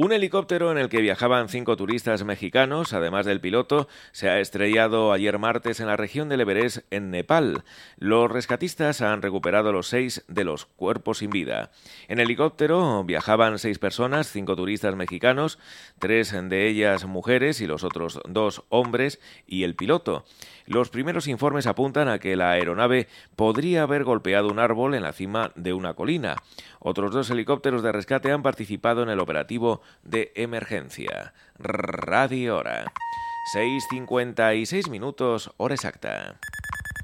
[0.00, 5.12] Un helicóptero en el que viajaban cinco turistas mexicanos, además del piloto, se ha estrellado
[5.12, 7.64] ayer martes en la región del Everest, en Nepal.
[7.96, 11.72] Los rescatistas han recuperado los seis de los cuerpos sin vida.
[12.06, 15.58] En el helicóptero viajaban seis personas, cinco turistas mexicanos,
[15.98, 19.18] tres de ellas mujeres y los otros dos hombres
[19.48, 20.24] y el piloto.
[20.68, 25.14] Los primeros informes apuntan a que la aeronave podría haber golpeado un árbol en la
[25.14, 26.36] cima de una colina.
[26.78, 31.32] Otros dos helicópteros de rescate han participado en el operativo de emergencia.
[31.58, 32.84] Radio Hora.
[33.56, 36.38] 6.56 minutos, hora exacta.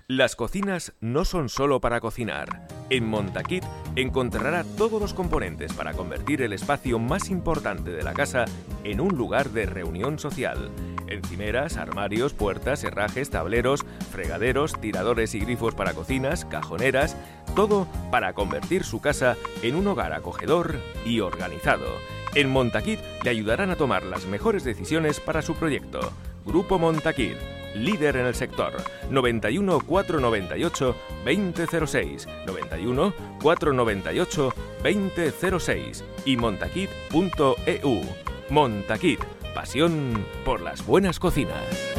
[0.07, 2.69] Las cocinas no son solo para cocinar.
[2.91, 3.65] En Montaquit
[3.97, 8.45] encontrará todos los componentes para convertir el espacio más importante de la casa
[8.85, 10.71] en un lugar de reunión social.
[11.09, 13.81] Encimeras, armarios, puertas, herrajes, tableros,
[14.11, 17.17] fregaderos, tiradores y grifos para cocinas, cajoneras,
[17.57, 21.87] todo para convertir su casa en un hogar acogedor y organizado.
[22.35, 26.13] En Montaquit le ayudarán a tomar las mejores decisiones para su proyecto.
[26.45, 27.39] Grupo Montaquit,
[27.75, 28.73] líder en el sector.
[29.11, 38.03] 91 498 2006, 91 498 2006 y montaquit.eu.
[38.51, 39.21] Montaquit,
[39.55, 41.95] pasión por las buenas cocinas.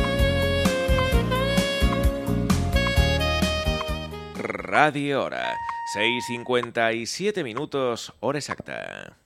[4.35, 5.55] Radio Hora,
[5.95, 9.17] 6.57 minutos, hora exacta.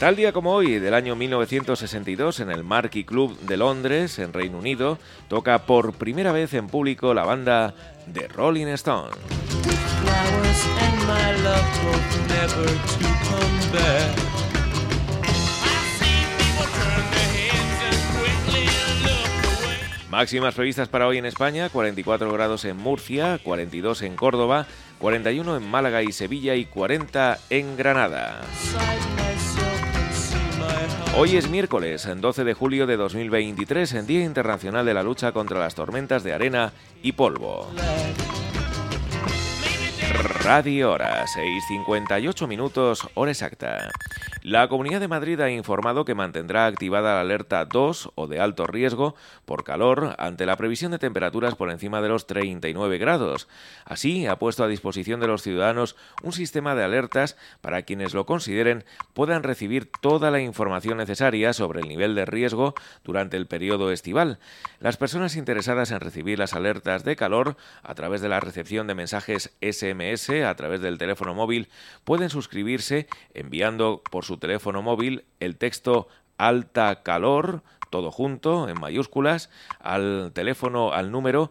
[0.00, 4.56] Tal día como hoy, del año 1962, en el Marquee Club de Londres, en Reino
[4.56, 4.96] Unido,
[5.28, 7.74] toca por primera vez en público la banda
[8.10, 9.14] The Rolling Stones.
[20.08, 24.66] Máximas previstas para hoy en España, 44 grados en Murcia, 42 en Córdoba,
[24.98, 28.40] 41 en Málaga y Sevilla y 40 en Granada.
[31.16, 35.58] Hoy es miércoles, 12 de julio de 2023, en Día Internacional de la Lucha contra
[35.58, 36.72] las Tormentas de Arena
[37.02, 37.68] y Polvo.
[40.42, 43.90] Radio Hora, 6.58 minutos, hora exacta.
[44.42, 48.66] La Comunidad de Madrid ha informado que mantendrá activada la alerta 2 o de alto
[48.66, 49.14] riesgo
[49.44, 53.48] por calor ante la previsión de temperaturas por encima de los 39 grados.
[53.84, 58.24] Así, ha puesto a disposición de los ciudadanos un sistema de alertas para quienes lo
[58.24, 62.72] consideren puedan recibir toda la información necesaria sobre el nivel de riesgo
[63.04, 64.38] durante el periodo estival.
[64.78, 68.94] Las personas interesadas en recibir las alertas de calor a través de la recepción de
[68.94, 71.68] mensajes SMS a través del teléfono móvil
[72.04, 76.08] pueden suscribirse enviando por su teléfono móvil el texto
[76.38, 81.50] alta calor, todo junto, en mayúsculas, al teléfono, al número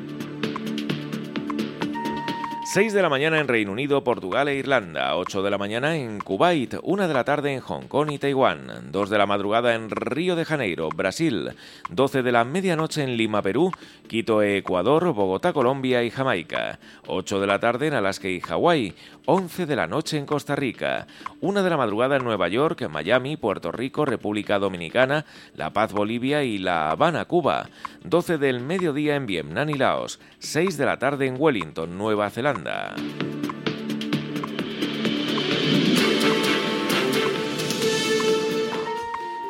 [2.72, 6.20] 6 de la mañana en Reino Unido, Portugal e Irlanda, 8 de la mañana en
[6.20, 9.90] Kuwait, 1 de la tarde en Hong Kong y Taiwán, 2 de la madrugada en
[9.90, 11.50] Río de Janeiro, Brasil,
[11.90, 13.72] 12 de la medianoche en Lima, Perú,
[14.08, 18.94] Quito, Ecuador, Bogotá, Colombia y Jamaica, 8 de la tarde en Alaska y Hawái,
[19.26, 21.06] 11 de la noche en Costa Rica,
[21.42, 26.42] 1 de la madrugada en Nueva York, Miami, Puerto Rico, República Dominicana, La Paz, Bolivia
[26.42, 27.68] y La Habana, Cuba,
[28.04, 32.61] 12 del mediodía en Vietnam y Laos, 6 de la tarde en Wellington, Nueva Zelanda.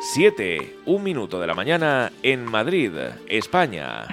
[0.01, 2.91] Siete, un minuto de la mañana en Madrid,
[3.27, 4.05] España.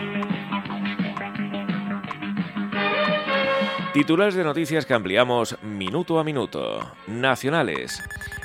[3.92, 6.78] Titulares de noticias que ampliamos minuto a minuto.
[7.08, 8.00] Nacionales.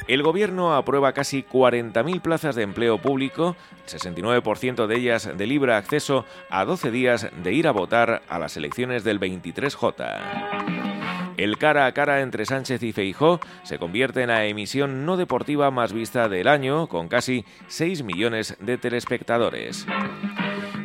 [0.07, 3.55] El gobierno aprueba casi 40.000 plazas de empleo público,
[3.87, 8.57] 69% de ellas de libre acceso a 12 días de ir a votar a las
[8.57, 11.35] elecciones del 23J.
[11.37, 15.69] El cara a cara entre Sánchez y Feijó se convierte en la emisión no deportiva
[15.69, 19.85] más vista del año, con casi 6 millones de telespectadores.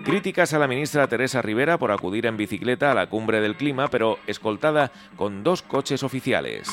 [0.05, 3.89] Críticas a la ministra Teresa Rivera por acudir en bicicleta a la cumbre del clima,
[3.89, 6.69] pero escoltada con dos coches oficiales.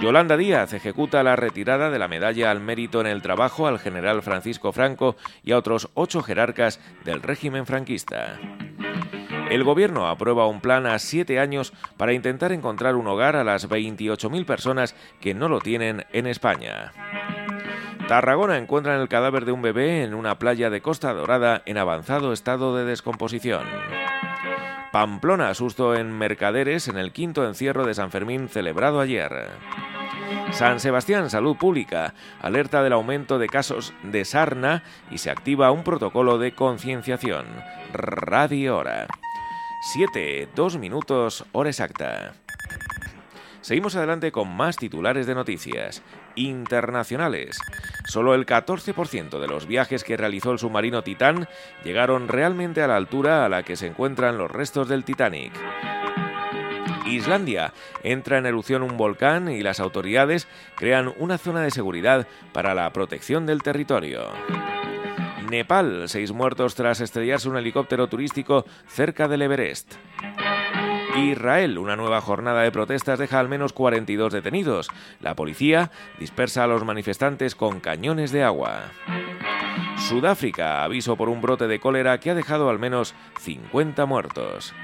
[0.00, 4.22] Yolanda Díaz ejecuta la retirada de la medalla al mérito en el trabajo al general
[4.22, 8.38] Francisco Franco y a otros ocho jerarcas del régimen franquista.
[9.50, 13.68] El gobierno aprueba un plan a siete años para intentar encontrar un hogar a las
[13.68, 16.92] 28.000 personas que no lo tienen en España.
[18.08, 22.32] Tarragona encuentran el cadáver de un bebé en una playa de Costa Dorada en avanzado
[22.32, 23.64] estado de descomposición.
[24.92, 29.50] Pamplona susto en Mercaderes en el quinto encierro de San Fermín celebrado ayer.
[30.52, 35.84] San Sebastián Salud Pública alerta del aumento de casos de sarna y se activa un
[35.84, 37.44] protocolo de concienciación.
[37.92, 39.06] Radio Hora.
[39.92, 42.32] 7, 2 minutos, hora exacta.
[43.60, 46.02] Seguimos adelante con más titulares de noticias
[46.46, 47.58] internacionales.
[48.06, 51.48] Solo el 14% de los viajes que realizó el submarino Titán
[51.84, 55.52] llegaron realmente a la altura a la que se encuentran los restos del Titanic.
[57.06, 57.72] Islandia
[58.02, 62.92] entra en erupción un volcán y las autoridades crean una zona de seguridad para la
[62.92, 64.28] protección del territorio.
[65.50, 69.94] Nepal, seis muertos tras estrellarse un helicóptero turístico cerca del Everest.
[71.18, 74.88] Israel, una nueva jornada de protestas deja al menos 42 detenidos.
[75.20, 78.84] La policía dispersa a los manifestantes con cañones de agua.
[79.96, 84.74] Sudáfrica, aviso por un brote de cólera que ha dejado al menos 50 muertos.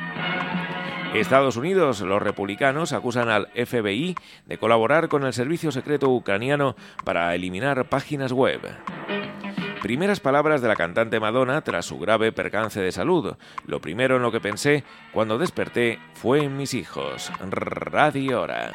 [1.14, 4.16] Estados Unidos, los republicanos acusan al FBI
[4.46, 6.74] de colaborar con el servicio secreto ucraniano
[7.04, 8.60] para eliminar páginas web.
[9.84, 13.36] Primeras palabras de la cantante Madonna tras su grave percance de salud.
[13.66, 14.82] Lo primero en lo que pensé
[15.12, 17.30] cuando desperté fue en mis hijos.
[17.50, 18.72] Radio Hora.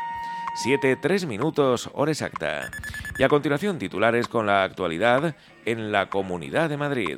[0.54, 2.70] 7, 3 minutos, hora exacta.
[3.18, 5.36] Y a continuación, titulares con la actualidad
[5.66, 7.18] en la Comunidad de Madrid.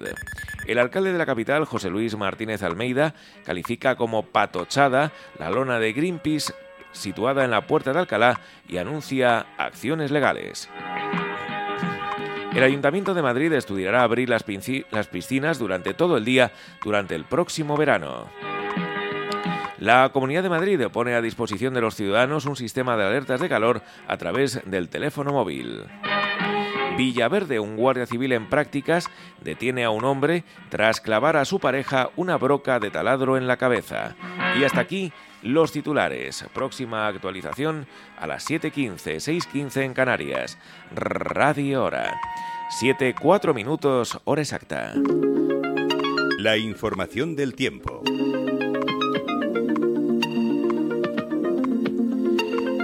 [0.66, 3.14] El alcalde de la capital, José Luis Martínez Almeida,
[3.44, 6.54] califica como patochada la lona de Greenpeace
[6.94, 8.40] situada en la Puerta de Alcalá
[8.70, 10.70] y anuncia acciones legales.
[12.54, 16.52] El Ayuntamiento de Madrid estudiará abrir las, piscinas durante todo el día
[16.84, 18.30] durante el próximo verano.
[19.80, 23.48] La Comunidad de Madrid pone a disposición de los ciudadanos un sistema de alertas de
[23.48, 25.86] calor a través del teléfono móvil.
[26.98, 29.10] Villaverde, un guardia civil en prácticas,
[29.42, 33.56] detiene a un hombre tras clavar a su pareja una broca de taladro en la
[33.58, 34.16] cabeza.
[34.60, 36.46] Y hasta aquí los titulares.
[36.54, 37.88] Próxima actualización
[38.18, 40.58] a las 7.15, 6.15 en Canarias.
[40.94, 42.20] Radio Hora.
[42.70, 44.94] 7, 4 minutos, hora exacta.
[46.38, 48.02] La información del tiempo.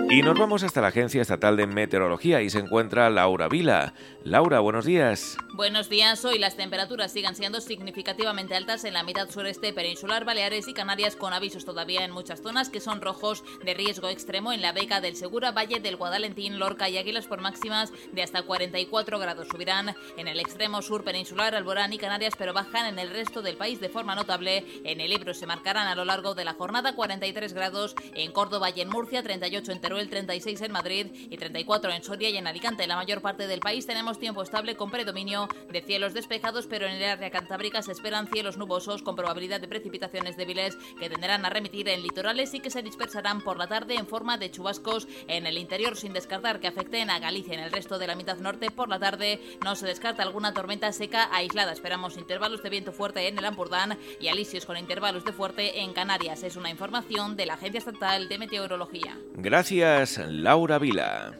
[0.10, 3.94] Y nos vamos hasta la Agencia Estatal de Meteorología y se encuentra Laura Vila.
[4.24, 5.38] Laura, buenos días.
[5.54, 6.24] Buenos días.
[6.24, 11.18] Hoy las temperaturas sigan siendo significativamente altas en la mitad sureste peninsular, Baleares y Canarias,
[11.18, 15.02] con avisos todavía en muchas zonas que son rojos de riesgo extremo en la Beca
[15.02, 19.50] del Segura, Valle del Guadalentín, Lorca y Águilas por máximas de hasta 44 grados.
[19.50, 23.58] Subirán en el extremo sur peninsular, Alborán y Canarias, pero bajan en el resto del
[23.58, 24.64] país de forma notable.
[24.86, 28.70] En el Ebro se marcarán a lo largo de la jornada 43 grados en Córdoba
[28.74, 32.48] y en Murcia, 38 en Teruel, 36 en Madrid y 34 en Soria y en
[32.48, 32.84] Alicante.
[32.84, 36.86] En la mayor parte del país tenemos tiempo estable con predominio de cielos despejados, pero
[36.86, 41.46] en el área cantábrica se esperan cielos nubosos con probabilidad de precipitaciones débiles que tenderán
[41.46, 45.08] a remitir en litorales y que se dispersarán por la tarde en forma de chubascos
[45.28, 48.38] en el interior, sin descartar que afecten a Galicia en el resto de la mitad
[48.38, 48.72] norte.
[48.72, 51.72] Por la tarde no se descarta alguna tormenta seca aislada.
[51.72, 55.94] Esperamos intervalos de viento fuerte en el Ampurdán y alisios con intervalos de fuerte en
[55.94, 56.44] Canarias.
[56.44, 59.18] Es una información de la Agencia Estatal de Meteorología.
[59.34, 59.87] Gracias,
[60.28, 61.32] Laura Vila.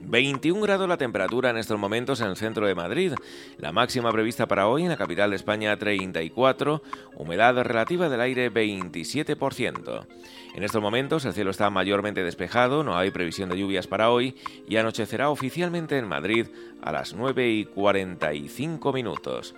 [0.00, 3.14] 21 grados la temperatura en estos momentos en el centro de Madrid.
[3.58, 6.82] La máxima prevista para hoy en la capital de España 34,
[7.16, 10.06] humedad relativa del aire 27%.
[10.54, 14.36] En estos momentos el cielo está mayormente despejado, no hay previsión de lluvias para hoy
[14.68, 16.46] y anochecerá oficialmente en Madrid
[16.80, 19.56] a las 9 y 45 minutos.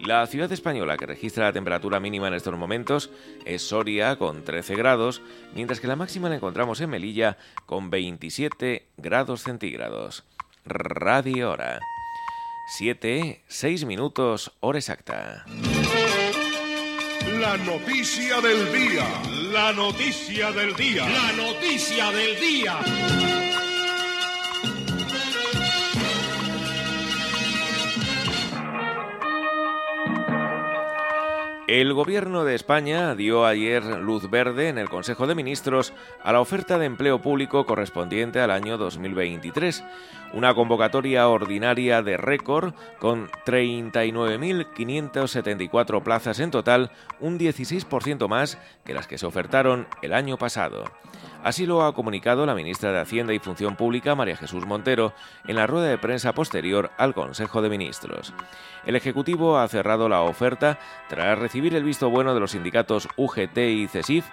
[0.00, 3.10] La ciudad española que registra la temperatura mínima en estos momentos
[3.44, 5.22] es Soria con 13 grados,
[5.54, 10.24] mientras que la máxima la encontramos en Melilla con 27 grados centígrados.
[10.64, 11.80] Radio Hora.
[12.68, 15.44] 7, 6 minutos, hora exacta.
[17.40, 19.04] La noticia del día.
[19.52, 21.08] La noticia del día.
[21.08, 23.45] La noticia del día.
[31.68, 36.40] El Gobierno de España dio ayer luz verde en el Consejo de Ministros a la
[36.40, 39.82] oferta de empleo público correspondiente al año 2023,
[40.32, 49.08] una convocatoria ordinaria de récord con 39.574 plazas en total, un 16% más que las
[49.08, 50.84] que se ofertaron el año pasado.
[51.46, 55.12] Así lo ha comunicado la ministra de Hacienda y Función Pública, María Jesús Montero,
[55.46, 58.34] en la rueda de prensa posterior al Consejo de Ministros.
[58.84, 60.76] El Ejecutivo ha cerrado la oferta
[61.08, 64.26] tras recibir el visto bueno de los sindicatos UGT y CESIF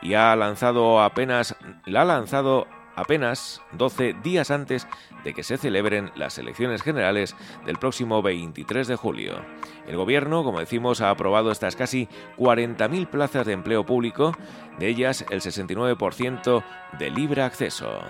[0.00, 1.56] y ha lanzado apenas
[1.86, 2.68] la ha lanzado
[3.00, 4.86] apenas 12 días antes
[5.24, 9.40] de que se celebren las elecciones generales del próximo 23 de julio.
[9.86, 14.36] El Gobierno, como decimos, ha aprobado estas casi 40.000 plazas de empleo público,
[14.78, 16.64] de ellas el 69%
[16.98, 18.00] de libre acceso.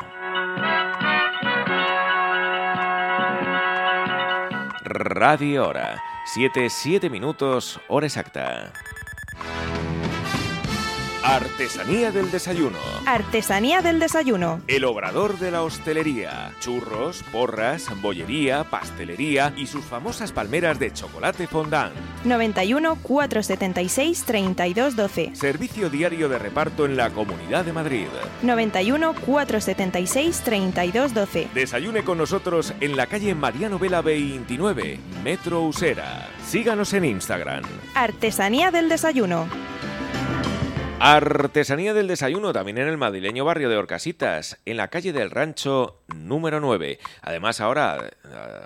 [4.82, 8.72] Radio Hora, 7, 7 minutos, hora exacta.
[11.22, 12.78] Artesanía del desayuno.
[13.05, 14.62] Artesanía del desayuno.
[14.66, 16.52] El obrador de la hostelería.
[16.60, 21.94] Churros, porras, bollería, pastelería y sus famosas palmeras de chocolate fondant.
[22.24, 25.36] 91 476 3212.
[25.36, 28.06] Servicio diario de reparto en la Comunidad de Madrid.
[28.40, 31.48] 91 476 3212.
[31.52, 36.30] Desayune con nosotros en la calle Mariano Vela 29, Metro Usera.
[36.47, 37.64] Síganos en Instagram.
[37.94, 39.47] Artesanía del desayuno.
[41.02, 46.02] Artesanía del desayuno también en el madrileño barrio de Orcasitas, en la calle del Rancho
[46.14, 46.98] número 9.
[47.22, 48.10] Además ahora,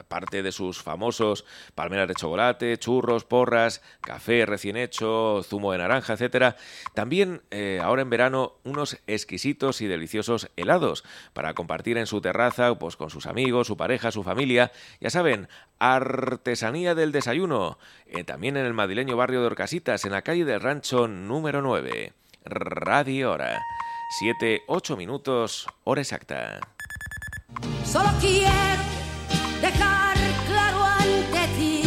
[0.01, 1.45] aparte de sus famosos
[1.77, 6.57] palmeras de chocolate, churros, porras, café recién hecho, zumo de naranja, etcétera,
[6.93, 11.05] también eh, ahora en verano unos exquisitos y deliciosos helados
[11.35, 14.73] para compartir en su terraza pues con sus amigos, su pareja, su familia.
[15.01, 15.47] Ya saben,
[15.79, 20.61] Artesanía del desayuno, eh, también en el madrileño barrio de Orcasitas, en la calle del
[20.61, 22.13] Rancho número 9.
[22.45, 23.63] Radio Hora.
[24.11, 26.61] 7, 8 minutos, hora exacta.
[27.85, 28.51] Solo quiero
[29.61, 30.17] dejar
[30.47, 31.83] claro ante ti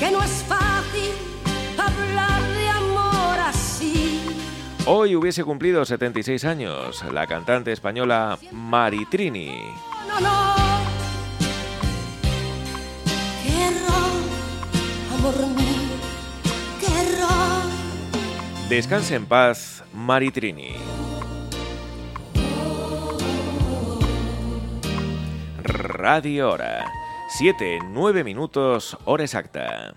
[0.00, 1.12] que no es fácil
[1.78, 4.20] hablar de amor así.
[4.86, 9.60] Hoy hubiese cumplido 76 años la cantante española Maritrini.
[10.08, 10.54] No, no.
[13.42, 14.10] Qué error,
[15.14, 15.65] amor mío,
[18.68, 20.74] Descanse en paz, Maritrini.
[25.62, 26.84] Radio Hora.
[27.28, 29.94] 7, 9 minutos, hora exacta.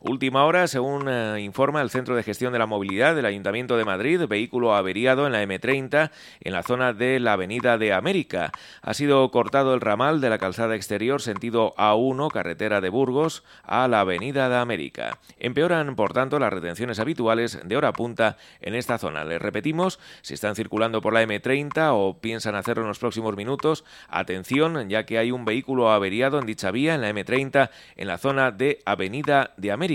[0.00, 3.86] Última hora, según eh, informa el Centro de Gestión de la Movilidad del Ayuntamiento de
[3.86, 6.10] Madrid, vehículo averiado en la M30
[6.40, 8.52] en la zona de la Avenida de América.
[8.82, 13.88] Ha sido cortado el ramal de la calzada exterior sentido A1, carretera de Burgos, a
[13.88, 15.18] la Avenida de América.
[15.38, 19.24] Empeoran, por tanto, las retenciones habituales de hora punta en esta zona.
[19.24, 23.84] Les repetimos, si están circulando por la M30 o piensan hacerlo en los próximos minutos,
[24.08, 28.18] atención, ya que hay un vehículo averiado en dicha vía en la M30 en la
[28.18, 29.86] zona de Avenida de América.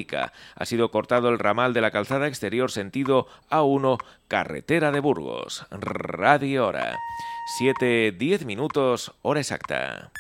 [0.56, 3.98] Ha sido cortado el ramal de la calzada exterior sentido A1,
[4.28, 5.66] carretera de Burgos.
[5.72, 6.98] Radio Hora.
[7.58, 10.12] 7, 10 minutos, hora exacta.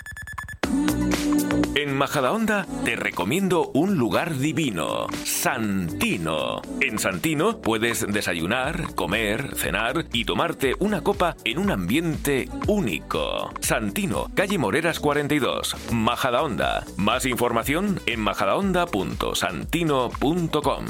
[1.76, 6.62] En Majadahonda te recomiendo un lugar divino, Santino.
[6.82, 13.54] En Santino puedes desayunar, comer, cenar y tomarte una copa en un ambiente único.
[13.62, 16.84] Santino, calle Moreras 42, Majadahonda.
[16.98, 20.86] Más información en majadahonda.santino.com.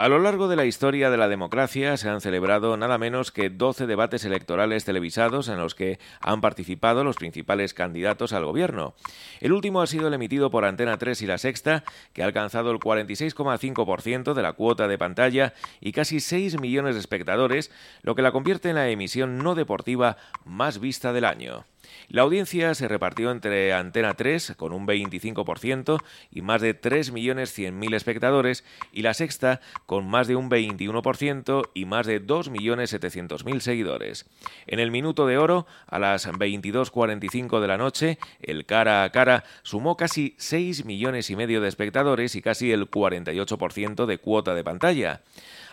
[0.00, 3.50] A lo largo de la historia de la democracia se han celebrado nada menos que
[3.50, 8.94] 12 debates electorales televisados en los que han participado los principales candidatos al gobierno.
[9.40, 12.70] El último ha sido el emitido por Antena 3 y La Sexta, que ha alcanzado
[12.70, 15.52] el 46,5% de la cuota de pantalla
[15.82, 17.70] y casi 6 millones de espectadores,
[18.00, 20.16] lo que la convierte en la emisión no deportiva
[20.46, 21.66] más vista del año.
[22.08, 28.64] La audiencia se repartió entre Antena 3 con un 25% y más de 3.100.000 espectadores
[28.92, 34.26] y La Sexta con más de un 21% y más de 2.700.000 seguidores.
[34.66, 39.44] En el minuto de oro, a las 22.45 de la noche, el cara a cara
[39.62, 44.64] sumó casi 6 millones y medio de espectadores y casi el 48% de cuota de
[44.64, 45.20] pantalla.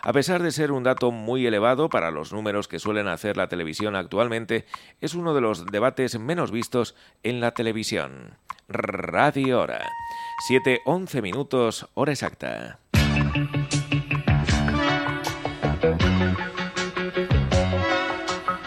[0.08, 3.48] A pesar de ser un dato muy elevado para los números que suelen hacer la
[3.48, 4.64] televisión actualmente,
[5.02, 8.38] es uno de los debates menos vistos en la televisión.
[8.68, 9.86] Radio Hora.
[10.50, 12.78] 7-11 minutos, hora exacta.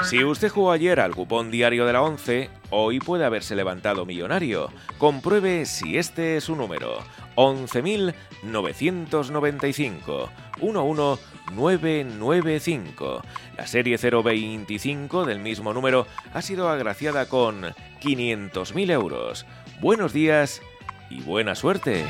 [0.07, 4.69] Si usted jugó ayer al cupón diario de la 11, hoy puede haberse levantado millonario.
[4.99, 6.99] Compruebe si este es su número.
[7.35, 10.29] 11.995
[10.61, 13.21] 11995.
[13.57, 19.45] La serie 025 del mismo número ha sido agraciada con 500.000 euros.
[19.81, 20.61] Buenos días
[21.09, 22.05] y buena suerte.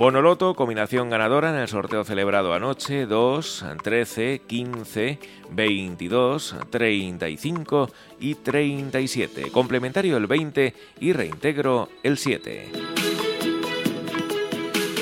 [0.00, 5.18] Bonoloto, combinación ganadora en el sorteo celebrado anoche, 2, 13, 15,
[5.50, 9.50] 22, 35 y 37.
[9.50, 12.72] Complementario el 20 y reintegro el 7.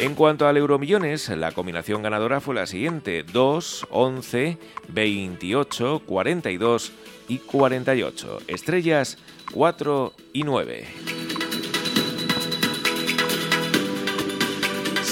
[0.00, 4.58] En cuanto al Euromillones, la combinación ganadora fue la siguiente: 2, 11,
[4.88, 6.92] 28, 42
[7.28, 8.38] y 48.
[8.48, 9.16] Estrellas
[9.52, 11.17] 4 y 9.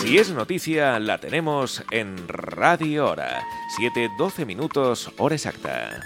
[0.07, 3.43] Si es noticia, la tenemos en Radio Hora.
[3.77, 6.01] 7-12 minutos, hora exacta.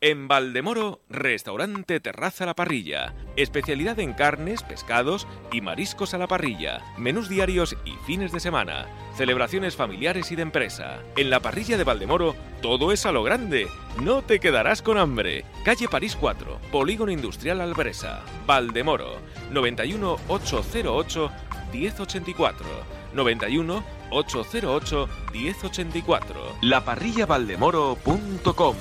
[0.00, 3.12] En Valdemoro, restaurante Terraza la Parrilla.
[3.34, 6.80] Especialidad en carnes, pescados y mariscos a la parrilla.
[6.96, 8.86] Menús diarios y fines de semana.
[9.16, 11.00] Celebraciones familiares y de empresa.
[11.16, 13.66] En la parrilla de Valdemoro, todo es a lo grande.
[14.00, 15.44] No te quedarás con hambre.
[15.64, 18.22] Calle París 4, Polígono Industrial Albresa.
[18.46, 19.16] Valdemoro,
[19.50, 21.32] 91 808
[21.72, 23.03] 1084.
[23.14, 26.56] 91 808 1084.
[26.62, 28.76] Laparrillavaldemoro.com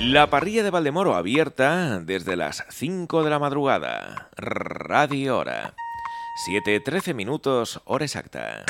[0.00, 4.28] La parrilla de Valdemoro abierta desde las 5 de la madrugada.
[4.36, 5.74] Radio Hora.
[6.48, 8.64] 7.13 minutos, hora exacta.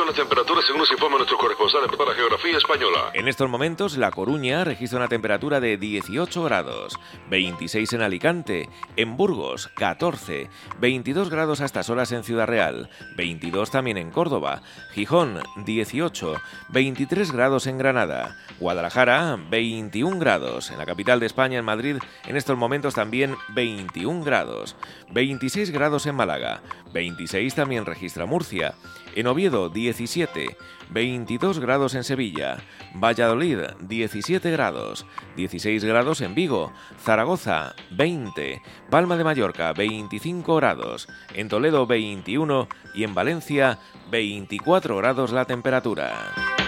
[0.00, 3.10] Son las según nos informa nuestro corresponsal para Geografía Española.
[3.12, 6.98] En estos momentos, La Coruña registra una temperatura de 18 grados,
[7.28, 10.48] 26 en Alicante, en Burgos 14,
[10.78, 14.62] 22 grados a estas horas en Ciudad Real, 22 también en Córdoba,
[14.94, 16.34] Gijón 18,
[16.70, 21.96] 23 grados en Granada, Guadalajara 21 grados, en la capital de España, en Madrid,
[22.26, 24.76] en estos momentos también 21 grados,
[25.10, 26.62] 26 grados en Málaga,
[26.94, 28.74] 26 también registra Murcia,
[29.14, 30.56] en Oviedo 17,
[30.90, 32.58] 22 grados en Sevilla,
[32.94, 35.06] Valladolid 17 grados,
[35.36, 43.04] 16 grados en Vigo, Zaragoza 20, Palma de Mallorca 25 grados, en Toledo 21 y
[43.04, 43.78] en Valencia
[44.10, 46.59] 24 grados la temperatura.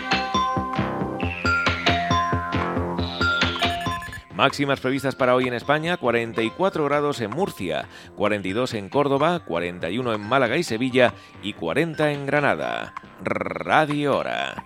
[4.43, 7.87] Máximas previstas para hoy en España, 44 grados en Murcia,
[8.17, 11.15] 42 en Córdoba, 41 en Málaga y Sevilla
[11.45, 12.93] y 40 en Granada.
[13.23, 14.65] Radio Hora.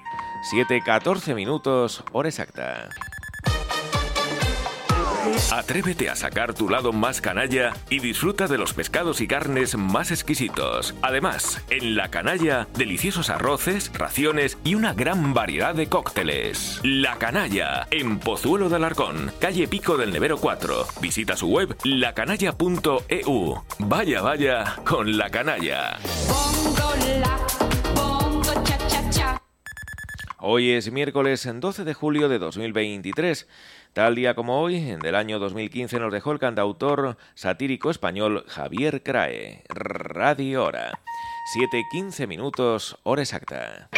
[0.50, 2.88] 7.14 minutos, hora exacta.
[5.52, 10.10] Atrévete a sacar tu lado más canalla y disfruta de los pescados y carnes más
[10.10, 10.94] exquisitos.
[11.02, 16.80] Además, en La Canalla, deliciosos arroces, raciones y una gran variedad de cócteles.
[16.82, 20.86] La Canalla, en Pozuelo de Alarcón, calle Pico del Nevero 4.
[21.00, 23.62] Visita su web lacanalla.eu.
[23.78, 25.98] Vaya, vaya con La Canalla.
[30.48, 33.48] Hoy es miércoles 12 de julio de 2023.
[33.92, 39.64] Tal día como hoy, del año 2015, nos dejó el cantautor satírico español Javier Crae.
[39.68, 41.00] Radio Hora.
[41.52, 43.88] 7.15 minutos, hora exacta.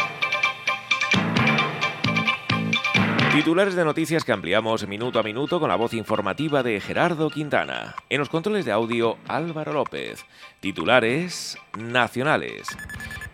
[3.31, 7.95] Titulares de noticias que ampliamos minuto a minuto con la voz informativa de Gerardo Quintana.
[8.09, 10.25] En los controles de audio, Álvaro López.
[10.61, 12.67] Titulares nacionales.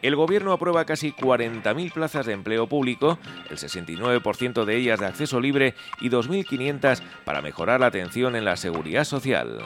[0.06, 3.18] El gobierno aprueba casi 40.000 plazas de empleo público,
[3.50, 8.56] el 69% de ellas de acceso libre y 2.500 para mejorar la atención en la
[8.56, 9.64] seguridad social.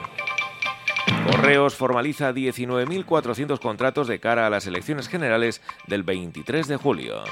[1.26, 7.22] Correos formaliza 19.400 contratos de cara a las elecciones generales del 23 de julio.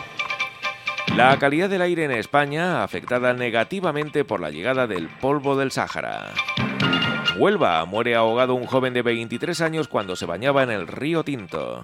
[1.17, 6.35] La calidad del aire en España afectada negativamente por la llegada del polvo del Sáhara.
[7.39, 11.81] Huelva muere ahogado un joven de 23 años cuando se bañaba en el río Tinto.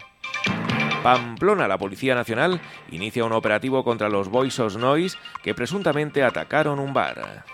[1.05, 6.95] Pamplona, la Policía Nacional, inicia un operativo contra los Boisos Noise que presuntamente atacaron un
[6.95, 7.45] bar.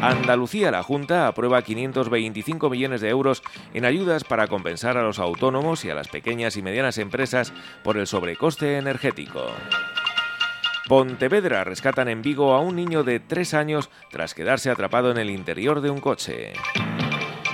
[0.00, 3.42] Andalucía, la Junta, aprueba 525 millones de euros
[3.74, 7.52] en ayudas para compensar a los autónomos y a las pequeñas y medianas empresas
[7.84, 9.50] por el sobrecoste energético.
[10.88, 15.28] Pontevedra rescatan en Vigo a un niño de 3 años tras quedarse atrapado en el
[15.28, 16.54] interior de un coche.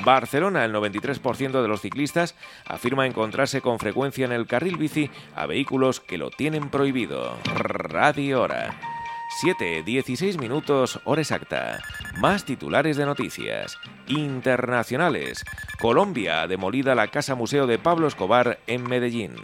[0.05, 2.35] Barcelona, el 93% de los ciclistas
[2.66, 7.37] afirma encontrarse con frecuencia en el carril bici a vehículos que lo tienen prohibido.
[7.55, 8.74] Radio Hora.
[9.41, 11.81] 7, 16 minutos, hora exacta.
[12.19, 13.79] Más titulares de noticias.
[14.07, 15.43] Internacionales.
[15.81, 19.35] Colombia, demolida la Casa Museo de Pablo Escobar en Medellín.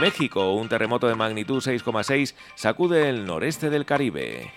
[0.00, 4.52] México, un terremoto de magnitud 6,6 sacude el noreste del Caribe.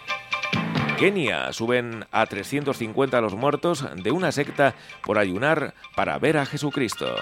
[1.01, 7.15] Kenia, suben a 350 los muertos de una secta por ayunar para ver a Jesucristo.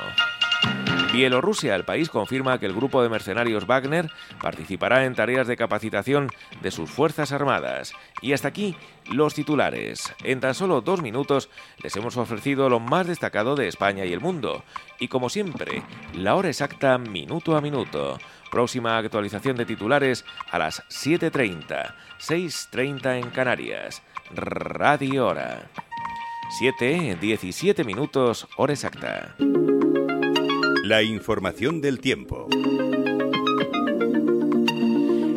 [1.14, 4.12] Bielorrusia, el país confirma que el grupo de mercenarios Wagner
[4.42, 6.30] participará en tareas de capacitación
[6.62, 7.94] de sus Fuerzas Armadas.
[8.22, 8.76] Y hasta aquí
[9.10, 10.14] los titulares.
[10.26, 11.50] En tan solo dos minutos
[11.82, 14.66] les hemos ofrecido lo más destacado de España y el mundo.
[15.00, 15.84] Y como siempre,
[16.14, 18.20] la hora exacta minuto a minuto.
[18.52, 24.02] Próxima actualización de titulares a las 7.30, 6.30 en Canarias.
[24.32, 25.70] Radio Hora.
[26.58, 29.36] 7, 17 minutos, hora exacta.
[30.84, 32.48] La información del tiempo.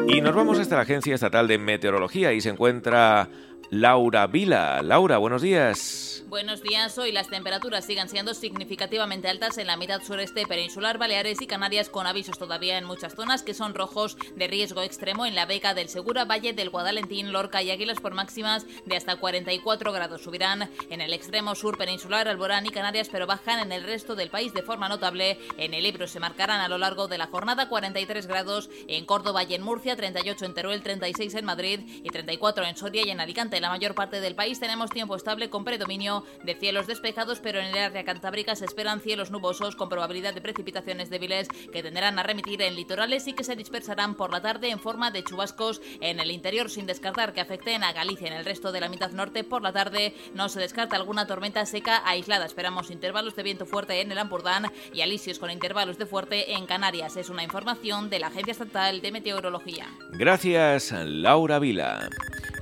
[0.09, 3.29] Y nos vamos hasta la Agencia Estatal de Meteorología y se encuentra
[3.73, 4.82] Laura Vila.
[4.82, 6.23] Laura, buenos días.
[6.28, 6.97] Buenos días.
[6.99, 11.89] Hoy las temperaturas siguen siendo significativamente altas en la mitad sureste peninsular, Baleares y Canarias,
[11.89, 15.73] con avisos todavía en muchas zonas que son rojos de riesgo extremo en la Beca
[15.73, 20.23] del Segura, Valle del Guadalentín, Lorca y Águilas por máximas de hasta 44 grados.
[20.23, 24.28] Subirán en el extremo sur peninsular, Alborán y Canarias, pero bajan en el resto del
[24.28, 25.39] país de forma notable.
[25.57, 29.44] En el Ebro se marcarán a lo largo de la jornada 43 grados en Córdoba
[29.44, 33.20] y en Murcia, 38 en Teruel, 36 en Madrid y 34 en Soria y en
[33.20, 33.62] Alicante.
[33.63, 37.67] La mayor parte del país tenemos tiempo estable con predominio de cielos despejados, pero en
[37.67, 42.25] el área cantábrica se esperan cielos nubosos con probabilidad de precipitaciones débiles que tenderán a
[42.25, 46.19] remitir en litorales y que se dispersarán por la tarde en forma de chubascos en
[46.19, 49.45] el interior, sin descartar que afecten a Galicia en el resto de la mitad norte.
[49.45, 52.47] Por la tarde no se descarta alguna tormenta seca aislada.
[52.47, 56.67] Esperamos intervalos de viento fuerte en el Ampurdán y alisios con intervalos de fuerte en
[56.67, 57.17] Canarias.
[57.17, 59.87] Es una información de la Agencia Estatal de Meteorología.
[60.11, 62.11] Gracias, Laura Vila.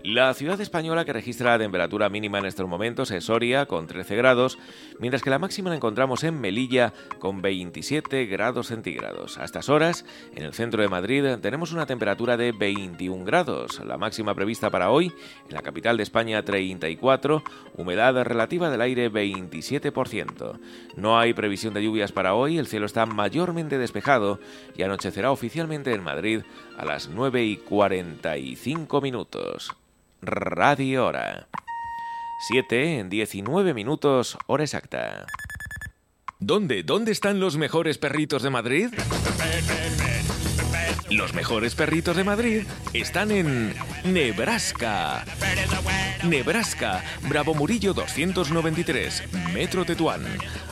[0.02, 4.16] La ciudad española que registra la temperatura mínima en estos momentos es Soria, con 13
[4.16, 4.58] grados,
[4.98, 9.36] mientras que la máxima la encontramos en Melilla, con 27 grados centígrados.
[9.36, 13.98] A estas horas, en el centro de Madrid, tenemos una temperatura de 21 grados, la
[13.98, 15.12] máxima prevista para hoy,
[15.48, 17.42] en la capital de España 34,
[17.76, 20.58] humedad relativa del aire 27%.
[20.96, 24.40] No hay previsión de lluvias para hoy, el cielo está mayormente despejado
[24.74, 26.40] y anochecerá oficialmente en Madrid
[26.78, 29.76] a las 9 y 45 minutos.
[30.22, 31.48] Radio Hora.
[32.48, 35.26] 7 en 19 minutos, hora exacta.
[36.38, 36.82] ¿Dónde?
[36.82, 38.88] ¿Dónde están los mejores perritos de Madrid?
[41.10, 43.74] Los mejores perritos de Madrid están en
[44.04, 45.24] Nebraska.
[46.24, 50.24] Nebraska, Bravo Murillo 293, Metro Tetuán.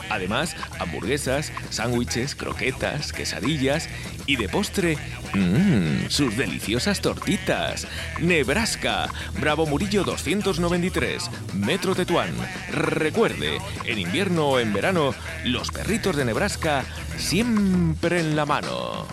[0.09, 3.89] Además, hamburguesas, sándwiches, croquetas, quesadillas
[4.25, 4.97] y de postre,
[5.33, 7.87] mmm, sus deliciosas tortitas.
[8.19, 9.09] Nebraska,
[9.39, 12.33] Bravo Murillo 293, Metro Tetuán.
[12.71, 15.13] Recuerde, en invierno o en verano,
[15.45, 16.83] los perritos de Nebraska
[17.17, 19.05] siempre en la mano.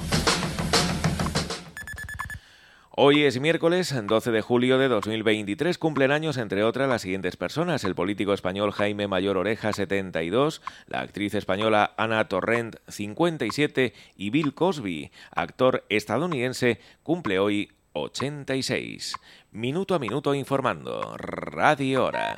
[2.98, 5.76] Hoy es miércoles 12 de julio de 2023.
[5.76, 7.84] Cumplen años, entre otras, las siguientes personas.
[7.84, 10.62] El político español Jaime Mayor Oreja, 72.
[10.86, 13.92] La actriz española Ana Torrent, 57.
[14.16, 19.12] Y Bill Cosby, actor estadounidense, cumple hoy 86.
[19.52, 21.18] Minuto a minuto informando.
[21.18, 22.34] Radio Hora.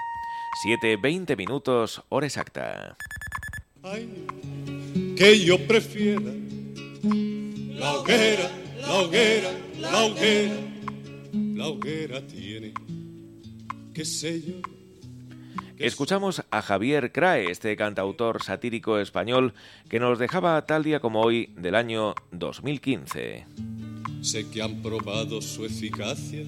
[0.66, 2.96] 7.20 minutos, hora exacta.
[5.16, 6.32] Que yo prefiera
[7.04, 8.50] la hoguera,
[8.80, 10.54] la hoguera, la hoguera.
[11.32, 12.72] La hoguera tiene,
[13.92, 14.54] qué sé yo.
[15.76, 19.54] Escuchamos a Javier Crae, este cantautor satírico español
[19.88, 23.46] que nos dejaba tal día como hoy del año 2015.
[24.22, 26.44] Sé que han probado su eficacia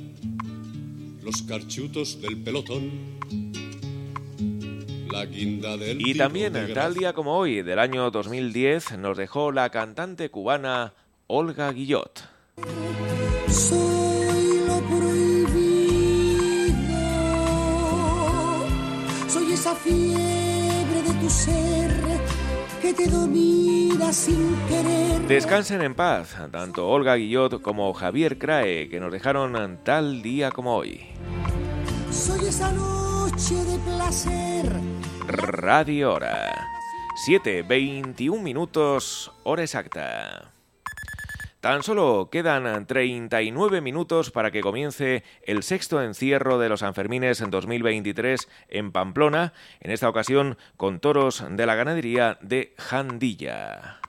[1.22, 2.90] los carchutos del pelotón.
[5.12, 9.52] La guinda del Y también de tal día como hoy del año 2010 nos dejó
[9.52, 10.94] la cantante cubana
[11.32, 12.24] Olga Guillot.
[13.48, 15.38] Soy lo prohibido.
[19.28, 21.92] Soy esa fiebre de tu ser
[22.82, 25.20] que te domina sin querer.
[25.28, 30.74] Descansen en paz, tanto Olga Guillot como Javier Crae, que nos dejaron tal día como
[30.74, 31.06] hoy.
[32.10, 34.68] Soy esa noche de placer.
[35.28, 36.66] Radio Hora.
[37.14, 40.50] 7, 21 minutos, hora exacta.
[41.60, 47.50] Tan solo quedan 39 minutos para que comience el sexto encierro de los Sanfermines en
[47.50, 53.99] 2023 en Pamplona, en esta ocasión con toros de la ganadería de Jandilla.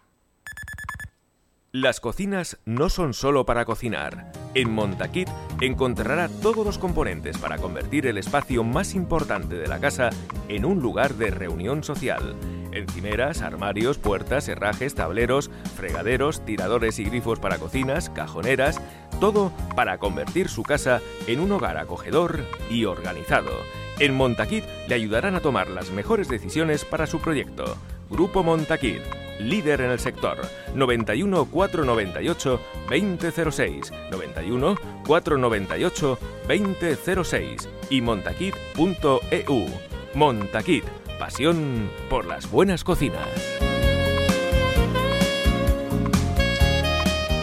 [1.74, 4.34] Las cocinas no son solo para cocinar.
[4.56, 5.30] En Montaquit
[5.62, 10.10] encontrará todos los componentes para convertir el espacio más importante de la casa
[10.50, 12.36] en un lugar de reunión social.
[12.74, 18.82] Encimeras, armarios, puertas, herrajes, tableros, fregaderos, tiradores y grifos para cocinas, cajoneras,
[19.22, 23.52] todo para convertir su casa en un hogar acogedor y organizado.
[23.98, 27.78] En Montaquit le ayudarán a tomar las mejores decisiones para su proyecto.
[28.12, 29.02] Grupo Montaquit,
[29.40, 30.38] líder en el sector.
[30.76, 32.60] 91 498
[32.90, 34.76] 2006, 91
[35.08, 39.66] 498 2006 y montaquit.eu.
[40.14, 40.84] Montaquit,
[41.18, 43.71] pasión por las buenas cocinas.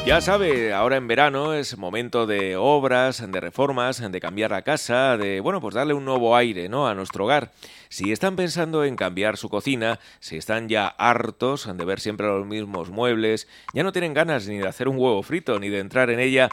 [0.09, 5.18] Ya sabe, ahora en verano es momento de obras, de reformas, de cambiar la casa,
[5.18, 6.89] de, bueno, pues darle un nuevo aire, ¿no?
[6.89, 7.52] a nuestro hogar.
[7.90, 12.47] Si están pensando en cambiar su cocina, si están ya hartos de ver siempre los
[12.47, 16.09] mismos muebles, ya no tienen ganas ni de hacer un huevo frito ni de entrar
[16.09, 16.48] en ella,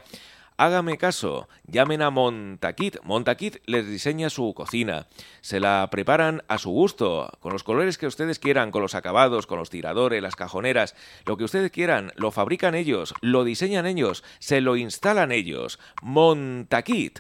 [0.58, 2.98] Hágame caso, llamen a Montaquit.
[3.04, 5.08] Montaquit les diseña su cocina.
[5.42, 9.48] Se la preparan a su gusto, con los colores que ustedes quieran, con los acabados,
[9.48, 10.96] con los tiradores, las cajoneras,
[11.26, 15.78] lo que ustedes quieran, lo fabrican ellos, lo diseñan ellos, se lo instalan ellos.
[16.02, 17.20] Montaquit.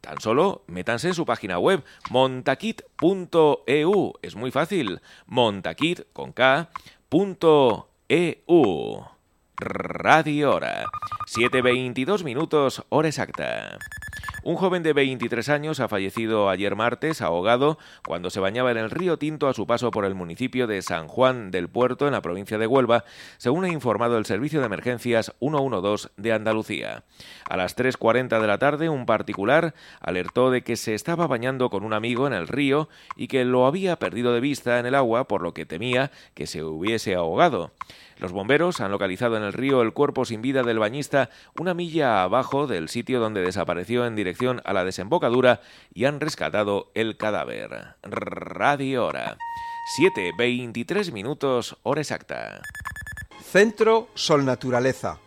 [0.00, 4.12] Tan solo métanse en su página web montaquit.eu.
[4.22, 5.00] Es muy fácil.
[5.26, 6.70] Montaquit con K.
[7.08, 9.15] punto EU.
[9.58, 10.84] Radio Hora.
[11.26, 13.78] 7.22 minutos, hora exacta.
[14.42, 18.90] Un joven de 23 años ha fallecido ayer martes ahogado cuando se bañaba en el
[18.90, 22.22] río Tinto a su paso por el municipio de San Juan del Puerto en la
[22.22, 23.04] provincia de Huelva,
[23.38, 27.02] según ha informado el Servicio de Emergencias 112 de Andalucía.
[27.48, 31.82] A las 3.40 de la tarde, un particular alertó de que se estaba bañando con
[31.82, 35.26] un amigo en el río y que lo había perdido de vista en el agua,
[35.26, 37.72] por lo que temía que se hubiese ahogado.
[38.18, 41.28] Los bomberos han localizado en el río el cuerpo sin vida del bañista
[41.58, 45.60] una milla abajo del sitio donde desapareció en dirección a la desembocadura
[45.92, 47.96] y han rescatado el cadáver.
[48.02, 49.36] Radio Hora.
[49.96, 52.60] 7, 23 minutos, hora exacta.
[53.40, 55.20] Centro Sol Naturaleza.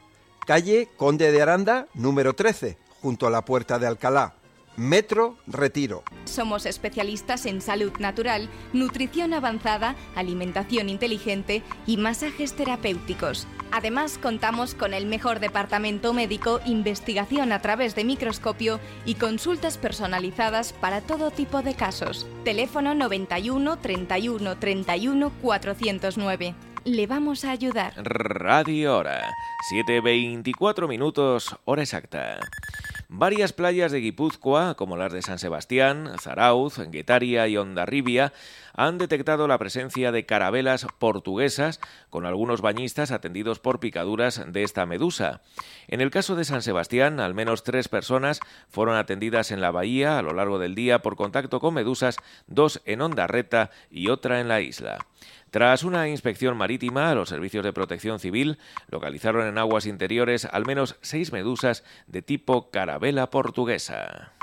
[0.46, 4.34] Calle Conde de Aranda, número 13, junto a la Puerta de Alcalá.
[4.80, 6.04] Metro Retiro.
[6.24, 13.46] Somos especialistas en salud natural, nutrición avanzada, alimentación inteligente y masajes terapéuticos.
[13.74, 20.72] Además, contamos con el mejor departamento médico, investigación a través de microscopio y consultas personalizadas
[20.72, 22.26] para todo tipo de casos.
[22.46, 26.56] Teléfono 91 31 31 409.
[26.86, 27.94] Le vamos a ayudar.
[27.98, 29.30] Radio Hora.
[29.74, 32.40] 7.24 minutos, hora exacta.
[33.12, 38.34] Varias playas de Guipúzcoa, como las de San Sebastián, Zarauz, Guetaria y Ondarribia,
[38.76, 41.80] han detectado la presencia de carabelas portuguesas,
[42.12, 45.42] con algunos bañistas atendidos por picaduras de esta medusa.
[45.88, 50.20] En el caso de San Sebastián, al menos tres personas fueron atendidas en la bahía
[50.20, 54.48] a lo largo del día por contacto con medusas, dos en Ondarreta y otra en
[54.48, 55.00] la isla.
[55.52, 58.60] Tras una inspección marítima, los servicios de protección civil
[58.90, 64.34] localizaron en aguas interiores al menos seis medusas de tipo carabela portuguesa.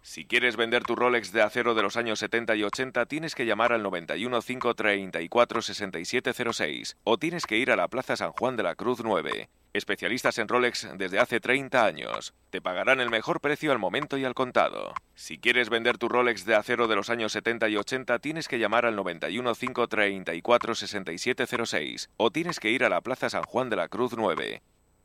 [0.00, 3.44] Si quieres vender tu Rolex de acero de los años 70 y 80, tienes que
[3.44, 8.62] llamar al 91 534 6706 o tienes que ir a la Plaza San Juan de
[8.62, 9.50] la Cruz 9.
[9.76, 12.34] Especialistas en Rolex desde hace 30 años.
[12.50, 14.94] Te pagarán el mejor precio al momento y al contado.
[15.14, 18.58] Si quieres vender tu Rolex de acero de los años 70 y 80, tienes que
[18.58, 23.76] llamar al 91 534 6706 o tienes que ir a la Plaza San Juan de
[23.76, 24.62] la Cruz 9.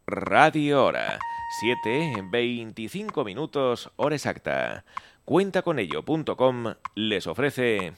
[0.08, 1.20] Radio Hora.
[1.60, 4.86] 7, 25 minutos, hora exacta.
[5.26, 7.94] Cuentaconello.com les ofrece...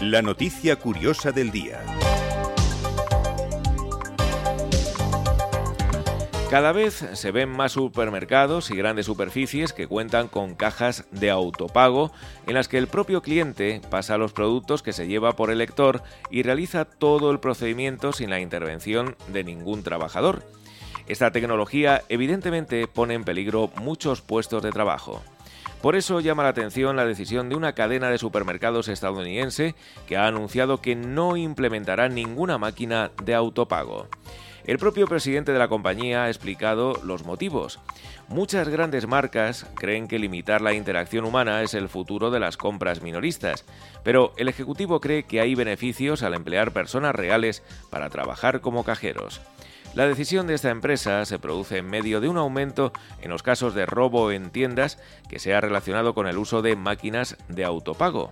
[0.00, 1.82] La noticia curiosa del día.
[6.50, 12.12] Cada vez se ven más supermercados y grandes superficies que cuentan con cajas de autopago
[12.46, 16.04] en las que el propio cliente pasa los productos que se lleva por el lector
[16.30, 20.44] y realiza todo el procedimiento sin la intervención de ningún trabajador.
[21.08, 25.22] Esta tecnología evidentemente pone en peligro muchos puestos de trabajo.
[25.82, 29.74] Por eso llama la atención la decisión de una cadena de supermercados estadounidense
[30.06, 34.08] que ha anunciado que no implementará ninguna máquina de autopago.
[34.66, 37.78] El propio presidente de la compañía ha explicado los motivos.
[38.26, 43.00] Muchas grandes marcas creen que limitar la interacción humana es el futuro de las compras
[43.00, 43.64] minoristas,
[44.02, 49.40] pero el Ejecutivo cree que hay beneficios al emplear personas reales para trabajar como cajeros.
[49.96, 52.92] La decisión de esta empresa se produce en medio de un aumento
[53.22, 54.98] en los casos de robo en tiendas
[55.30, 58.30] que se ha relacionado con el uso de máquinas de autopago.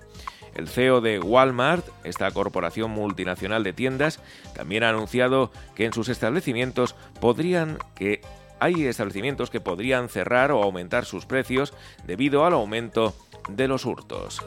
[0.54, 4.20] El CEO de Walmart, esta corporación multinacional de tiendas,
[4.54, 8.20] también ha anunciado que en sus establecimientos podrían que
[8.60, 11.72] hay establecimientos que podrían cerrar o aumentar sus precios
[12.06, 13.16] debido al aumento
[13.48, 14.42] de los hurtos.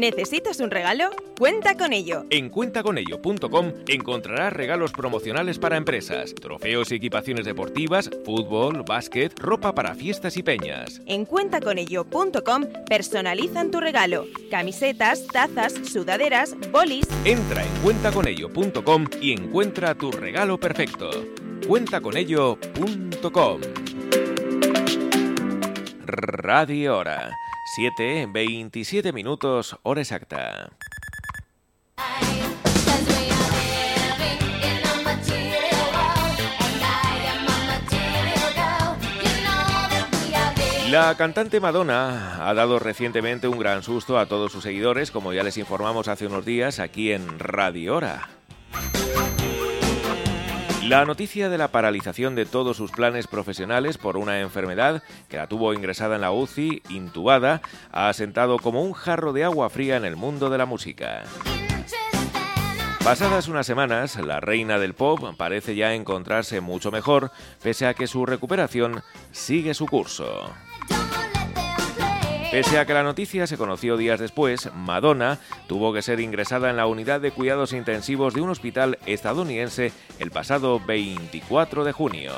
[0.00, 1.10] ¿Necesitas un regalo?
[1.38, 2.24] Cuenta con ello.
[2.30, 9.94] En cuentaconello.com encontrarás regalos promocionales para empresas, trofeos y equipaciones deportivas, fútbol, básquet, ropa para
[9.94, 11.02] fiestas y peñas.
[11.04, 14.24] En cuentaconello.com personalizan tu regalo.
[14.50, 17.06] Camisetas, tazas, sudaderas, bolis.
[17.26, 21.10] Entra en cuentaconello.com y encuentra tu regalo perfecto.
[21.68, 23.60] Cuentaconello.com
[26.06, 27.36] Radio Hora
[27.72, 30.70] 7, 27 minutos, hora exacta.
[40.90, 45.44] La cantante Madonna ha dado recientemente un gran susto a todos sus seguidores, como ya
[45.44, 48.30] les informamos hace unos días aquí en Radio Hora.
[50.90, 55.46] La noticia de la paralización de todos sus planes profesionales por una enfermedad que la
[55.46, 57.62] tuvo ingresada en la UCI, intubada,
[57.92, 61.22] ha asentado como un jarro de agua fría en el mundo de la música.
[63.04, 67.30] Pasadas unas semanas, la reina del pop parece ya encontrarse mucho mejor,
[67.62, 69.00] pese a que su recuperación
[69.30, 70.50] sigue su curso.
[72.50, 76.76] Pese a que la noticia se conoció días después, Madonna tuvo que ser ingresada en
[76.76, 82.32] la unidad de cuidados intensivos de un hospital estadounidense el pasado 24 de junio.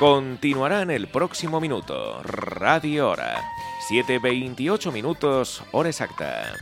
[0.00, 2.20] Continuará en el próximo minuto.
[2.24, 3.40] Radio Hora.
[3.88, 6.54] 7.28 minutos, hora exacta.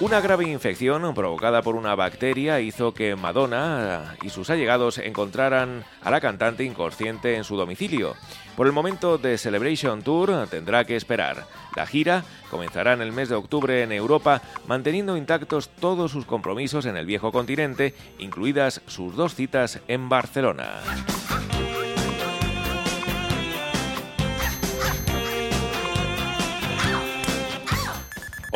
[0.00, 6.10] Una grave infección provocada por una bacteria hizo que Madonna y sus allegados encontraran a
[6.10, 8.14] la cantante inconsciente en su domicilio.
[8.56, 11.46] Por el momento de Celebration Tour tendrá que esperar.
[11.76, 16.86] La gira comenzará en el mes de octubre en Europa, manteniendo intactos todos sus compromisos
[16.86, 20.80] en el viejo continente, incluidas sus dos citas en Barcelona.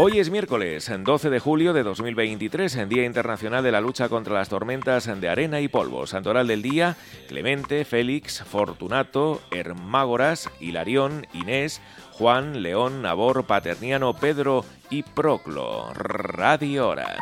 [0.00, 4.34] Hoy es miércoles, 12 de julio de 2023, en Día Internacional de la Lucha contra
[4.34, 6.06] las Tormentas de Arena y Polvo.
[6.06, 6.96] Santoral del día,
[7.26, 11.80] Clemente, Félix, Fortunato, Hermágoras, Hilarión, Inés,
[12.12, 15.92] Juan, León, Nabor, Paterniano, Pedro y Proclo.
[15.94, 17.16] Radio Hora.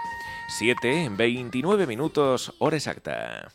[0.58, 3.48] 7, 29 minutos, hora exacta.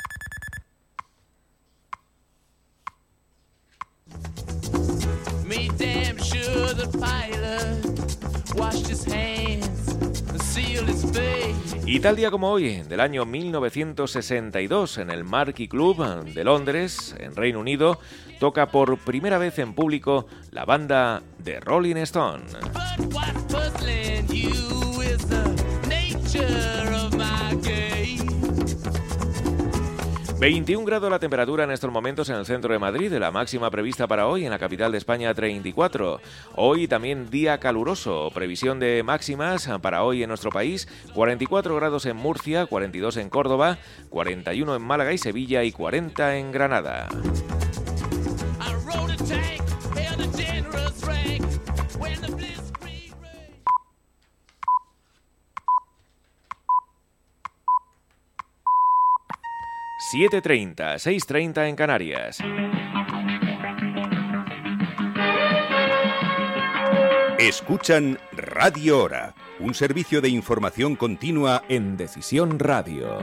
[11.86, 17.36] Y tal día como hoy, del año 1962, en el Marquee Club de Londres, en
[17.36, 18.00] Reino Unido,
[18.40, 22.44] toca por primera vez en público la banda de Rolling Stone.
[30.42, 34.08] 21 grados la temperatura en estos momentos en el centro de Madrid, la máxima prevista
[34.08, 36.20] para hoy en la capital de España 34.
[36.56, 42.18] Hoy también día caluroso, previsión de máximas para hoy en nuestro país, 44 grados en
[42.18, 43.78] Murcia, 42 en Córdoba,
[44.10, 47.08] 41 en Málaga y Sevilla y 40 en Granada.
[60.02, 62.40] 7.30, 6.30 en Canarias.
[67.38, 73.20] Escuchan Radio Hora, un servicio de información continua en Decisión Radio.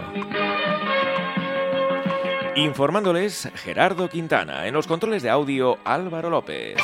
[2.54, 6.76] Informándoles Gerardo Quintana, en los controles de audio Álvaro López.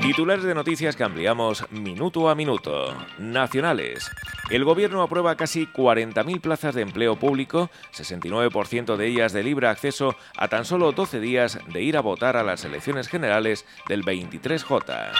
[0.00, 2.96] Titulares de noticias que ampliamos minuto a minuto.
[3.18, 4.10] Nacionales.
[4.50, 10.16] El Gobierno aprueba casi 40.000 plazas de empleo público, 69% de ellas de libre acceso
[10.36, 15.12] a tan solo 12 días de ir a votar a las elecciones generales del 23J.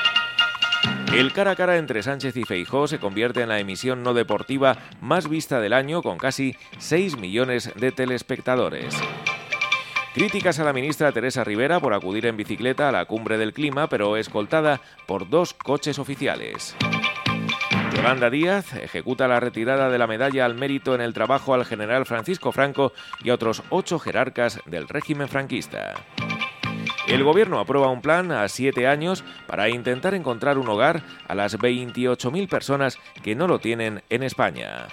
[1.14, 4.76] El cara a cara entre Sánchez y Feijó se convierte en la emisión no deportiva
[5.00, 8.94] más vista del año con casi 6 millones de telespectadores.
[10.12, 13.88] Críticas a la ministra Teresa Rivera por acudir en bicicleta a la cumbre del clima,
[13.88, 16.76] pero escoltada por dos coches oficiales.
[17.94, 22.06] Yolanda Díaz ejecuta la retirada de la medalla al mérito en el trabajo al general
[22.06, 22.92] Francisco Franco
[23.22, 25.94] y a otros ocho jerarcas del régimen franquista.
[27.06, 31.58] El gobierno aprueba un plan a siete años para intentar encontrar un hogar a las
[31.58, 34.88] 28.000 personas que no lo tienen en España.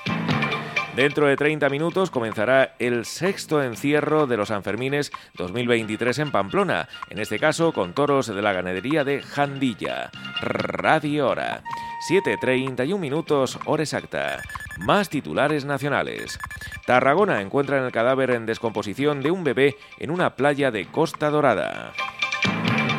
[0.95, 7.19] Dentro de 30 minutos comenzará el sexto encierro de los Sanfermines 2023 en Pamplona, en
[7.19, 10.11] este caso con toros de la ganadería de Jandilla.
[10.41, 11.63] Radio Hora.
[12.09, 14.41] 7.31 minutos, hora exacta.
[14.79, 16.37] Más titulares nacionales.
[16.85, 21.29] Tarragona encuentra en el cadáver en descomposición de un bebé en una playa de Costa
[21.29, 21.93] Dorada.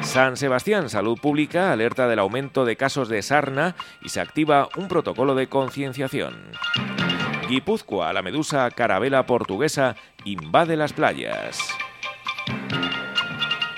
[0.02, 4.88] San Sebastián Salud Pública alerta del aumento de casos de sarna y se activa un
[4.88, 6.52] protocolo de concienciación.
[7.52, 11.58] Guipúzcoa, la medusa carabela portuguesa invade las playas.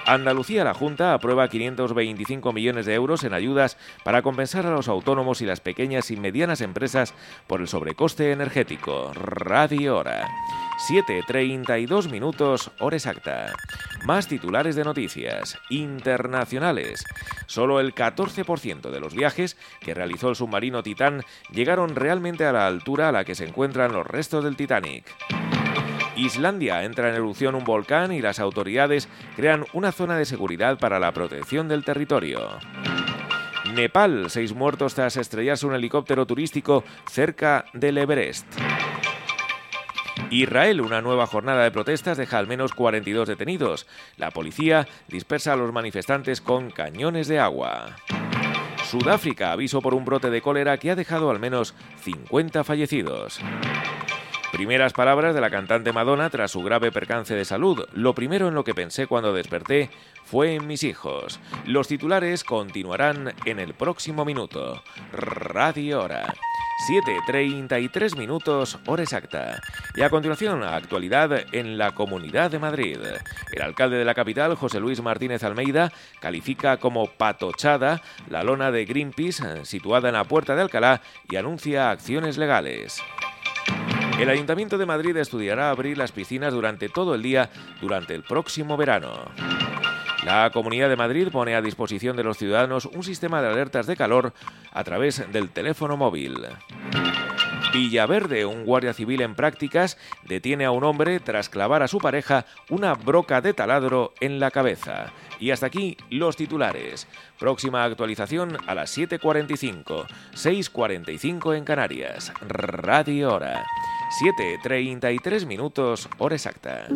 [0.07, 5.41] Andalucía, la Junta aprueba 525 millones de euros en ayudas para compensar a los autónomos
[5.41, 7.15] y las pequeñas y medianas empresas
[7.47, 9.13] por el sobrecoste energético.
[9.15, 10.29] Radio Hora.
[10.89, 13.55] 7.32 minutos, hora exacta.
[14.05, 17.05] Más titulares de noticias internacionales.
[17.47, 22.67] Solo el 14% de los viajes que realizó el submarino Titán llegaron realmente a la
[22.67, 25.05] altura a la que se encuentran los restos del Titanic.
[26.17, 30.99] Islandia entra en erupción un volcán y las autoridades crean una zona de seguridad para
[30.99, 32.59] la protección del territorio.
[33.75, 38.47] Nepal, seis muertos tras estrellarse un helicóptero turístico cerca del Everest.
[40.31, 43.87] Israel, una nueva jornada de protestas deja al menos 42 detenidos.
[44.17, 47.97] La policía dispersa a los manifestantes con cañones de agua.
[48.85, 53.41] Sudáfrica, aviso por un brote de cólera que ha dejado al menos 50 fallecidos.
[54.55, 57.89] Primeras palabras de la cantante Madonna tras su grave percance de salud.
[57.93, 59.91] Lo primero en lo que pensé cuando desperté
[60.25, 61.41] fue en mis hijos.
[61.67, 64.81] Los titulares continuarán en el próximo minuto.
[65.11, 66.33] Radio Hora.
[66.89, 69.61] 7.33 minutos, hora exacta.
[69.97, 72.99] Y a continuación, actualidad en la Comunidad de Madrid.
[73.53, 78.85] El alcalde de la capital, José Luis Martínez Almeida, califica como patochada la lona de
[78.85, 83.03] Greenpeace situada en la Puerta de Alcalá y anuncia acciones legales.
[84.19, 87.51] El Ayuntamiento de Madrid estudiará abrir las piscinas durante todo el día
[87.81, 89.11] durante el próximo verano.
[90.25, 93.97] La Comunidad de Madrid pone a disposición de los ciudadanos un sistema de alertas de
[93.97, 94.33] calor
[94.73, 96.47] a través del teléfono móvil.
[97.75, 102.47] Villaverde, un guardia civil en prácticas, detiene a un hombre tras clavar a su pareja
[102.71, 105.13] una broca de taladro en la cabeza.
[105.41, 107.09] Y hasta aquí los titulares.
[107.39, 112.33] Próxima actualización a las 7.45, 6.45 en Canarias.
[112.41, 113.65] Radio Hora.
[114.11, 116.87] 7.33 minutos, hora exacta.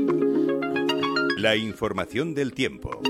[1.36, 3.00] La información del tiempo.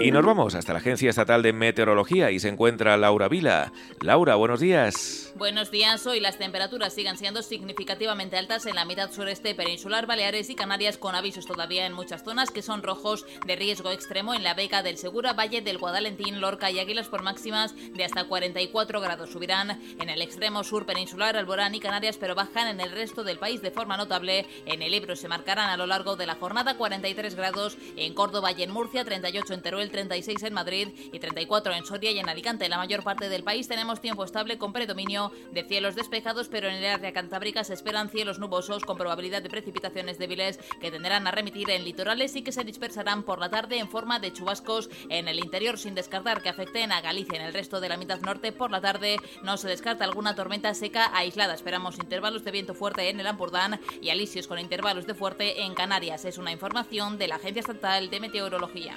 [0.00, 3.72] Y nos vamos hasta la Agencia Estatal de Meteorología y se encuentra Laura Vila.
[4.00, 5.21] Laura, buenos días.
[5.42, 6.06] Buenos días.
[6.06, 10.98] Hoy las temperaturas siguen siendo significativamente altas en la mitad sureste peninsular, Baleares y Canarias,
[10.98, 14.84] con avisos todavía en muchas zonas que son rojos de riesgo extremo en la Beca
[14.84, 19.30] del Segura, Valle del Guadalentín, Lorca y Águilas por máximas de hasta 44 grados.
[19.30, 23.40] Subirán en el extremo sur peninsular, Alborán y Canarias, pero bajan en el resto del
[23.40, 24.46] país de forma notable.
[24.66, 28.52] En el Ebro se marcarán a lo largo de la jornada 43 grados en Córdoba
[28.52, 32.28] y en Murcia, 38 en Teruel, 36 en Madrid y 34 en Soria y en
[32.28, 32.66] Alicante.
[32.66, 36.68] En la mayor parte del país tenemos tiempo estable con predominio de cielos despejados, pero
[36.68, 41.26] en el área cantábrica se esperan cielos nubosos con probabilidad de precipitaciones débiles que tenderán
[41.26, 44.90] a remitir en litorales y que se dispersarán por la tarde en forma de chubascos
[45.08, 47.38] en el interior, sin descartar que afecten a Galicia.
[47.38, 50.74] En el resto de la mitad norte, por la tarde, no se descarta alguna tormenta
[50.74, 51.54] seca aislada.
[51.54, 55.74] Esperamos intervalos de viento fuerte en el Ampurdán y alisios con intervalos de fuerte en
[55.74, 56.24] Canarias.
[56.24, 58.94] Es una información de la Agencia Estatal de Meteorología.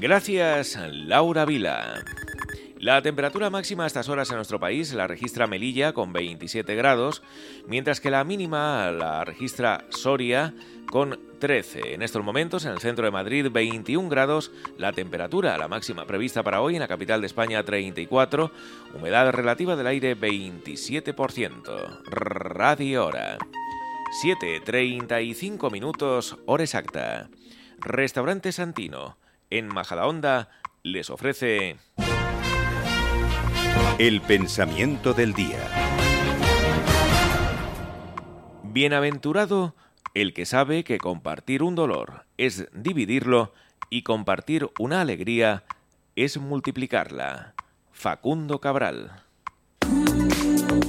[0.00, 2.04] Gracias, Laura Vila.
[2.80, 7.22] La temperatura máxima a estas horas en nuestro país la registra Melilla con 27 grados,
[7.66, 10.54] mientras que la mínima la registra Soria
[10.88, 11.94] con 13.
[11.94, 16.44] En estos momentos, en el centro de Madrid, 21 grados, la temperatura, la máxima prevista
[16.44, 18.52] para hoy en la capital de España, 34,
[18.94, 22.02] humedad relativa del aire, 27%.
[22.04, 23.38] Radio Hora.
[24.22, 27.28] 7.35 minutos, hora exacta.
[27.80, 29.18] Restaurante Santino,
[29.50, 30.48] en Majadahonda,
[30.82, 31.76] les ofrece...
[33.98, 35.58] El pensamiento del día.
[38.62, 39.74] Bienaventurado
[40.14, 43.52] el que sabe que compartir un dolor es dividirlo
[43.90, 45.64] y compartir una alegría
[46.16, 47.54] es multiplicarla.
[47.92, 49.22] Facundo Cabral.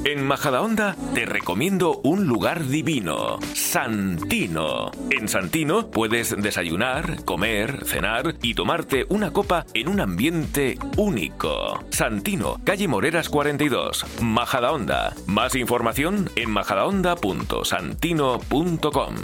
[0.05, 4.91] En Majadahonda te recomiendo un lugar divino, Santino.
[5.11, 11.84] En Santino puedes desayunar, comer, cenar y tomarte una copa en un ambiente único.
[11.89, 15.13] Santino, calle Moreras 42, Majadahonda.
[15.27, 19.15] Más información en majadahonda.santino.com.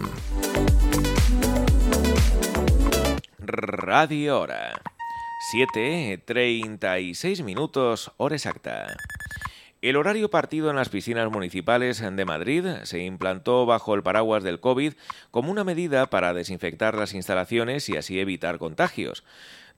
[3.40, 4.74] Radio Hora.
[5.54, 8.98] 7.36 minutos, hora exacta.
[9.86, 14.60] El horario partido en las piscinas municipales de Madrid se implantó bajo el paraguas del
[14.60, 14.94] COVID
[15.30, 19.24] como una medida para desinfectar las instalaciones y así evitar contagios.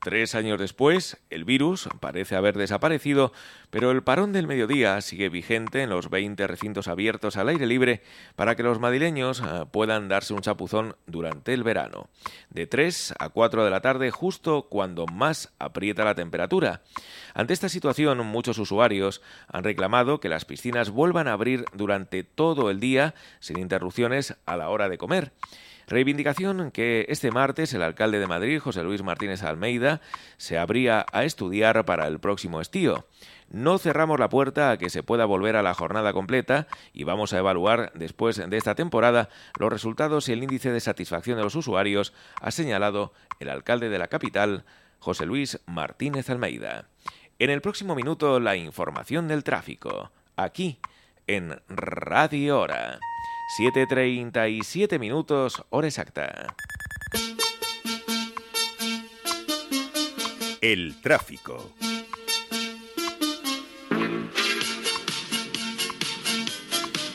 [0.02, 3.34] Tres años después, el virus parece haber desaparecido,
[3.72, 8.04] pero el parón del mediodía sigue vigente en los 20 recintos abiertos al aire libre
[8.36, 12.10] para que los madrileños eh, puedan darse un chapuzón durante el verano.
[12.50, 16.84] De 3 a 4 de la tarde, justo cuando más aprieta la temperatura.
[17.34, 22.70] Ante esta situación, muchos usuarios han reclamado que las piscinas vuelvan a abrir durante todo
[22.70, 25.34] el día sin interrupciones a la hora de comer.
[25.88, 30.02] Reivindicación que este martes el alcalde de Madrid, José Luis Martínez Almeida,
[30.36, 33.06] se abría a estudiar para el próximo estío.
[33.50, 37.32] No cerramos la puerta a que se pueda volver a la jornada completa y vamos
[37.32, 41.56] a evaluar después de esta temporada los resultados y el índice de satisfacción de los
[41.56, 44.66] usuarios, ha señalado el alcalde de la capital,
[45.00, 46.90] José Luis Martínez Almeida.
[47.40, 50.80] En el próximo minuto, la información del tráfico, aquí
[51.28, 53.00] en Radio Hora.
[53.48, 56.54] 7.37 minutos, hora exacta.
[60.60, 61.72] El tráfico.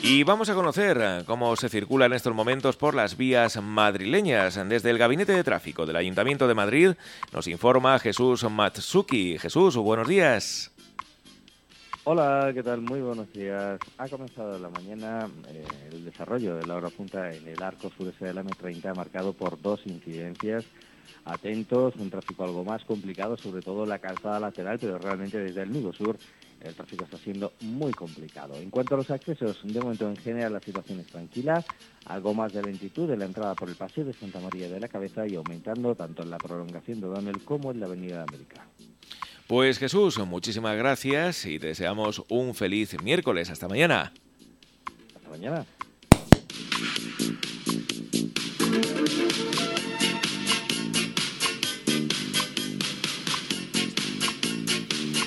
[0.01, 4.59] Y vamos a conocer cómo se circula en estos momentos por las vías madrileñas.
[4.67, 6.91] Desde el Gabinete de Tráfico del Ayuntamiento de Madrid
[7.31, 9.37] nos informa Jesús Matsuki.
[9.37, 10.72] Jesús, buenos días.
[12.05, 12.81] Hola, ¿qué tal?
[12.81, 13.79] Muy buenos días.
[13.97, 18.25] Ha comenzado la mañana eh, el desarrollo de la hora punta en el arco sureste
[18.25, 20.65] de la M30 marcado por dos incidencias.
[21.23, 25.71] Atentos, un tráfico algo más complicado, sobre todo la calzada lateral, pero realmente desde el
[25.71, 26.17] nudo sur
[26.59, 28.55] el tráfico está siendo muy complicado.
[28.57, 31.63] En cuanto a los accesos, de momento en general la situación es tranquila,
[32.05, 34.89] algo más de lentitud en la entrada por el paseo de Santa María de la
[34.89, 38.67] Cabeza y aumentando tanto en la prolongación de Donel como en la Avenida de América.
[39.47, 43.49] Pues Jesús, muchísimas gracias y deseamos un feliz miércoles.
[43.49, 44.13] Hasta mañana.
[45.15, 45.65] Hasta mañana.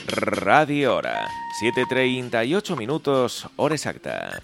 [0.09, 1.29] Radio Hora,
[1.61, 4.41] 7.38 minutos, hora exacta.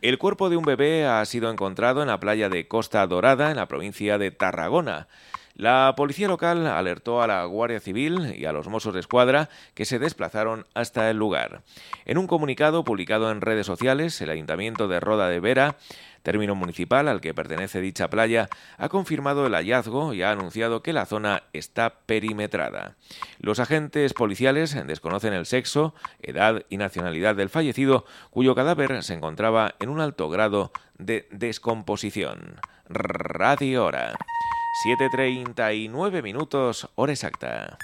[0.00, 3.58] El cuerpo de un bebé ha sido encontrado en la playa de Costa Dorada, en
[3.58, 5.08] la provincia de Tarragona.
[5.54, 9.84] La policía local alertó a la Guardia Civil y a los Mossos de Escuadra que
[9.84, 11.62] se desplazaron hasta el lugar.
[12.04, 15.76] En un comunicado publicado en redes sociales, el Ayuntamiento de Roda de Vera
[16.22, 18.48] término municipal al que pertenece dicha playa,
[18.78, 22.96] ha confirmado el hallazgo y ha anunciado que la zona está perimetrada.
[23.38, 29.74] Los agentes policiales desconocen el sexo, edad y nacionalidad del fallecido, cuyo cadáver se encontraba
[29.80, 32.60] en un alto grado de descomposición.
[32.88, 34.16] Radio Hora.
[34.84, 37.76] 7.39 minutos, hora exacta.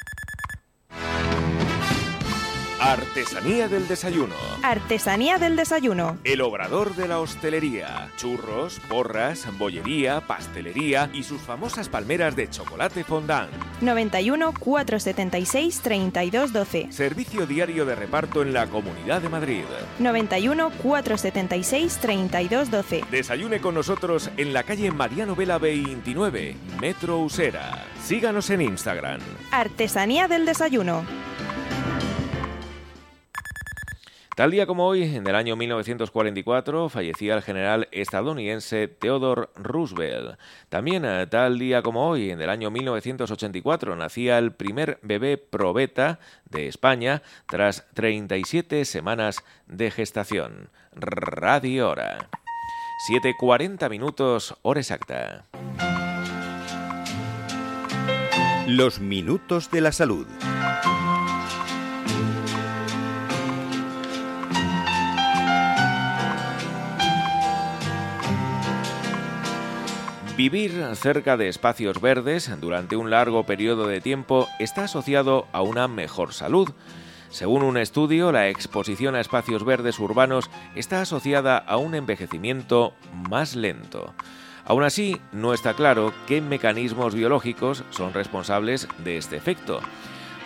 [2.86, 4.36] Artesanía del desayuno.
[4.62, 6.18] Artesanía del desayuno.
[6.22, 8.12] El obrador de la hostelería.
[8.16, 13.50] Churros, porras, bollería, pastelería y sus famosas palmeras de chocolate fondant.
[13.80, 16.92] 91 476 3212.
[16.92, 19.64] Servicio diario de reparto en la Comunidad de Madrid.
[19.98, 23.04] 91 476 3212.
[23.10, 27.84] Desayune con nosotros en la calle Mariano Vela 29, Metro Usera.
[28.04, 29.18] Síganos en Instagram.
[29.50, 31.04] Artesanía del desayuno.
[34.36, 40.38] Tal día como hoy, en el año 1944, fallecía el general estadounidense Theodore Roosevelt.
[40.68, 46.18] También eh, tal día como hoy, en el año 1984, nacía el primer bebé probeta
[46.50, 50.68] de España tras 37 semanas de gestación.
[50.92, 52.28] Radio Hora.
[53.10, 55.46] 7.40 minutos, hora exacta.
[58.66, 60.26] Los minutos de la salud.
[70.36, 75.88] Vivir cerca de espacios verdes durante un largo periodo de tiempo está asociado a una
[75.88, 76.68] mejor salud.
[77.30, 82.92] Según un estudio, la exposición a espacios verdes urbanos está asociada a un envejecimiento
[83.30, 84.12] más lento.
[84.66, 89.80] Aún así, no está claro qué mecanismos biológicos son responsables de este efecto.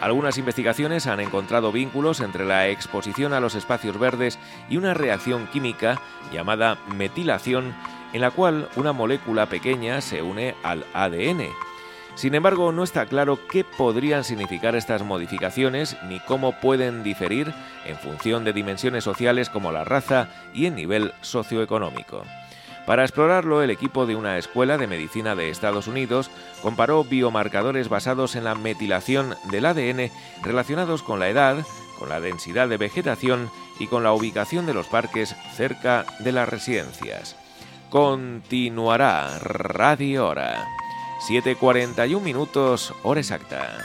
[0.01, 4.39] Algunas investigaciones han encontrado vínculos entre la exposición a los espacios verdes
[4.69, 6.01] y una reacción química
[6.33, 7.75] llamada metilación
[8.13, 11.49] en la cual una molécula pequeña se une al ADN.
[12.15, 17.55] Sin embargo, no está claro qué podrían significar estas modificaciones ni cómo pueden diferir
[17.87, 22.25] en función de dimensiones sociales como la raza y el nivel socioeconómico.
[22.87, 26.31] Para explorarlo, el equipo de una escuela de medicina de Estados Unidos
[26.61, 30.11] comparó biomarcadores basados en la metilación del ADN
[30.43, 31.65] relacionados con la edad,
[31.99, 36.49] con la densidad de vegetación y con la ubicación de los parques cerca de las
[36.49, 37.40] residencias.
[37.91, 40.65] Continuará Radio Hora.
[41.29, 43.79] 7.41 minutos, hora exacta.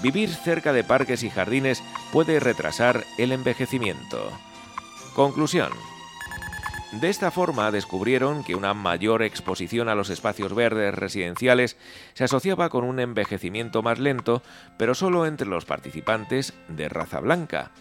[0.00, 1.82] Vivir cerca de parques y jardines
[2.12, 4.30] puede retrasar el envejecimiento.
[5.16, 5.72] Conclusión.
[6.92, 11.76] De esta forma descubrieron que una mayor exposición a los espacios verdes residenciales
[12.12, 14.42] se asociaba con un envejecimiento más lento,
[14.76, 17.72] pero solo entre los participantes de raza blanca.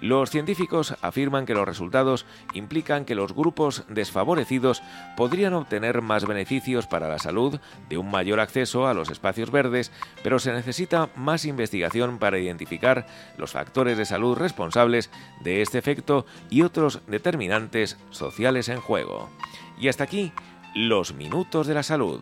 [0.00, 4.82] Los científicos afirman que los resultados implican que los grupos desfavorecidos
[5.16, 9.92] podrían obtener más beneficios para la salud de un mayor acceso a los espacios verdes,
[10.22, 13.06] pero se necesita más investigación para identificar
[13.38, 15.10] los factores de salud responsables
[15.42, 19.30] de este efecto y otros determinantes sociales en juego.
[19.78, 20.32] Y hasta aquí,
[20.74, 22.20] los minutos de la salud.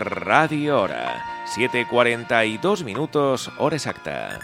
[0.00, 1.22] Radio Hora.
[1.54, 4.40] 7.42 minutos, hora exacta.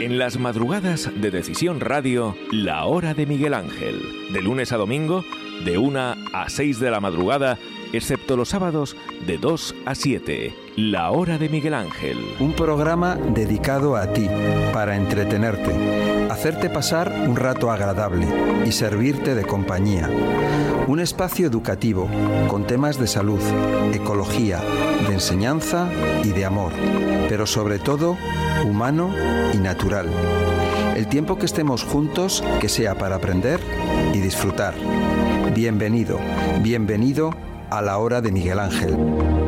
[0.00, 4.02] En las madrugadas de Decisión Radio, la hora de Miguel Ángel.
[4.32, 5.24] De lunes a domingo,
[5.64, 7.58] de 1 a 6 de la madrugada,
[7.92, 8.96] excepto los sábados,
[9.26, 10.54] de 2 a 7.
[10.76, 12.18] La hora de Miguel Ángel.
[12.40, 14.28] Un programa dedicado a ti,
[14.72, 18.26] para entretenerte, hacerte pasar un rato agradable
[18.64, 20.08] y servirte de compañía.
[20.86, 22.08] Un espacio educativo
[22.48, 23.40] con temas de salud,
[23.92, 24.60] ecología,
[25.06, 25.90] de enseñanza
[26.24, 26.72] y de amor,
[27.28, 28.16] pero sobre todo
[28.64, 29.14] humano
[29.52, 30.08] y natural.
[30.96, 33.60] El tiempo que estemos juntos, que sea para aprender
[34.12, 34.74] y disfrutar.
[35.54, 36.18] Bienvenido,
[36.60, 37.30] bienvenido
[37.70, 39.47] a la hora de Miguel Ángel.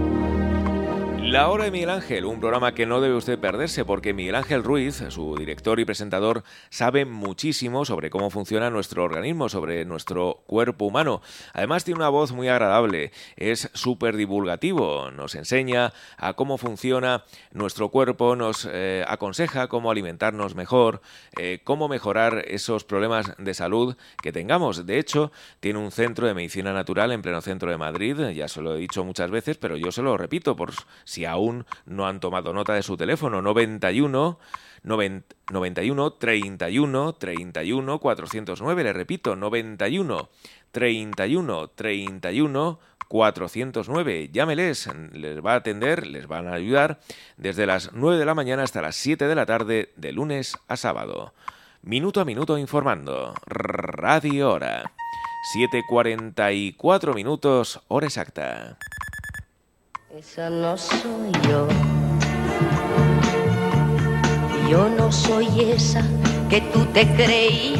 [1.30, 4.64] La Hora de Miguel Ángel, un programa que no debe usted perderse porque Miguel Ángel
[4.64, 10.86] Ruiz, su director y presentador, sabe muchísimo sobre cómo funciona nuestro organismo, sobre nuestro cuerpo
[10.86, 11.22] humano.
[11.52, 17.90] Además tiene una voz muy agradable, es súper divulgativo, nos enseña a cómo funciona nuestro
[17.90, 21.00] cuerpo, nos eh, aconseja cómo alimentarnos mejor,
[21.38, 24.84] eh, cómo mejorar esos problemas de salud que tengamos.
[24.84, 25.30] De hecho,
[25.60, 28.80] tiene un centro de medicina natural en pleno centro de Madrid, ya se lo he
[28.80, 30.72] dicho muchas veces, pero yo se lo repito por
[31.04, 34.38] si si aún no han tomado nota de su teléfono, 91
[34.82, 40.30] 91 31 31 409, le repito, 91
[40.72, 44.30] 31 31 409.
[44.32, 47.00] Llámeles, les va a atender, les van a ayudar
[47.36, 50.78] desde las 9 de la mañana hasta las 7 de la tarde de lunes a
[50.78, 51.34] sábado.
[51.82, 53.34] Minuto a minuto informando.
[53.44, 54.90] Radio Hora.
[55.54, 58.76] 7.44 minutos, hora exacta.
[60.18, 61.68] Esa no soy yo.
[64.68, 66.02] Yo no soy esa
[66.48, 67.78] que tú te creías.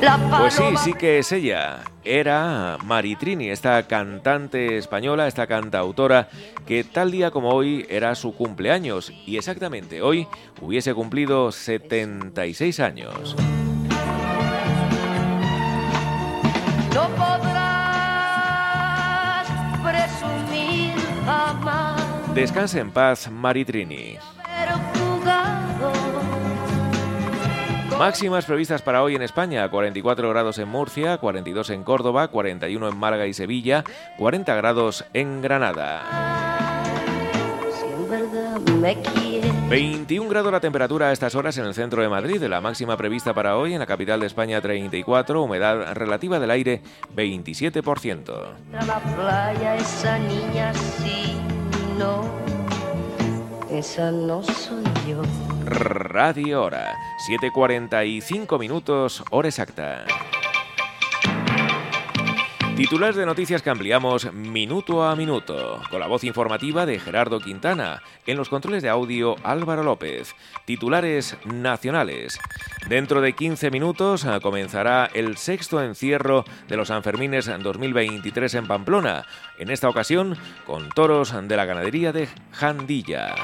[0.00, 1.82] La pues sí, sí que es ella.
[2.04, 6.28] Era Maritrini, esta cantante española, esta cantautora,
[6.66, 10.28] que tal día como hoy era su cumpleaños y exactamente hoy
[10.60, 13.34] hubiese cumplido 76 años.
[22.36, 24.18] Descanse en paz, Maritrini.
[27.98, 32.96] Máximas previstas para hoy en España, 44 grados en Murcia, 42 en Córdoba, 41 en
[32.98, 33.84] Málaga y Sevilla,
[34.18, 36.02] 40 grados en Granada.
[39.70, 43.32] 21 grados la temperatura a estas horas en el centro de Madrid, la máxima prevista
[43.32, 46.82] para hoy en la capital de España 34, humedad relativa del aire
[47.16, 48.32] 27%.
[48.72, 51.40] la playa esa niña sí,
[51.98, 52.22] no,
[53.70, 55.22] esa no soy yo.
[55.64, 56.94] Radio Hora,
[57.28, 60.04] 7.45 minutos, hora exacta.
[62.76, 68.02] Titulares de noticias que ampliamos minuto a minuto, con la voz informativa de Gerardo Quintana,
[68.26, 70.34] en los controles de audio Álvaro López.
[70.66, 72.38] Titulares nacionales.
[72.86, 79.24] Dentro de 15 minutos ah, comenzará el sexto encierro de los Sanfermines 2023 en Pamplona,
[79.58, 80.36] en esta ocasión
[80.66, 83.34] con toros de la ganadería de Jandilla.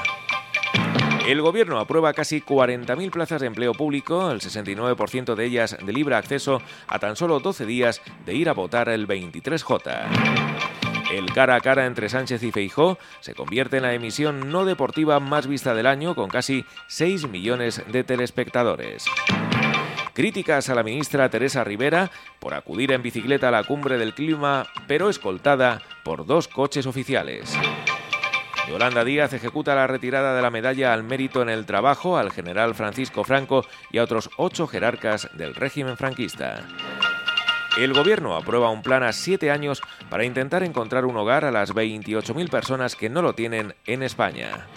[1.25, 6.15] El gobierno aprueba casi 40.000 plazas de empleo público, el 69% de ellas de libre
[6.15, 10.53] acceso a tan solo 12 días de ir a votar el 23J.
[11.13, 15.21] El cara a cara entre Sánchez y Feijó se convierte en la emisión no deportiva
[15.21, 19.05] más vista del año con casi 6 millones de telespectadores.
[20.13, 24.67] Críticas a la ministra Teresa Rivera por acudir en bicicleta a la cumbre del clima,
[24.87, 27.57] pero escoltada por dos coches oficiales.
[28.67, 32.75] Yolanda Díaz ejecuta la retirada de la medalla al mérito en el trabajo al general
[32.75, 36.63] Francisco Franco y a otros ocho jerarcas del régimen franquista.
[37.77, 41.73] El gobierno aprueba un plan a siete años para intentar encontrar un hogar a las
[41.73, 44.67] 28.000 personas que no lo tienen en España.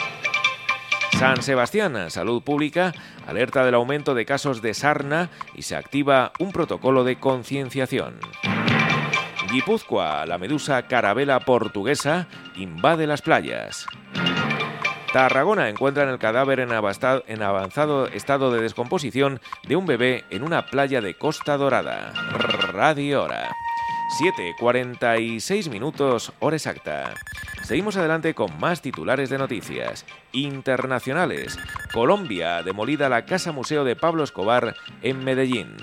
[1.18, 2.92] San Sebastián, Salud Pública,
[3.26, 8.18] alerta del aumento de casos de sarna y se activa un protocolo de concienciación.
[9.50, 13.86] Guipúzcoa, la medusa carabela portuguesa invade las playas.
[15.12, 21.00] Tarragona encuentran el cadáver en, avanzado estado de descomposición de un bebé en una playa
[21.00, 22.12] de Costa Dorada.
[22.72, 23.50] Radio Hora.
[24.20, 27.14] 7.46 minutos, hora exacta.
[27.62, 30.04] Seguimos adelante con más titulares de noticias.
[30.32, 31.58] Internacionales.
[31.92, 35.76] Colombia, demolida la Casa Museo de Pablo Escobar en Medellín.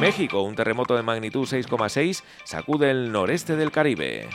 [0.00, 4.28] México, un terremoto de magnitud 6,6 sacude el noreste del Caribe.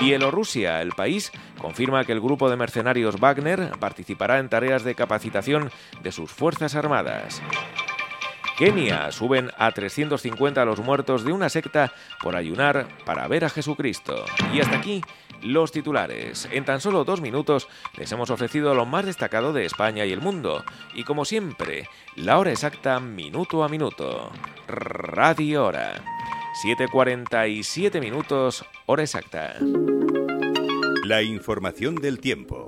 [0.00, 5.72] Bielorrusia, el país, confirma que el grupo de mercenarios Wagner participará en tareas de capacitación
[6.02, 7.42] de sus fuerzas armadas.
[8.56, 11.92] Kenia suben a 350 los muertos de una secta
[12.22, 14.24] por ayunar para ver a Jesucristo.
[14.52, 15.02] Y hasta aquí
[15.42, 16.48] los titulares.
[16.50, 20.20] En tan solo dos minutos les hemos ofrecido lo más destacado de España y el
[20.20, 20.64] mundo.
[20.94, 24.30] Y como siempre, la hora exacta minuto a minuto.
[24.66, 26.02] Radio Hora.
[26.64, 29.54] 7.47 minutos, hora exacta.
[31.04, 32.66] La información del tiempo.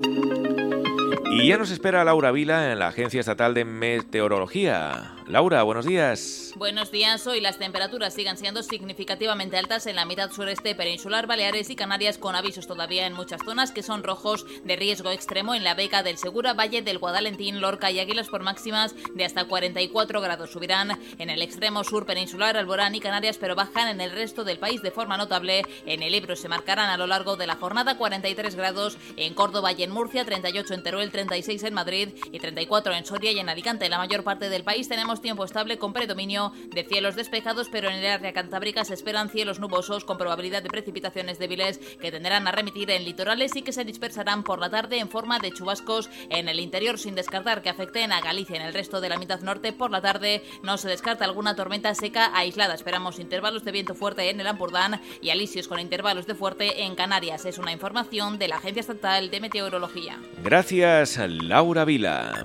[1.32, 5.19] Y ya nos espera Laura Vila en la Agencia Estatal de Meteorología.
[5.31, 6.52] Laura, buenos días.
[6.57, 7.24] Buenos días.
[7.28, 12.19] Hoy las temperaturas siguen siendo significativamente altas en la mitad sureste peninsular, Baleares y Canarias,
[12.19, 16.02] con avisos todavía en muchas zonas que son rojos de riesgo extremo en la beca
[16.02, 20.51] del Segura, Valle del Guadalentín, Lorca y Águilas por máximas de hasta 44 grados.
[20.51, 24.59] Subirán en el extremo sur peninsular, Alborán y Canarias, pero bajan en el resto del
[24.59, 25.62] país de forma notable.
[25.86, 29.70] En el Ebro se marcarán a lo largo de la jornada 43 grados en Córdoba
[29.73, 33.48] y en Murcia, 38 en Teruel, 36 en Madrid y 34 en Soria y en
[33.48, 33.85] Alicante.
[33.85, 37.88] En la mayor parte del país tenemos tiempo estable con predominio de cielos despejados, pero
[37.88, 42.47] en el área cantábrica se esperan cielos nubosos con probabilidad de precipitaciones débiles que tenderán
[42.48, 46.10] a remitir en litorales y que se dispersarán por la tarde en forma de chubascos
[46.30, 49.40] en el interior, sin descartar que afecten a Galicia en el resto de la mitad
[49.40, 49.72] norte.
[49.72, 52.74] Por la tarde no se descarta alguna tormenta seca aislada.
[52.74, 56.94] Esperamos intervalos de viento fuerte en el Ampurdán y alisios con intervalos de fuerte en
[56.94, 57.44] Canarias.
[57.44, 60.18] Es una información de la Agencia Estatal de Meteorología.
[60.42, 62.44] Gracias, Laura Vila.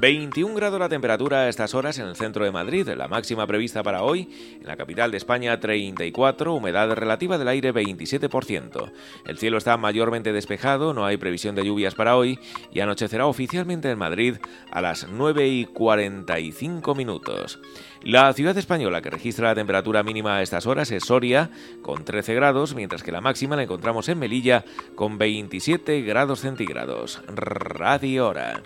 [0.00, 3.82] 21 grados la temperatura a estas horas en el centro de Madrid, la máxima prevista
[3.82, 4.28] para hoy,
[4.60, 8.92] en la capital de España 34, humedad relativa del aire 27%.
[9.26, 12.38] El cielo está mayormente despejado, no hay previsión de lluvias para hoy
[12.72, 14.36] y anochecerá oficialmente en Madrid
[14.70, 17.60] a las 9 y 45 minutos.
[18.02, 21.50] La ciudad española que registra la temperatura mínima a estas horas es Soria,
[21.82, 24.64] con 13 grados, mientras que la máxima la encontramos en Melilla,
[24.94, 27.22] con 27 grados centígrados.
[27.28, 28.62] Radio Hora.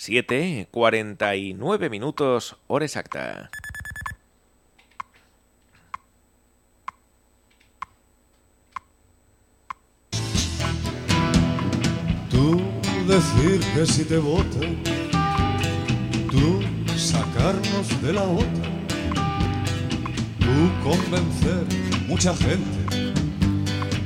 [0.00, 3.50] 7, 49 minutos, hora exacta.
[12.30, 12.62] Tú
[13.06, 14.82] decir que si te votan,
[16.30, 16.62] tú
[16.96, 18.86] sacarnos de la OTAN,
[20.38, 21.66] tú convencer
[22.08, 22.79] mucha gente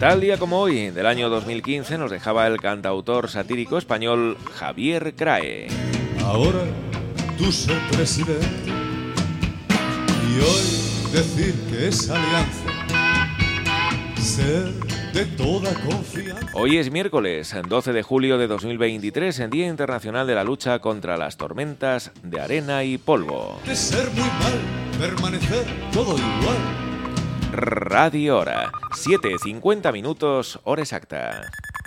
[0.04, 5.68] Tal día como hoy, del año 2015, nos dejaba el cantautor satírico español Javier Crae.
[6.22, 6.60] ahora
[7.38, 8.70] tú ser presidente
[10.28, 12.70] y hoy decir que es alianza,
[14.20, 14.74] ser
[15.14, 16.50] de toda confianza.
[16.52, 21.16] Hoy es miércoles, 12 de julio de 2023, en Día Internacional de la Lucha contra
[21.16, 23.58] las Tormentas de Arena y Polvo.
[23.64, 25.64] De ser muy mal, permanecer
[25.94, 26.93] todo igual.
[27.56, 31.40] Radio Hora, 7.50 minutos, hora exacta.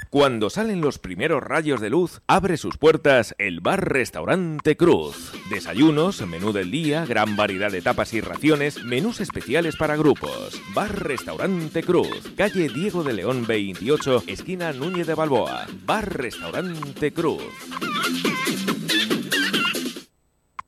[0.09, 5.33] Cuando salen los primeros rayos de luz, abre sus puertas el bar-restaurante Cruz.
[5.49, 10.61] Desayunos, menú del día, gran variedad de tapas y raciones, menús especiales para grupos.
[10.73, 15.67] Bar-restaurante Cruz, calle Diego de León 28, esquina Núñez de Balboa.
[15.85, 17.43] Bar-restaurante Cruz.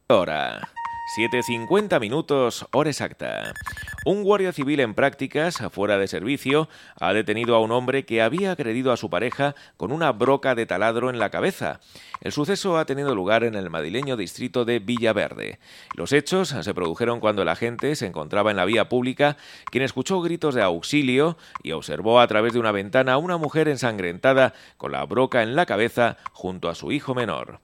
[0.08, 0.70] Hora.
[1.16, 3.56] 7.50 minutos, hora exacta.
[4.06, 6.70] Un guardia civil en prácticas, fuera de servicio,
[7.00, 10.68] ha detenido a un hombre que había agredido a su pareja con una broca de
[10.68, 11.80] taladro en la cabeza.
[12.22, 15.58] El suceso ha tenido lugar en el madrileño distrito de Villaverde.
[15.96, 19.36] Los hechos se produjeron cuando el agente se encontraba en la vía pública,
[19.72, 23.68] quien escuchó gritos de auxilio y observó a través de una ventana a una mujer
[23.68, 27.62] ensangrentada con la broca en la cabeza junto a su hijo menor.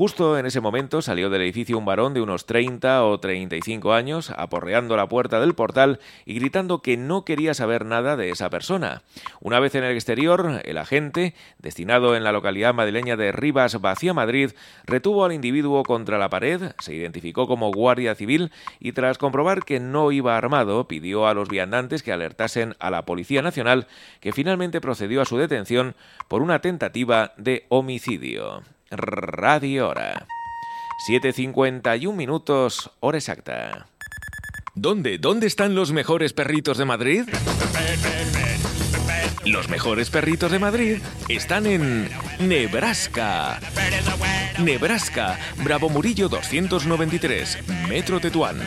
[0.00, 4.32] Justo en ese momento salió del edificio un varón de unos 30 o 35 años,
[4.34, 9.02] aporreando la puerta del portal y gritando que no quería saber nada de esa persona.
[9.42, 14.14] Una vez en el exterior, el agente, destinado en la localidad madrileña de Rivas Vacía
[14.14, 14.52] Madrid,
[14.86, 19.80] retuvo al individuo contra la pared, se identificó como guardia civil y tras comprobar que
[19.80, 23.86] no iba armado, pidió a los viandantes que alertasen a la Policía Nacional,
[24.20, 25.94] que finalmente procedió a su detención
[26.26, 28.62] por una tentativa de homicidio.
[28.90, 30.26] Radio Hora.
[31.08, 33.86] 7.51 minutos, hora exacta.
[34.74, 35.18] ¿Dónde?
[35.18, 37.24] ¿Dónde están los mejores perritos de Madrid?
[39.44, 40.98] Los mejores perritos de Madrid
[41.28, 43.58] están en Nebraska.
[44.58, 47.58] Nebraska, Bravo Murillo 293,
[47.88, 48.60] Metro Tetuán.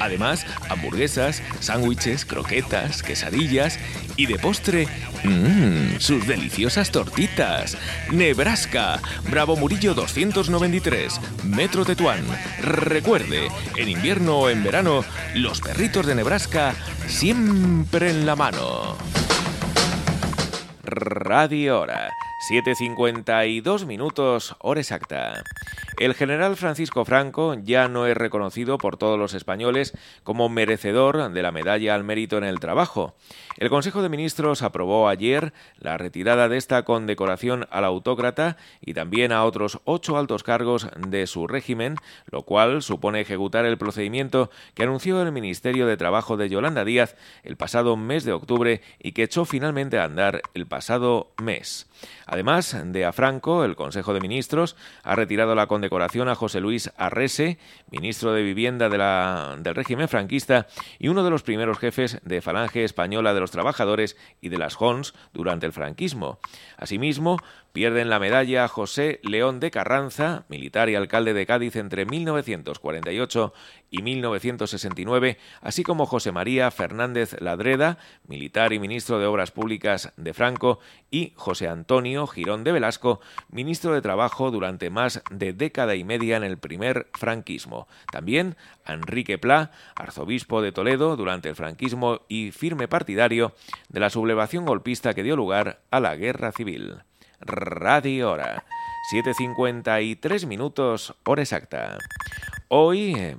[0.00, 3.78] Además, hamburguesas, sándwiches, croquetas, quesadillas
[4.16, 4.88] y de postre,
[5.24, 7.76] mmm, sus deliciosas tortitas.
[8.10, 12.24] Nebraska, Bravo Murillo 293, Metro Tetuán.
[12.62, 16.74] Recuerde, en invierno o en verano, los perritos de Nebraska
[17.06, 18.96] siempre en la mano.
[20.84, 22.16] Radio Hora.
[22.50, 25.42] 7.52 minutos, hora exacta.
[25.98, 31.42] El general Francisco Franco ya no es reconocido por todos los españoles como merecedor de
[31.42, 33.14] la medalla al mérito en el trabajo.
[33.56, 39.32] El Consejo de Ministros aprobó ayer la retirada de esta condecoración al autócrata y también
[39.32, 41.96] a otros ocho altos cargos de su régimen,
[42.30, 47.16] lo cual supone ejecutar el procedimiento que anunció el Ministerio de Trabajo de Yolanda Díaz
[47.42, 51.86] el pasado mes de octubre y que echó finalmente a andar el pasado mes.
[52.26, 56.90] Además de a Franco, el Consejo de Ministros ha retirado la condecoración a José Luis
[56.96, 57.58] Arrese,
[57.90, 60.66] ministro de Vivienda del régimen franquista
[60.98, 64.74] y uno de los primeros jefes de Falange Española de los Trabajadores y de las
[64.74, 66.38] JONS durante el franquismo.
[66.76, 67.38] Asimismo,
[67.74, 73.52] pierden la medalla José León de Carranza, militar y alcalde de Cádiz entre 1948
[73.90, 77.98] y 1969, así como José María Fernández Ladreda,
[78.28, 80.78] militar y ministro de Obras Públicas de Franco,
[81.10, 83.20] y José Antonio Girón de Velasco,
[83.50, 87.88] ministro de Trabajo durante más de década y media en el primer franquismo.
[88.12, 88.54] También
[88.86, 93.52] Enrique Pla, arzobispo de Toledo durante el franquismo y firme partidario
[93.88, 97.02] de la sublevación golpista que dio lugar a la Guerra Civil.
[97.44, 98.64] Radio Hora.
[99.12, 101.98] 7.53 minutos, hora exacta.
[102.68, 103.36] Hoy,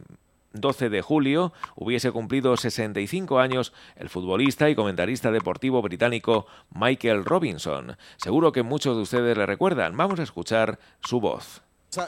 [0.54, 7.98] 12 de julio, hubiese cumplido 65 años el futbolista y comentarista deportivo británico Michael Robinson.
[8.18, 9.98] Seguro que muchos de ustedes le recuerdan.
[9.98, 11.62] Vamos a escuchar su voz.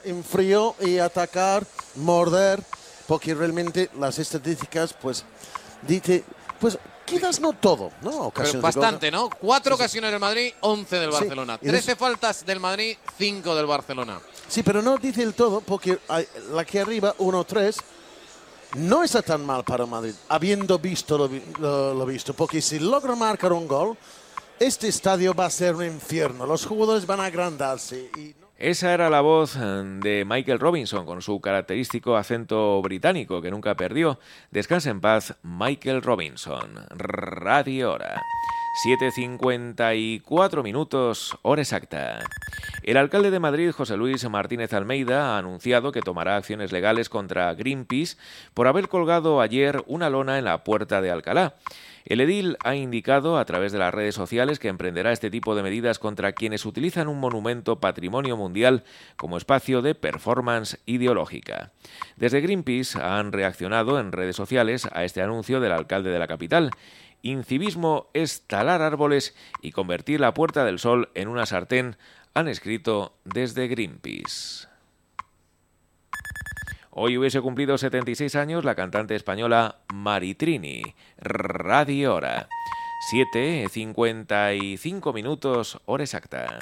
[0.04, 1.66] En frío y atacar,
[1.96, 2.62] morder,
[3.08, 5.26] porque realmente las estadísticas, pues,
[5.82, 6.24] dice,
[6.60, 8.32] pues quizás no todo, ¿no?
[8.36, 9.30] Pero bastante, ¿no?
[9.30, 11.58] Cuatro ocasiones del Madrid, once del Barcelona.
[11.58, 14.20] Trece faltas del Madrid, cinco del Barcelona.
[14.48, 15.98] Sí, pero no dice el todo porque
[16.52, 17.78] la que arriba, 1-3,
[18.76, 21.30] no está tan mal para Madrid, habiendo visto lo,
[21.60, 22.34] lo, lo, visto.
[22.34, 23.98] Porque si logra marcar un gol,
[24.60, 26.46] este estadio va a ser un infierno.
[26.46, 28.12] Los jugadores van a agrandarse.
[28.18, 33.76] Y esa era la voz de Michael Robinson con su característico acento británico que nunca
[33.76, 34.20] perdió.
[34.52, 36.86] Descansa en paz, Michael Robinson.
[36.90, 38.22] Radio Hora.
[38.86, 42.20] 7.54 minutos, hora exacta.
[42.84, 47.52] El alcalde de Madrid, José Luis Martínez Almeida, ha anunciado que tomará acciones legales contra
[47.56, 48.18] Greenpeace
[48.54, 51.56] por haber colgado ayer una lona en la puerta de Alcalá.
[52.08, 55.64] El edil ha indicado a través de las redes sociales que emprenderá este tipo de
[55.64, 58.86] medidas contra quienes utilizan un monumento patrimonio mundial
[59.18, 61.74] como espacio de performance ideológica.
[62.16, 66.72] Desde Greenpeace han reaccionado en redes sociales a este anuncio del alcalde de la capital.
[67.24, 71.98] Incivismo es talar árboles y convertir la Puerta del Sol en una sartén,
[72.34, 74.67] han escrito desde Greenpeace.
[77.00, 80.82] Hoy hubiese cumplido 76 años la cantante española Maritrini.
[81.20, 82.48] Radio Hora.
[83.14, 86.58] 7.55 minutos, hora exacta.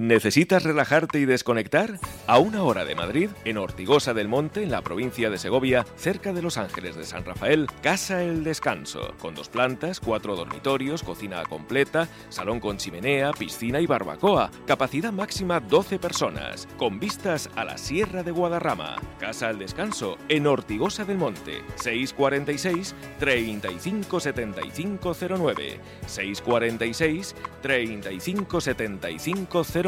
[0.00, 1.98] ¿Necesitas relajarte y desconectar?
[2.26, 6.32] A una hora de Madrid, en Ortigosa del Monte, en la provincia de Segovia, cerca
[6.32, 11.42] de Los Ángeles de San Rafael, Casa El Descanso, con dos plantas, cuatro dormitorios, cocina
[11.42, 14.50] completa, salón con chimenea, piscina y barbacoa.
[14.66, 18.96] Capacidad máxima 12 personas, con vistas a la Sierra de Guadarrama.
[19.18, 27.34] Casa El Descanso, en Ortigosa del Monte, 646 357509 646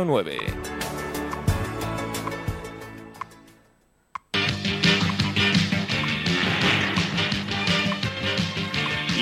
[0.04, 0.82] 357509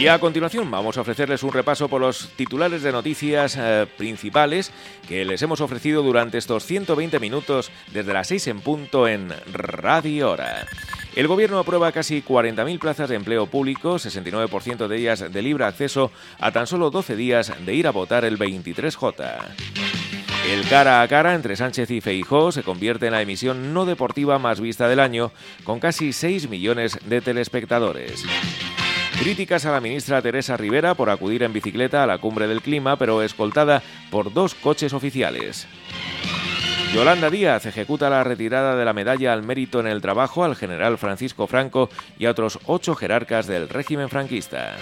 [0.00, 4.72] y a continuación vamos a ofrecerles un repaso por los titulares de noticias eh, principales
[5.06, 10.30] que les hemos ofrecido durante estos 120 minutos desde las 6 en punto en Radio
[10.30, 10.66] Hora.
[11.14, 16.10] El Gobierno aprueba casi 40.000 plazas de empleo público, 69% de ellas de libre acceso,
[16.38, 20.09] a tan solo 12 días de ir a votar el 23J.
[20.48, 24.38] El cara a cara entre Sánchez y Feijó se convierte en la emisión no deportiva
[24.38, 25.32] más vista del año,
[25.64, 28.24] con casi 6 millones de telespectadores.
[29.20, 32.96] Críticas a la ministra Teresa Rivera por acudir en bicicleta a la cumbre del clima,
[32.96, 35.68] pero escoltada por dos coches oficiales.
[36.94, 40.98] Yolanda Díaz ejecuta la retirada de la medalla al mérito en el trabajo al general
[40.98, 41.88] Francisco Franco
[42.18, 44.76] y a otros ocho jerarcas del régimen franquista.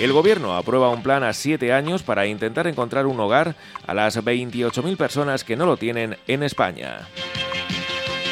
[0.00, 3.54] El gobierno aprueba un plan a siete años para intentar encontrar un hogar
[3.86, 7.08] a las 28.000 personas que no lo tienen en España.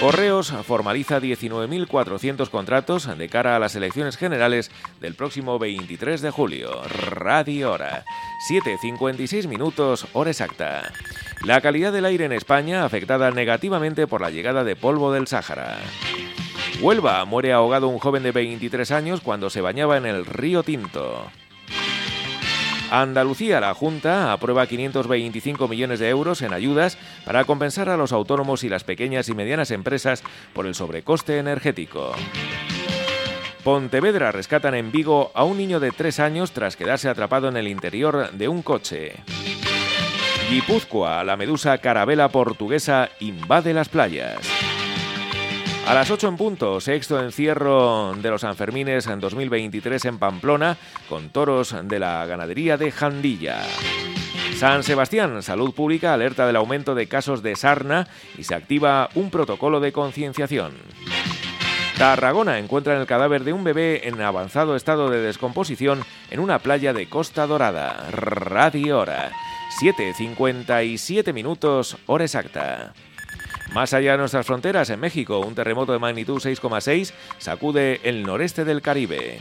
[0.00, 6.82] Correos formaliza 19.400 contratos de cara a las elecciones generales del próximo 23 de julio.
[7.10, 8.04] Radio Hora.
[8.50, 10.92] 7.56 minutos, hora exacta.
[11.44, 15.78] La calidad del aire en España afectada negativamente por la llegada de polvo del Sáhara.
[16.80, 21.30] Huelva muere ahogado un joven de 23 años cuando se bañaba en el río Tinto.
[22.92, 28.64] Andalucía, la Junta aprueba 525 millones de euros en ayudas para compensar a los autónomos
[28.64, 32.12] y las pequeñas y medianas empresas por el sobrecoste energético.
[33.64, 37.66] Pontevedra rescatan en Vigo a un niño de tres años tras quedarse atrapado en el
[37.66, 39.14] interior de un coche.
[40.50, 44.36] Guipúzcoa, la medusa carabela portuguesa invade las playas.
[45.86, 50.76] A las 8 en punto, sexto encierro de los Sanfermines en 2023 en Pamplona,
[51.08, 53.62] con toros de la ganadería de Jandilla.
[54.56, 58.06] San Sebastián, Salud Pública alerta del aumento de casos de sarna
[58.38, 60.72] y se activa un protocolo de concienciación.
[61.98, 66.92] Tarragona encuentra el cadáver de un bebé en avanzado estado de descomposición en una playa
[66.92, 68.08] de Costa Dorada.
[68.10, 69.32] Radio Hora.
[69.80, 72.92] 7.57 minutos, hora exacta.
[73.74, 78.66] Más allá de nuestras fronteras, en México, un terremoto de magnitud 6,6 sacude el noreste
[78.66, 79.40] del Caribe.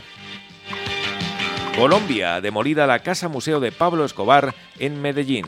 [1.76, 5.46] Colombia, demolida la Casa Museo de Pablo Escobar en Medellín.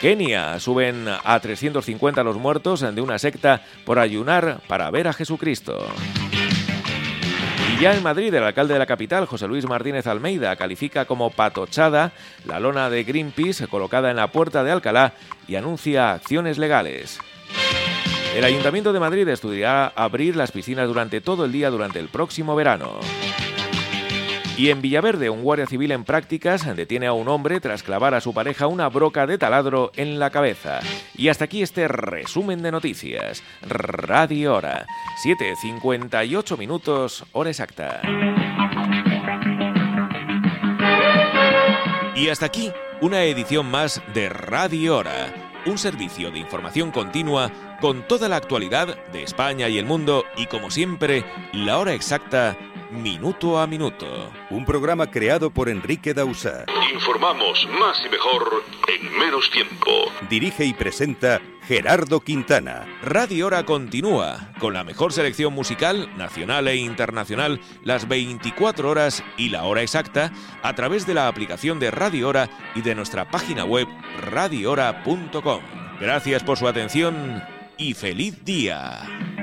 [0.00, 5.84] Kenia, suben a 350 los muertos de una secta por ayunar para ver a Jesucristo.
[7.68, 11.30] Y ya en Madrid, el alcalde de la capital, José Luis Martínez Almeida, califica como
[11.30, 12.12] patochada
[12.44, 15.14] la lona de Greenpeace colocada en la puerta de Alcalá
[15.48, 17.18] y anuncia acciones legales.
[18.36, 22.54] El Ayuntamiento de Madrid estudiará abrir las piscinas durante todo el día durante el próximo
[22.54, 23.00] verano.
[24.56, 28.22] Y en Villaverde, un guardia civil en prácticas detiene a un hombre tras clavar a
[28.22, 30.80] su pareja una broca de taladro en la cabeza.
[31.14, 33.42] Y hasta aquí este resumen de noticias.
[33.60, 34.86] Radio Hora.
[35.22, 38.00] 7.58 minutos, hora exacta.
[42.14, 42.72] Y hasta aquí,
[43.02, 45.34] una edición más de Radio Hora.
[45.66, 47.50] Un servicio de información continua
[47.82, 52.56] con toda la actualidad de España y el mundo y como siempre, la hora exacta
[52.90, 54.30] Minuto a Minuto.
[54.50, 56.64] Un programa creado por Enrique Dausa.
[56.92, 59.90] Informamos más y mejor en menos tiempo.
[60.30, 62.86] Dirige y presenta Gerardo Quintana.
[63.02, 69.48] Radio Hora continúa con la mejor selección musical nacional e internacional las 24 horas y
[69.48, 70.32] la hora exacta
[70.62, 73.88] a través de la aplicación de Radio Hora y de nuestra página web
[74.30, 75.60] radiohora.com.
[76.00, 77.42] Gracias por su atención
[77.78, 79.35] y feliz día.